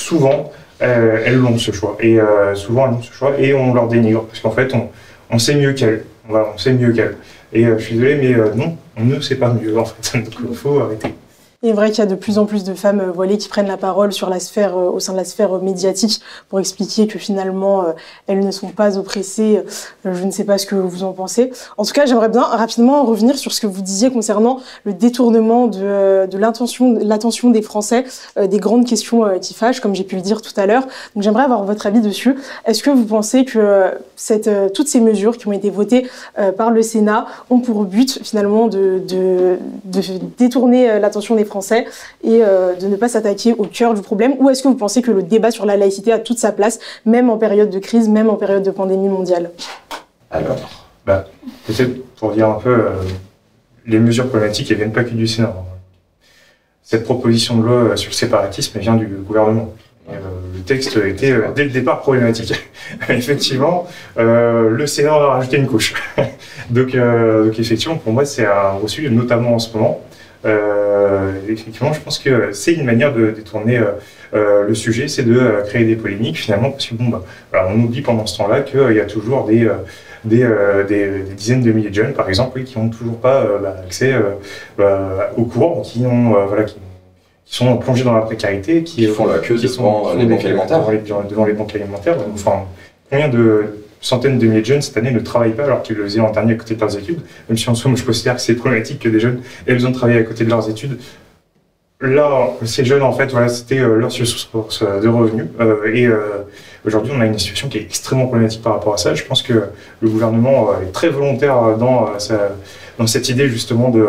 souvent, 0.00 0.52
euh, 0.82 1.22
elles 1.24 1.36
l'ont 1.36 1.58
ce 1.58 1.72
choix. 1.72 1.96
Et 2.00 2.20
euh, 2.20 2.54
souvent, 2.54 2.86
elles 2.86 2.94
ont 2.94 3.02
ce 3.02 3.12
choix 3.12 3.38
et 3.38 3.54
on 3.54 3.74
leur 3.74 3.88
dénigre. 3.88 4.24
Parce 4.24 4.40
qu'en 4.40 4.50
fait, 4.50 4.74
on, 4.74 4.88
on 5.30 5.38
sait 5.38 5.56
mieux 5.56 5.72
qu'elles. 5.72 6.04
on 6.28 6.58
sait 6.58 6.72
mieux 6.72 6.92
qu'elles. 6.92 7.16
Et 7.52 7.66
euh, 7.66 7.78
je 7.78 7.84
suis 7.84 7.94
désolé, 7.94 8.16
mais 8.16 8.56
non, 8.56 8.76
on 8.96 9.04
ne 9.04 9.20
sait 9.20 9.36
pas 9.36 9.52
mieux, 9.52 9.78
en 9.78 9.84
fait. 9.84 10.18
Donc 10.24 10.34
il 10.50 10.56
faut 10.56 10.80
arrêter. 10.80 11.14
Il 11.64 11.70
est 11.70 11.72
vrai 11.72 11.90
qu'il 11.90 11.98
y 11.98 12.02
a 12.02 12.06
de 12.06 12.14
plus 12.14 12.38
en 12.38 12.46
plus 12.46 12.62
de 12.62 12.72
femmes 12.72 13.00
euh, 13.00 13.10
voilées 13.10 13.36
qui 13.36 13.48
prennent 13.48 13.66
la 13.66 13.76
parole 13.76 14.12
sur 14.12 14.30
la 14.30 14.38
sphère, 14.38 14.78
euh, 14.78 14.90
au 14.90 15.00
sein 15.00 15.10
de 15.10 15.16
la 15.16 15.24
sphère 15.24 15.56
euh, 15.56 15.58
médiatique 15.58 16.20
pour 16.48 16.60
expliquer 16.60 17.08
que 17.08 17.18
finalement 17.18 17.86
elles 18.28 18.44
ne 18.46 18.50
sont 18.52 18.68
pas 18.68 18.96
oppressées. 18.96 19.64
Je 20.04 20.24
ne 20.24 20.30
sais 20.30 20.44
pas 20.44 20.56
ce 20.56 20.66
que 20.66 20.76
vous 20.76 21.02
en 21.02 21.12
pensez. 21.12 21.50
En 21.76 21.84
tout 21.84 21.92
cas, 21.92 22.06
j'aimerais 22.06 22.28
bien 22.28 22.42
rapidement 22.42 23.02
revenir 23.04 23.36
sur 23.36 23.52
ce 23.52 23.60
que 23.60 23.66
vous 23.66 23.82
disiez 23.82 24.10
concernant 24.10 24.60
le 24.84 24.92
détournement 24.92 25.66
de, 25.66 26.26
de 26.26 26.38
l'attention 26.38 27.50
des 27.50 27.62
Français 27.62 28.04
des 28.40 28.58
grandes 28.58 28.86
questions 28.86 29.24
qui 29.40 29.52
fâchent, 29.52 29.80
comme 29.80 29.94
j'ai 29.94 30.04
pu 30.04 30.16
le 30.16 30.22
dire 30.22 30.42
tout 30.42 30.52
à 30.56 30.66
l'heure. 30.66 30.86
Donc 31.14 31.24
j'aimerais 31.24 31.44
avoir 31.44 31.64
votre 31.64 31.86
avis 31.86 32.00
dessus. 32.00 32.36
Est-ce 32.66 32.82
que 32.82 32.90
vous 32.90 33.04
pensez 33.04 33.44
que 33.44 33.98
toutes 34.74 34.88
ces 34.88 35.00
mesures 35.00 35.36
qui 35.36 35.48
ont 35.48 35.52
été 35.52 35.70
votées 35.70 36.08
par 36.56 36.70
le 36.70 36.82
Sénat 36.82 37.26
ont 37.50 37.60
pour 37.60 37.84
but 37.84 38.20
finalement 38.22 38.68
de, 38.68 39.02
de, 39.06 39.58
de 39.84 40.00
détourner 40.38 40.98
l'attention 41.00 41.34
des 41.34 41.44
Français 41.48 41.86
et 42.22 42.42
euh, 42.42 42.74
de 42.74 42.86
ne 42.86 42.96
pas 42.96 43.08
s'attaquer 43.08 43.54
au 43.54 43.64
cœur 43.64 43.94
du 43.94 44.02
problème 44.02 44.34
Ou 44.38 44.50
est-ce 44.50 44.62
que 44.62 44.68
vous 44.68 44.76
pensez 44.76 45.02
que 45.02 45.10
le 45.10 45.22
débat 45.22 45.50
sur 45.50 45.66
la 45.66 45.76
laïcité 45.76 46.12
a 46.12 46.18
toute 46.18 46.38
sa 46.38 46.52
place, 46.52 46.78
même 47.04 47.30
en 47.30 47.38
période 47.38 47.70
de 47.70 47.78
crise, 47.78 48.08
même 48.08 48.30
en 48.30 48.36
période 48.36 48.62
de 48.62 48.70
pandémie 48.70 49.08
mondiale? 49.08 49.50
Alors, 50.30 50.86
bah, 51.06 51.24
peut-être 51.66 52.14
pour 52.16 52.32
dire 52.32 52.48
un 52.48 52.60
peu, 52.60 52.70
euh, 52.70 52.90
les 53.86 53.98
mesures 53.98 54.28
problématiques, 54.28 54.70
elles 54.70 54.76
viennent 54.76 54.92
pas 54.92 55.04
que 55.04 55.10
du 55.10 55.26
Sénat. 55.26 55.54
Cette 56.82 57.04
proposition 57.04 57.56
de 57.58 57.64
loi 57.64 57.74
euh, 57.74 57.96
sur 57.96 58.10
le 58.10 58.14
séparatisme 58.14 58.78
vient 58.78 58.96
du 58.96 59.06
gouvernement. 59.06 59.74
le 60.08 60.60
texte 60.64 60.96
était 60.96 61.34
dès 61.54 61.64
le 61.64 61.70
départ 61.70 62.00
problématique. 62.00 62.54
Effectivement, 63.08 63.86
le 64.16 64.86
Sénat 64.86 65.14
en 65.14 65.20
a 65.20 65.26
rajouté 65.34 65.56
une 65.56 65.66
couche. 65.66 65.94
donc, 66.70 66.94
donc, 66.94 67.58
effectivement, 67.58 67.96
pour 67.96 68.12
moi, 68.12 68.24
c'est 68.24 68.46
un 68.46 68.70
reçu, 68.82 69.10
notamment 69.10 69.54
en 69.54 69.58
ce 69.58 69.74
moment. 69.76 70.00
Euh, 70.48 71.32
effectivement, 71.48 71.92
je 71.92 72.00
pense 72.00 72.18
que 72.18 72.52
c'est 72.52 72.72
une 72.72 72.84
manière 72.84 73.12
de 73.12 73.30
détourner 73.30 73.78
euh, 73.78 73.92
euh, 74.34 74.66
le 74.66 74.74
sujet, 74.74 75.08
c'est 75.08 75.22
de 75.22 75.62
créer 75.66 75.84
des 75.84 75.96
polémiques 75.96 76.38
finalement, 76.38 76.70
parce 76.70 76.86
que 76.86 76.94
bon, 76.94 77.20
bah, 77.52 77.68
on 77.68 77.80
oublie 77.80 78.02
pendant 78.02 78.26
ce 78.26 78.38
temps-là 78.38 78.60
qu'il 78.62 78.92
y 78.92 79.00
a 79.00 79.06
toujours 79.06 79.46
des 79.46 79.68
des, 80.24 80.46
des, 80.88 81.22
dizaines 81.36 81.62
de 81.62 81.70
milliers 81.70 81.90
de 81.90 81.94
jeunes, 81.94 82.12
par 82.12 82.28
exemple, 82.28 82.62
qui 82.64 82.76
n'ont 82.76 82.88
toujours 82.88 83.18
pas 83.18 83.46
bah, 83.62 83.76
accès 83.84 84.12
bah, 84.76 85.30
aux 85.36 85.44
cours, 85.44 85.82
qui 85.82 86.04
ont 86.04 86.34
voilà, 86.46 86.64
qui, 86.64 86.76
sont 87.44 87.76
plongés 87.78 88.04
dans 88.04 88.12
la 88.12 88.22
précarité, 88.22 88.82
qui, 88.82 89.06
font 89.06 89.26
la 89.26 89.38
queue 89.38 89.56
devant, 89.56 90.12
les 90.14 90.26
banques 90.26 90.44
alimentaires, 90.44 90.80
devant 90.80 90.90
les, 90.90 91.28
devant 91.28 91.44
les 91.46 91.52
banques 91.52 91.74
alimentaires. 91.74 92.16
Enfin, 92.34 92.64
combien 93.08 93.28
de 93.28 93.64
centaines 94.00 94.38
de 94.38 94.46
milliers 94.46 94.60
de 94.60 94.66
jeunes 94.66 94.82
cette 94.82 94.96
année 94.96 95.10
ne 95.10 95.20
travaillent 95.20 95.54
pas 95.54 95.64
alors 95.64 95.82
qu'ils 95.82 95.96
le 95.96 96.04
faisaient 96.04 96.18
l'an 96.18 96.30
dernier 96.30 96.52
à 96.52 96.56
côté 96.56 96.74
de 96.74 96.80
leurs 96.80 96.96
études. 96.96 97.20
Même 97.48 97.58
si 97.58 97.68
en 97.68 97.74
soi, 97.74 97.90
je 97.94 98.04
considère 98.04 98.36
que 98.36 98.40
c'est 98.40 98.54
problématique 98.54 99.00
que 99.00 99.08
des 99.08 99.20
jeunes 99.20 99.40
aient 99.66 99.74
besoin 99.74 99.90
de 99.90 99.94
travailler 99.94 100.18
à 100.18 100.22
côté 100.22 100.44
de 100.44 100.50
leurs 100.50 100.68
études. 100.68 100.98
Là, 102.00 102.50
ces 102.64 102.84
jeunes, 102.84 103.02
en 103.02 103.12
fait, 103.12 103.26
voilà, 103.32 103.48
c'était 103.48 103.80
euh, 103.80 103.96
leur 103.96 104.12
source 104.12 104.82
de 104.82 105.08
revenus. 105.08 105.46
Euh, 105.60 105.92
et 105.92 106.06
euh, 106.06 106.44
aujourd'hui, 106.86 107.12
on 107.16 107.20
a 107.20 107.26
une 107.26 107.36
situation 107.36 107.68
qui 107.68 107.78
est 107.78 107.82
extrêmement 107.82 108.26
problématique 108.26 108.62
par 108.62 108.74
rapport 108.74 108.94
à 108.94 108.98
ça. 108.98 109.14
Je 109.14 109.24
pense 109.24 109.42
que 109.42 109.64
le 110.00 110.08
gouvernement 110.08 110.80
est 110.80 110.92
très 110.92 111.08
volontaire 111.08 111.76
dans, 111.76 112.12
dans 112.98 113.06
cette 113.08 113.28
idée 113.28 113.48
justement 113.48 113.88
de, 113.88 114.06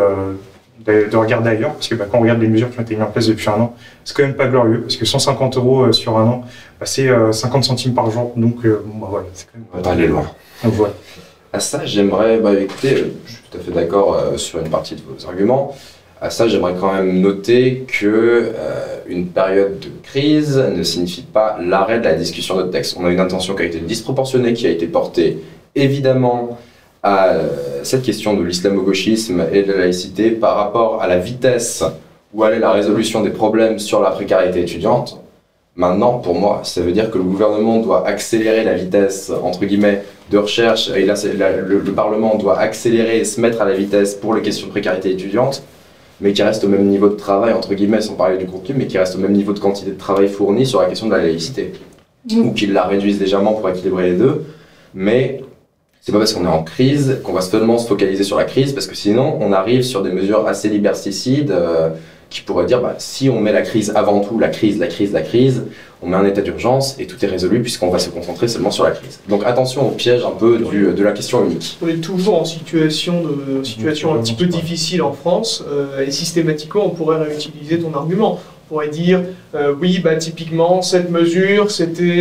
de, 0.84 1.16
regarder 1.16 1.50
ailleurs, 1.50 1.74
parce 1.74 1.88
que 1.88 1.94
bah, 1.94 2.06
quand 2.10 2.18
on 2.18 2.22
regarde 2.22 2.40
les 2.40 2.48
mesures 2.48 2.70
qui 2.70 2.78
ont 2.78 2.82
été 2.82 2.94
mises 2.94 3.04
en 3.04 3.10
place 3.10 3.26
depuis 3.26 3.48
un 3.48 3.60
an, 3.60 3.74
c'est 4.04 4.16
quand 4.16 4.22
même 4.22 4.34
pas 4.34 4.46
glorieux, 4.46 4.80
parce 4.82 4.96
que 4.96 5.04
150 5.04 5.56
euros 5.56 5.82
euh, 5.82 5.92
sur 5.92 6.16
un 6.18 6.24
an, 6.24 6.44
bah, 6.78 6.86
c'est 6.86 7.08
50 7.08 7.62
euh, 7.62 7.66
centimes 7.66 7.94
par 7.94 8.10
jour, 8.10 8.32
donc 8.36 8.64
euh, 8.64 8.82
bah, 9.00 9.08
voilà, 9.10 9.26
c'est 9.32 9.46
quand 9.46 9.58
même 9.58 9.82
pas 9.82 9.90
aller 9.90 10.06
loin. 10.06 10.24
Donc, 10.64 10.74
voilà. 10.74 10.94
À 11.52 11.60
ça, 11.60 11.84
j'aimerais, 11.84 12.38
bah, 12.38 12.52
écoutez, 12.54 12.96
je 13.26 13.32
suis 13.32 13.42
tout 13.50 13.58
à 13.58 13.60
fait 13.60 13.72
d'accord 13.72 14.22
sur 14.36 14.60
une 14.60 14.70
partie 14.70 14.94
de 14.94 15.00
vos 15.00 15.26
arguments. 15.26 15.74
À 16.20 16.30
ça, 16.30 16.46
j'aimerais 16.46 16.74
quand 16.78 16.92
même 16.92 17.20
noter 17.20 17.86
que 17.88 18.52
une 19.08 19.26
période 19.26 19.80
de 19.80 19.88
crise 20.02 20.56
ne 20.58 20.82
signifie 20.82 21.22
pas 21.22 21.58
l'arrêt 21.60 21.98
de 21.98 22.04
la 22.04 22.14
discussion 22.14 22.56
de 22.56 22.64
texte. 22.64 22.96
On 23.00 23.06
a 23.06 23.10
une 23.10 23.18
intention 23.18 23.56
qui 23.56 23.62
a 23.62 23.64
été 23.64 23.80
disproportionnée, 23.80 24.52
qui 24.52 24.66
a 24.66 24.70
été 24.70 24.86
portée 24.86 25.38
évidemment 25.74 26.58
à 27.02 27.28
euh, 27.28 27.48
cette 27.82 28.02
question 28.02 28.34
de 28.34 28.42
l'islamo-gauchisme 28.42 29.44
et 29.52 29.62
de 29.62 29.72
la 29.72 29.78
laïcité 29.78 30.30
par 30.30 30.56
rapport 30.56 31.02
à 31.02 31.06
la 31.06 31.18
vitesse 31.18 31.84
où 32.34 32.44
allait 32.44 32.58
la 32.58 32.72
résolution 32.72 33.22
des 33.22 33.30
problèmes 33.30 33.78
sur 33.78 34.00
la 34.00 34.10
précarité 34.10 34.60
étudiante. 34.60 35.20
Maintenant, 35.76 36.18
pour 36.18 36.34
moi, 36.34 36.60
ça 36.64 36.80
veut 36.80 36.92
dire 36.92 37.10
que 37.10 37.18
le 37.18 37.24
gouvernement 37.24 37.78
doit 37.78 38.06
accélérer 38.06 38.64
la 38.64 38.74
vitesse, 38.74 39.32
entre 39.42 39.64
guillemets, 39.64 40.02
de 40.30 40.38
recherche, 40.38 40.90
et 40.90 41.04
là, 41.04 41.14
le, 41.66 41.78
le, 41.80 41.92
Parlement 41.92 42.36
doit 42.36 42.58
accélérer 42.58 43.18
et 43.20 43.24
se 43.24 43.40
mettre 43.40 43.62
à 43.62 43.64
la 43.64 43.74
vitesse 43.74 44.14
pour 44.14 44.34
les 44.34 44.42
questions 44.42 44.66
de 44.66 44.72
précarité 44.72 45.10
étudiante. 45.10 45.62
mais 46.20 46.32
qui 46.34 46.42
restent 46.42 46.64
au 46.64 46.68
même 46.68 46.86
niveau 46.86 47.08
de 47.08 47.14
travail, 47.14 47.54
entre 47.54 47.74
guillemets, 47.74 48.02
sans 48.02 48.14
parler 48.14 48.36
du 48.36 48.46
contenu, 48.46 48.74
mais 48.76 48.86
qui 48.86 48.98
restent 48.98 49.16
au 49.16 49.20
même 49.20 49.32
niveau 49.32 49.52
de 49.54 49.58
quantité 49.58 49.90
de 49.90 49.96
travail 49.96 50.28
fourni 50.28 50.66
sur 50.66 50.80
la 50.82 50.86
question 50.86 51.06
de 51.06 51.12
la 51.12 51.22
laïcité. 51.22 51.72
Mm. 52.30 52.40
Ou 52.40 52.52
qu'ils 52.52 52.72
la 52.74 52.84
réduisent 52.84 53.18
légèrement 53.18 53.54
pour 53.54 53.68
équilibrer 53.70 54.10
les 54.10 54.16
deux. 54.16 54.44
Mais 54.94 55.42
c'est 56.00 56.12
pas 56.12 56.18
parce 56.18 56.32
qu'on 56.32 56.44
est 56.44 56.48
en 56.48 56.62
crise 56.62 57.20
qu'on 57.24 57.32
va 57.32 57.42
seulement 57.42 57.78
se 57.78 57.86
focaliser 57.86 58.24
sur 58.24 58.38
la 58.38 58.44
crise, 58.44 58.72
parce 58.72 58.86
que 58.86 58.94
sinon, 58.94 59.36
on 59.40 59.52
arrive 59.52 59.82
sur 59.82 60.02
des 60.02 60.10
mesures 60.10 60.46
assez 60.46 60.68
liberticides 60.68 61.50
euh, 61.50 61.90
qui 62.30 62.40
pourraient 62.42 62.64
dire 62.64 62.80
bah, 62.80 62.94
si 62.98 63.28
on 63.28 63.40
met 63.40 63.52
la 63.52 63.62
crise 63.62 63.92
avant 63.94 64.20
tout, 64.20 64.38
la 64.38 64.48
crise, 64.48 64.78
la 64.78 64.86
crise, 64.86 65.12
la 65.12 65.20
crise, 65.20 65.64
on 66.00 66.08
met 66.08 66.16
un 66.16 66.24
état 66.24 66.40
d'urgence 66.40 66.96
et 66.98 67.06
tout 67.06 67.22
est 67.22 67.28
résolu 67.28 67.60
puisqu'on 67.60 67.90
va 67.90 67.98
se 67.98 68.08
concentrer 68.08 68.48
seulement 68.48 68.70
sur 68.70 68.84
la 68.84 68.92
crise. 68.92 69.20
Donc 69.28 69.42
attention 69.44 69.88
au 69.88 69.90
piège 69.90 70.22
un 70.24 70.30
peu 70.30 70.58
du, 70.58 70.92
de 70.92 71.02
la 71.02 71.12
question 71.12 71.44
unique. 71.44 71.76
On 71.82 71.88
est 71.88 72.00
toujours 72.00 72.40
en 72.40 72.44
situation, 72.44 73.22
de, 73.22 73.64
situation 73.64 74.14
un 74.14 74.18
petit 74.18 74.34
peu 74.34 74.46
difficile 74.46 75.02
en 75.02 75.12
France 75.12 75.64
euh, 75.68 76.06
et 76.06 76.10
systématiquement 76.10 76.86
on 76.86 76.90
pourrait 76.90 77.18
réutiliser 77.18 77.80
ton 77.80 77.92
argument. 77.94 78.38
Pourrait 78.70 78.86
dire 78.86 79.24
euh, 79.56 79.74
oui, 79.80 79.98
bah, 79.98 80.14
typiquement 80.14 80.80
cette 80.80 81.10
mesure, 81.10 81.66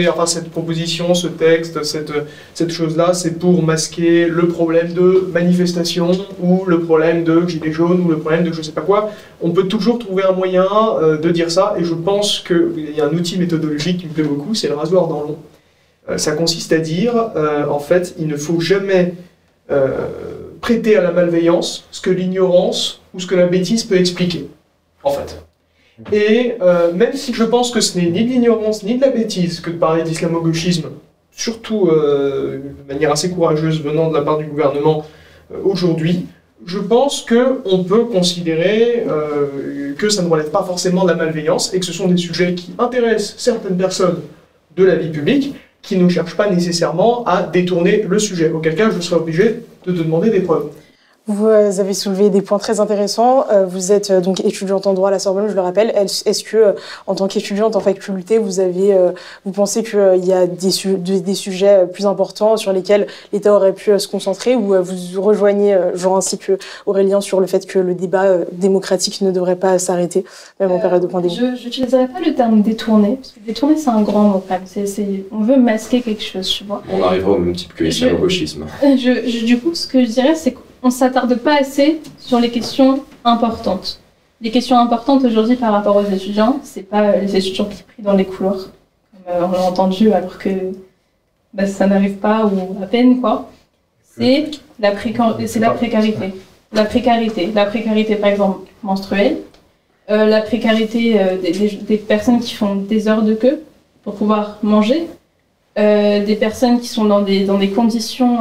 enfin 0.10 0.26
cette 0.26 0.50
proposition, 0.50 1.14
ce 1.14 1.28
texte, 1.28 1.84
cette, 1.84 2.12
cette 2.56 2.72
chose-là, 2.72 3.14
c'est 3.14 3.38
pour 3.38 3.62
masquer 3.62 4.26
le 4.26 4.48
problème 4.48 4.92
de 4.94 5.30
manifestation 5.32 6.10
ou 6.42 6.66
le 6.66 6.80
problème 6.80 7.24
de 7.24 7.48
gilet 7.48 7.72
jaune 7.72 8.02
ou 8.02 8.10
le 8.10 8.18
problème 8.18 8.46
de 8.46 8.52
je 8.52 8.64
sais 8.64 8.72
pas 8.72 8.82
quoi. 8.82 9.12
On 9.42 9.52
peut 9.52 9.68
toujours 9.68 10.00
trouver 10.00 10.24
un 10.24 10.32
moyen 10.32 10.66
euh, 11.00 11.18
de 11.18 11.30
dire 11.30 11.52
ça 11.52 11.76
et 11.78 11.84
je 11.84 11.94
pense 11.94 12.40
qu'il 12.40 12.96
y 12.98 13.00
a 13.00 13.06
un 13.06 13.14
outil 13.14 13.38
méthodologique 13.38 14.00
qui 14.00 14.08
me 14.08 14.14
plaît 14.14 14.24
beaucoup, 14.24 14.56
c'est 14.56 14.70
le 14.70 14.74
rasoir 14.74 15.08
dans 15.08 15.22
l'eau. 15.22 15.38
Euh, 16.10 16.18
ça 16.18 16.32
consiste 16.32 16.74
à 16.74 16.80
dire, 16.80 17.14
euh, 17.36 17.68
en 17.68 17.80
fait, 17.80 18.16
il 18.18 18.28
ne 18.28 18.38
faut 18.38 18.60
jamais 18.60 19.14
prêter 20.62 20.98
à 20.98 21.04
la 21.04 21.12
malveillance 21.12 21.86
ce 21.92 22.02
que 22.02 22.10
l'ignorance 22.10 23.02
ou 23.14 23.20
ce 23.20 23.28
que 23.28 23.36
la 23.36 23.46
bêtise 23.46 23.84
peut 23.84 23.98
expliquer, 23.98 24.50
en 25.04 25.12
fait. 25.12 25.44
Et 26.12 26.56
euh, 26.62 26.94
même 26.94 27.14
si 27.14 27.34
je 27.34 27.44
pense 27.44 27.72
que 27.72 27.82
ce 27.82 27.98
n'est 27.98 28.10
ni 28.10 28.24
de 28.24 28.30
l'ignorance 28.30 28.84
ni 28.84 28.96
de 28.96 29.02
la 29.02 29.10
bêtise 29.10 29.60
que 29.60 29.70
de 29.70 29.78
parler 29.78 30.04
d'islamo-gauchisme, 30.04 30.90
surtout 31.32 31.88
euh, 31.88 32.60
de 32.88 32.94
manière 32.94 33.12
assez 33.12 33.30
courageuse 33.32 33.82
venant 33.82 34.10
de 34.10 34.14
la 34.14 34.22
part 34.22 34.38
du 34.38 34.46
gouvernement 34.46 35.06
euh, 35.52 35.58
aujourd'hui, 35.64 36.26
je 36.66 36.80
pense 36.80 37.26
qu'on 37.26 37.84
peut 37.84 38.06
considérer 38.06 39.06
euh, 39.08 39.94
que 39.98 40.10
ça 40.10 40.22
ne 40.22 40.30
relève 40.30 40.52
pas 40.52 40.64
forcément 40.64 41.04
de 41.04 41.10
la 41.10 41.16
malveillance 41.16 41.74
et 41.74 41.80
que 41.80 41.86
ce 41.86 41.94
sont 41.94 42.08
des 42.08 42.18
sujets 42.18 42.54
qui 42.54 42.74
intéressent 42.78 43.36
certaines 43.38 43.78
personnes 43.78 44.20
de 44.76 44.84
la 44.84 44.96
vie 44.96 45.10
publique 45.10 45.56
qui 45.82 45.98
ne 45.98 46.10
cherchent 46.10 46.36
pas 46.36 46.50
nécessairement 46.50 47.24
à 47.26 47.44
détourner 47.44 48.06
le 48.08 48.20
sujet. 48.20 48.52
Auquel 48.52 48.76
cas, 48.76 48.90
je 48.92 49.00
serai 49.00 49.22
obligé 49.22 49.64
de 49.86 49.92
te 49.94 49.98
demander 49.98 50.30
des 50.30 50.42
preuves. 50.42 50.70
Vous 51.30 51.46
euh, 51.48 51.80
avez 51.80 51.94
soulevé 51.94 52.30
des 52.32 52.42
points 52.42 52.58
très 52.58 52.80
intéressants. 52.80 53.46
Euh, 53.52 53.66
Vous 53.66 53.92
êtes 53.92 54.10
euh, 54.10 54.20
donc 54.20 54.44
étudiante 54.44 54.88
en 54.88 54.94
droit 54.94 55.10
à 55.10 55.12
la 55.12 55.20
Sorbonne, 55.20 55.48
je 55.48 55.54
le 55.54 55.62
rappelle. 55.62 55.92
Est- 55.96 56.26
Est-ce 56.28 56.44
que, 56.44 56.76
en 57.08 57.14
tant 57.14 57.28
qu'étudiante 57.28 57.76
en 57.76 57.80
faculté, 57.80 58.40
vous 58.40 58.60
avez, 58.60 58.98
vous 59.46 59.52
pensez 59.52 59.84
qu'il 59.84 60.26
y 60.26 60.34
a 60.34 60.48
des, 60.48 60.72
su- 60.72 60.98
des, 60.98 61.22
des 61.22 61.36
sujets 61.36 61.86
plus 61.86 62.06
importants 62.08 62.58
sur 62.58 62.74
lesquels 62.74 63.06
l'État 63.32 63.54
aurait 63.54 63.74
pu 63.74 63.98
se 64.00 64.08
concentrer, 64.08 64.56
ou 64.56 64.74
vous 64.84 65.22
rejoignez, 65.22 65.78
genre 65.94 66.18
ainsi 66.18 66.38
que 66.40 66.58
Aurélien, 66.88 67.22
sur 67.22 67.40
le 67.40 67.46
fait 67.48 67.66
que 67.68 67.78
le 67.78 67.94
débat 67.94 68.26
démocratique 68.52 69.22
ne 69.22 69.32
devrait 69.32 69.56
pas 69.56 69.78
s'arrêter, 69.78 70.26
même 70.60 70.72
en 70.72 70.80
période 70.80 71.02
de 71.04 71.08
pandémie? 71.08 71.36
Je 71.36 71.64
n'utiliserai 71.64 72.08
pas 72.08 72.20
le 72.26 72.34
terme 72.34 72.62
détourner, 72.64 73.18
parce 73.18 73.34
que 73.34 73.40
détourner 73.46 73.78
c'est 73.78 73.90
un 73.90 74.02
grand 74.02 74.24
mot 74.24 74.44
quand 74.48 74.56
même. 74.56 74.64
C'est- 74.66 74.88
c'est- 74.88 75.26
on 75.32 75.42
veut 75.44 75.58
masquer 75.58 76.02
quelque 76.02 76.24
chose, 76.24 76.48
tu 76.50 76.64
vois. 76.64 76.82
On 76.92 77.04
arrivera 77.04 77.34
au 77.34 77.38
même 77.38 77.56
type 77.56 77.74
que 77.76 77.84
l'islamo-gauchisme. 77.84 78.66
Je, 78.82 79.28
je- 79.30 79.46
du 79.46 79.60
coup, 79.60 79.76
ce 79.76 79.86
que 79.86 80.04
je 80.04 80.10
dirais, 80.10 80.34
c'est 80.36 80.56
qu'on 80.82 80.90
s'attarde 80.90 81.36
pas 81.36 81.60
assez 81.60 82.00
sur 82.20 82.40
les 82.40 82.50
questions 82.50 83.04
importantes. 83.26 84.00
Les 84.42 84.52
questions 84.52 84.78
importantes 84.78 85.24
aujourd'hui 85.26 85.56
par 85.58 85.74
rapport 85.74 85.96
aux 85.98 86.06
étudiants, 86.06 86.60
c'est 86.64 86.84
pas 86.84 87.02
euh, 87.04 87.22
les 87.22 87.36
étudiants 87.36 87.66
qui 87.66 87.84
prient 87.84 88.04
dans 88.04 88.14
les 88.14 88.26
couloirs, 88.26 88.70
comme 89.26 89.34
euh, 89.36 89.46
on 89.48 89.52
l'a 89.52 89.62
entendu, 89.64 90.12
alors 90.14 90.38
que 90.38 90.50
bah, 91.54 91.66
ça 91.68 91.88
n'arrive 91.88 92.18
pas 92.18 92.46
ou 92.46 92.82
à 92.82 92.86
peine 92.86 93.20
quoi. 93.22 93.50
C'est 94.18 94.52
la, 94.80 94.92
c'est 95.48 95.60
la 95.60 95.72
précarité. 95.72 96.34
La 96.72 96.86
précarité. 96.86 97.50
La 97.54 97.66
précarité, 97.66 98.16
par 98.16 98.30
exemple, 98.30 98.60
menstruelle. 98.84 99.38
Euh, 100.10 100.26
la 100.26 100.42
précarité 100.42 101.20
euh, 101.20 101.38
des, 101.38 101.52
des- 101.52 101.80
des 101.90 101.98
personnes 101.98 102.40
qui 102.40 102.54
font 102.54 102.76
des 102.76 103.08
heures 103.08 103.24
de 103.24 103.34
queue 103.34 103.62
pour 104.04 104.16
pouvoir 104.16 104.58
manger. 104.64 105.08
Euh, 105.78 106.26
des 106.26 106.36
personnes 106.36 106.80
qui 106.80 106.88
sont 106.88 107.06
dans 107.06 107.22
des, 107.22 107.46
dans 107.46 107.58
des 107.58 107.70
conditions 107.70 108.40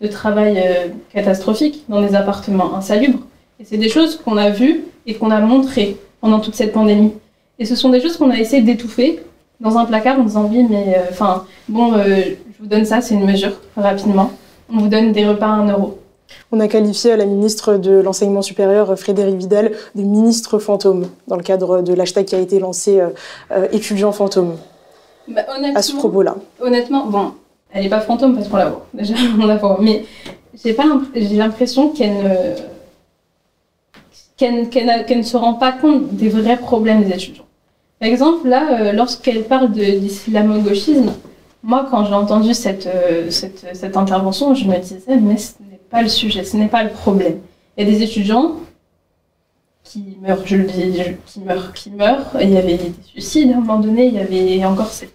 de 0.00 0.06
travail 0.08 0.58
euh, 0.58 0.88
catastrophiques, 1.12 1.84
dans 1.88 2.00
des 2.02 2.14
appartements 2.14 2.74
insalubres. 2.76 3.20
Et 3.60 3.64
c'est 3.64 3.78
des 3.78 3.88
choses 3.88 4.16
qu'on 4.16 4.36
a 4.36 4.50
vues 4.50 4.84
et 5.06 5.14
qu'on 5.14 5.30
a 5.30 5.40
montrées 5.40 5.96
pendant 6.20 6.40
toute 6.40 6.54
cette 6.54 6.72
pandémie. 6.72 7.12
Et 7.58 7.64
ce 7.64 7.74
sont 7.74 7.88
des 7.88 8.00
choses 8.00 8.16
qu'on 8.16 8.30
a 8.30 8.38
essayé 8.38 8.62
d'étouffer 8.62 9.20
dans 9.60 9.78
un 9.78 9.86
placard 9.86 10.18
en 10.20 10.24
disant 10.24 10.48
oui, 10.50 10.66
mais 10.68 10.96
euh, 10.98 11.02
enfin, 11.10 11.44
bon, 11.68 11.94
euh, 11.94 12.04
je 12.16 12.58
vous 12.62 12.66
donne 12.66 12.84
ça, 12.84 13.00
c'est 13.00 13.14
une 13.14 13.24
mesure, 13.24 13.52
rapidement. 13.76 14.30
On 14.70 14.78
vous 14.80 14.88
donne 14.88 15.12
des 15.12 15.26
repas 15.26 15.46
à 15.46 15.50
un 15.50 15.68
euro. 15.70 15.98
On 16.52 16.60
a 16.60 16.68
qualifié 16.68 17.16
la 17.16 17.24
ministre 17.24 17.76
de 17.76 17.92
l'Enseignement 17.92 18.42
supérieur, 18.42 18.98
Frédéric 18.98 19.36
Vidal, 19.36 19.72
de 19.94 20.02
ministre 20.02 20.58
fantôme, 20.58 21.06
dans 21.28 21.36
le 21.36 21.42
cadre 21.42 21.82
de 21.82 21.94
l'hashtag 21.94 22.24
qui 22.26 22.34
a 22.34 22.40
été 22.40 22.58
lancé 22.58 23.00
euh, 23.00 23.68
étudiant 23.72 24.10
fantôme, 24.12 24.56
Bah, 25.28 25.42
honnêtement, 25.56 25.78
à 25.78 25.82
ce 25.82 25.94
propos-là. 25.94 26.34
honnêtement, 26.60 27.06
bon, 27.06 27.32
elle 27.72 27.82
n'est 27.84 27.88
pas 27.88 28.00
fantôme 28.00 28.34
parce 28.34 28.48
qu'on 28.48 28.56
la 28.56 28.70
voit. 28.70 28.86
Déjà, 28.94 29.14
on 29.40 29.46
la 29.46 29.56
voit. 29.56 29.78
Mais 29.80 30.04
j'ai 30.64 30.72
pas 30.72 30.84
l'impression 31.14 31.90
qu'elle 31.90 32.14
ne, 32.16 32.54
qu'elle, 34.36 34.86
n'a- 34.86 35.04
qu'elle 35.04 35.18
ne 35.18 35.22
se 35.22 35.36
rend 35.36 35.54
pas 35.54 35.72
compte 35.72 36.14
des 36.14 36.28
vrais 36.28 36.56
problèmes 36.56 37.04
des 37.04 37.12
étudiants. 37.14 37.44
Par 38.00 38.08
exemple, 38.08 38.48
là, 38.48 38.80
euh, 38.80 38.92
lorsqu'elle 38.92 39.44
parle 39.44 39.72
de, 39.72 39.82
d'islamo-gauchisme, 39.82 41.12
moi, 41.62 41.86
quand 41.90 42.04
j'ai 42.04 42.14
entendu 42.14 42.54
cette, 42.54 42.86
euh, 42.86 43.30
cette, 43.30 43.66
cette 43.74 43.96
intervention, 43.96 44.54
je 44.54 44.66
me 44.66 44.76
disais, 44.78 45.00
mais 45.20 45.36
ce 45.38 45.52
n'est 45.70 45.80
pas 45.90 46.02
le 46.02 46.08
sujet, 46.08 46.44
ce 46.44 46.56
n'est 46.56 46.68
pas 46.68 46.82
le 46.84 46.90
problème. 46.90 47.38
Il 47.76 47.86
y 47.86 47.88
a 47.88 47.90
des 47.90 48.02
étudiants 48.02 48.56
qui 49.82 50.18
meurent, 50.20 50.42
je 50.46 50.56
le 50.56 50.64
dis, 50.64 51.00
qui 51.26 51.40
meurent, 51.40 51.72
qui 51.72 51.90
meurent. 51.90 52.30
Il 52.40 52.50
y 52.50 52.56
avait 52.58 52.76
des 52.76 52.92
suicides 53.04 53.50
à 53.52 53.56
un 53.56 53.60
moment 53.60 53.78
donné, 53.78 54.06
il 54.06 54.14
y 54.14 54.18
avait 54.18 54.64
encore, 54.64 54.88
c'est 54.88 55.10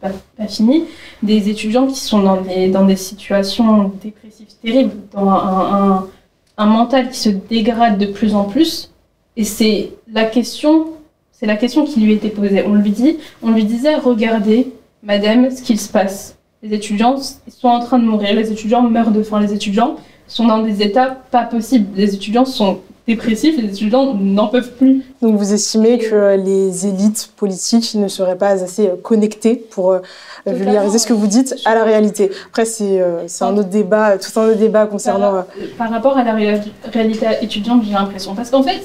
pas, 0.00 0.46
fini, 0.46 0.84
des 1.22 1.48
étudiants 1.48 1.86
qui 1.86 1.98
sont 1.98 2.22
dans 2.22 2.40
des, 2.40 2.68
dans 2.68 2.84
des 2.84 2.96
situations 2.96 3.92
dépressives 4.02 4.46
terribles, 4.62 4.92
dans 5.12 5.28
un, 5.28 6.08
un, 6.56 6.66
mental 6.66 7.10
qui 7.10 7.18
se 7.18 7.28
dégrade 7.28 7.98
de 7.98 8.06
plus 8.06 8.34
en 8.34 8.44
plus. 8.44 8.90
Et 9.36 9.44
c'est 9.44 9.92
la 10.12 10.24
question, 10.24 10.88
c'est 11.32 11.46
la 11.46 11.56
question 11.56 11.84
qui 11.84 12.00
lui 12.00 12.12
était 12.12 12.30
posée. 12.30 12.64
On 12.66 12.74
lui 12.74 12.90
dit, 12.90 13.18
on 13.42 13.50
lui 13.50 13.64
disait, 13.64 13.96
regardez, 13.96 14.72
madame, 15.02 15.50
ce 15.50 15.62
qu'il 15.62 15.78
se 15.78 15.90
passe. 15.90 16.36
Les 16.62 16.74
étudiants 16.74 17.16
sont 17.16 17.68
en 17.68 17.80
train 17.80 17.98
de 17.98 18.04
mourir, 18.04 18.34
les 18.34 18.52
étudiants 18.52 18.82
meurent 18.82 19.12
de 19.12 19.22
faim, 19.22 19.40
les 19.40 19.54
étudiants 19.54 19.96
sont 20.26 20.46
dans 20.46 20.62
des 20.62 20.82
états 20.82 21.10
pas 21.30 21.44
possibles. 21.44 21.88
Les 21.96 22.14
étudiants 22.14 22.44
sont 22.44 22.80
dépressifs, 23.06 23.56
les 23.56 23.68
étudiants 23.68 24.14
n'en 24.14 24.48
peuvent 24.48 24.72
plus. 24.72 25.02
Donc 25.22 25.36
vous 25.36 25.52
estimez 25.52 25.98
que 25.98 26.36
les 26.36 26.86
élites 26.86 27.30
politiques 27.36 27.94
ne 27.94 28.08
seraient 28.08 28.36
pas 28.38 28.62
assez 28.62 28.86
euh, 28.88 28.96
connectées 29.02 29.56
pour 29.56 29.92
euh, 29.92 29.98
Totalement. 30.44 30.64
vulgariser 30.64 30.98
ce 30.98 31.06
que 31.06 31.12
vous 31.12 31.26
dites 31.26 31.54
à 31.64 31.74
la 31.74 31.84
réalité? 31.84 32.30
Après, 32.48 32.64
c'est 32.64 33.00
euh, 33.00 33.24
c'est 33.26 33.44
un 33.44 33.56
autre 33.56 33.68
débat, 33.68 34.16
tout 34.18 34.38
un 34.38 34.48
autre 34.48 34.58
débat 34.58 34.86
concernant... 34.86 35.44
par 35.76 35.90
rapport 35.90 36.16
à 36.16 36.24
la 36.24 36.34
réa- 36.34 36.60
réalité 36.92 37.26
étudiante, 37.42 37.82
j'ai 37.84 37.92
l'impression. 37.92 38.34
Parce 38.34 38.50
qu'en 38.50 38.62
fait, 38.62 38.80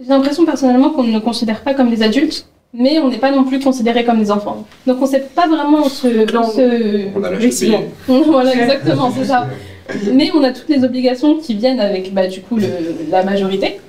j'ai 0.00 0.08
l'impression 0.08 0.44
personnellement 0.44 0.90
qu'on 0.90 1.02
ne 1.02 1.12
nous 1.12 1.20
considère 1.20 1.60
pas 1.62 1.74
comme 1.74 1.90
des 1.90 2.02
adultes, 2.02 2.46
mais 2.72 2.98
on 3.00 3.08
n'est 3.10 3.18
pas 3.18 3.32
non 3.32 3.44
plus 3.44 3.58
considérés 3.60 4.04
comme 4.04 4.18
des 4.20 4.30
enfants. 4.30 4.64
Donc 4.86 4.98
on 5.00 5.04
ne 5.04 5.10
sait 5.10 5.26
pas 5.34 5.48
vraiment 5.48 5.84
se... 5.84 6.08
se... 6.08 7.08
On 7.18 7.24
a 7.24 7.30
voilà, 8.26 8.54
exactement, 8.54 9.10
c'est 9.10 9.24
ça. 9.24 9.48
Mais 10.12 10.30
on 10.34 10.42
a 10.42 10.52
toutes 10.52 10.68
les 10.68 10.84
obligations 10.84 11.36
qui 11.38 11.54
viennent 11.54 11.80
avec, 11.80 12.12
bah, 12.14 12.26
du 12.26 12.40
coup, 12.40 12.56
le- 12.56 12.66
la 13.10 13.22
majorité. 13.22 13.80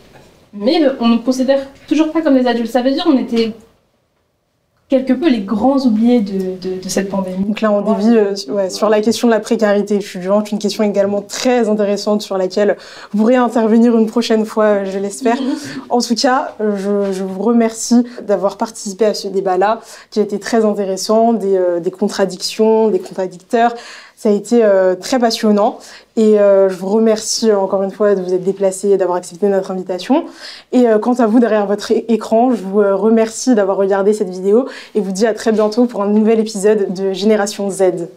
Mais 0.53 0.83
euh, 0.83 0.93
on 0.99 1.07
ne 1.07 1.13
nous 1.15 1.21
considère 1.21 1.59
toujours 1.87 2.11
pas 2.11 2.21
comme 2.21 2.37
des 2.37 2.47
adultes. 2.47 2.71
Ça 2.71 2.81
veut 2.81 2.91
dire 2.91 3.03
qu'on 3.05 3.17
était 3.17 3.53
quelque 4.89 5.13
peu 5.13 5.29
les 5.29 5.39
grands 5.39 5.77
oubliés 5.85 6.19
de, 6.19 6.57
de- 6.61 6.81
de 6.83 6.89
cette 6.89 7.07
pandémie. 7.09 7.45
Donc 7.45 7.61
là, 7.61 7.71
on 7.71 7.79
dévie 7.95 8.17
euh, 8.17 8.33
ouais, 8.49 8.69
sur 8.69 8.89
la 8.89 8.99
question 8.99 9.29
de 9.29 9.31
la 9.31 9.39
précarité 9.39 9.95
étudiante, 9.95 10.51
une 10.51 10.59
question 10.59 10.83
également 10.83 11.21
très 11.21 11.69
intéressante 11.69 12.21
sur 12.21 12.37
laquelle 12.37 12.75
vous 13.13 13.19
pourrez 13.19 13.37
intervenir 13.37 13.97
une 13.97 14.07
prochaine 14.07 14.45
fois, 14.45 14.65
euh, 14.65 14.85
je 14.91 14.99
l'espère. 14.99 15.37
En 15.89 16.01
tout 16.01 16.15
cas, 16.15 16.55
je, 16.59 17.13
je 17.13 17.23
vous 17.23 17.41
remercie 17.41 18.03
d'avoir 18.27 18.57
participé 18.57 19.05
à 19.05 19.13
ce 19.13 19.29
débat-là, 19.29 19.79
qui 20.09 20.19
a 20.19 20.23
été 20.23 20.39
très 20.39 20.65
intéressant, 20.65 21.31
des, 21.31 21.55
euh, 21.55 21.79
des 21.79 21.91
contradictions, 21.91 22.89
des 22.89 22.99
contradicteurs. 22.99 23.73
Ça 24.21 24.29
a 24.29 24.33
été 24.33 24.63
euh, 24.63 24.93
très 24.93 25.17
passionnant 25.17 25.79
et 26.15 26.39
euh, 26.39 26.69
je 26.69 26.75
vous 26.75 26.89
remercie 26.89 27.51
encore 27.51 27.81
une 27.81 27.89
fois 27.89 28.13
de 28.13 28.21
vous 28.21 28.35
être 28.35 28.43
déplacé 28.43 28.89
et 28.89 28.97
d'avoir 28.97 29.17
accepté 29.17 29.47
notre 29.47 29.71
invitation. 29.71 30.25
Et 30.71 30.87
euh, 30.87 30.99
quant 30.99 31.15
à 31.15 31.25
vous 31.25 31.39
derrière 31.39 31.65
votre 31.65 31.91
écran, 31.91 32.53
je 32.53 32.61
vous 32.61 32.77
remercie 32.77 33.55
d'avoir 33.55 33.77
regardé 33.77 34.13
cette 34.13 34.29
vidéo 34.29 34.69
et 34.93 35.01
vous 35.01 35.11
dis 35.11 35.25
à 35.25 35.33
très 35.33 35.51
bientôt 35.51 35.87
pour 35.87 36.03
un 36.03 36.07
nouvel 36.07 36.39
épisode 36.39 36.93
de 36.93 37.13
Génération 37.13 37.71
Z. 37.71 38.09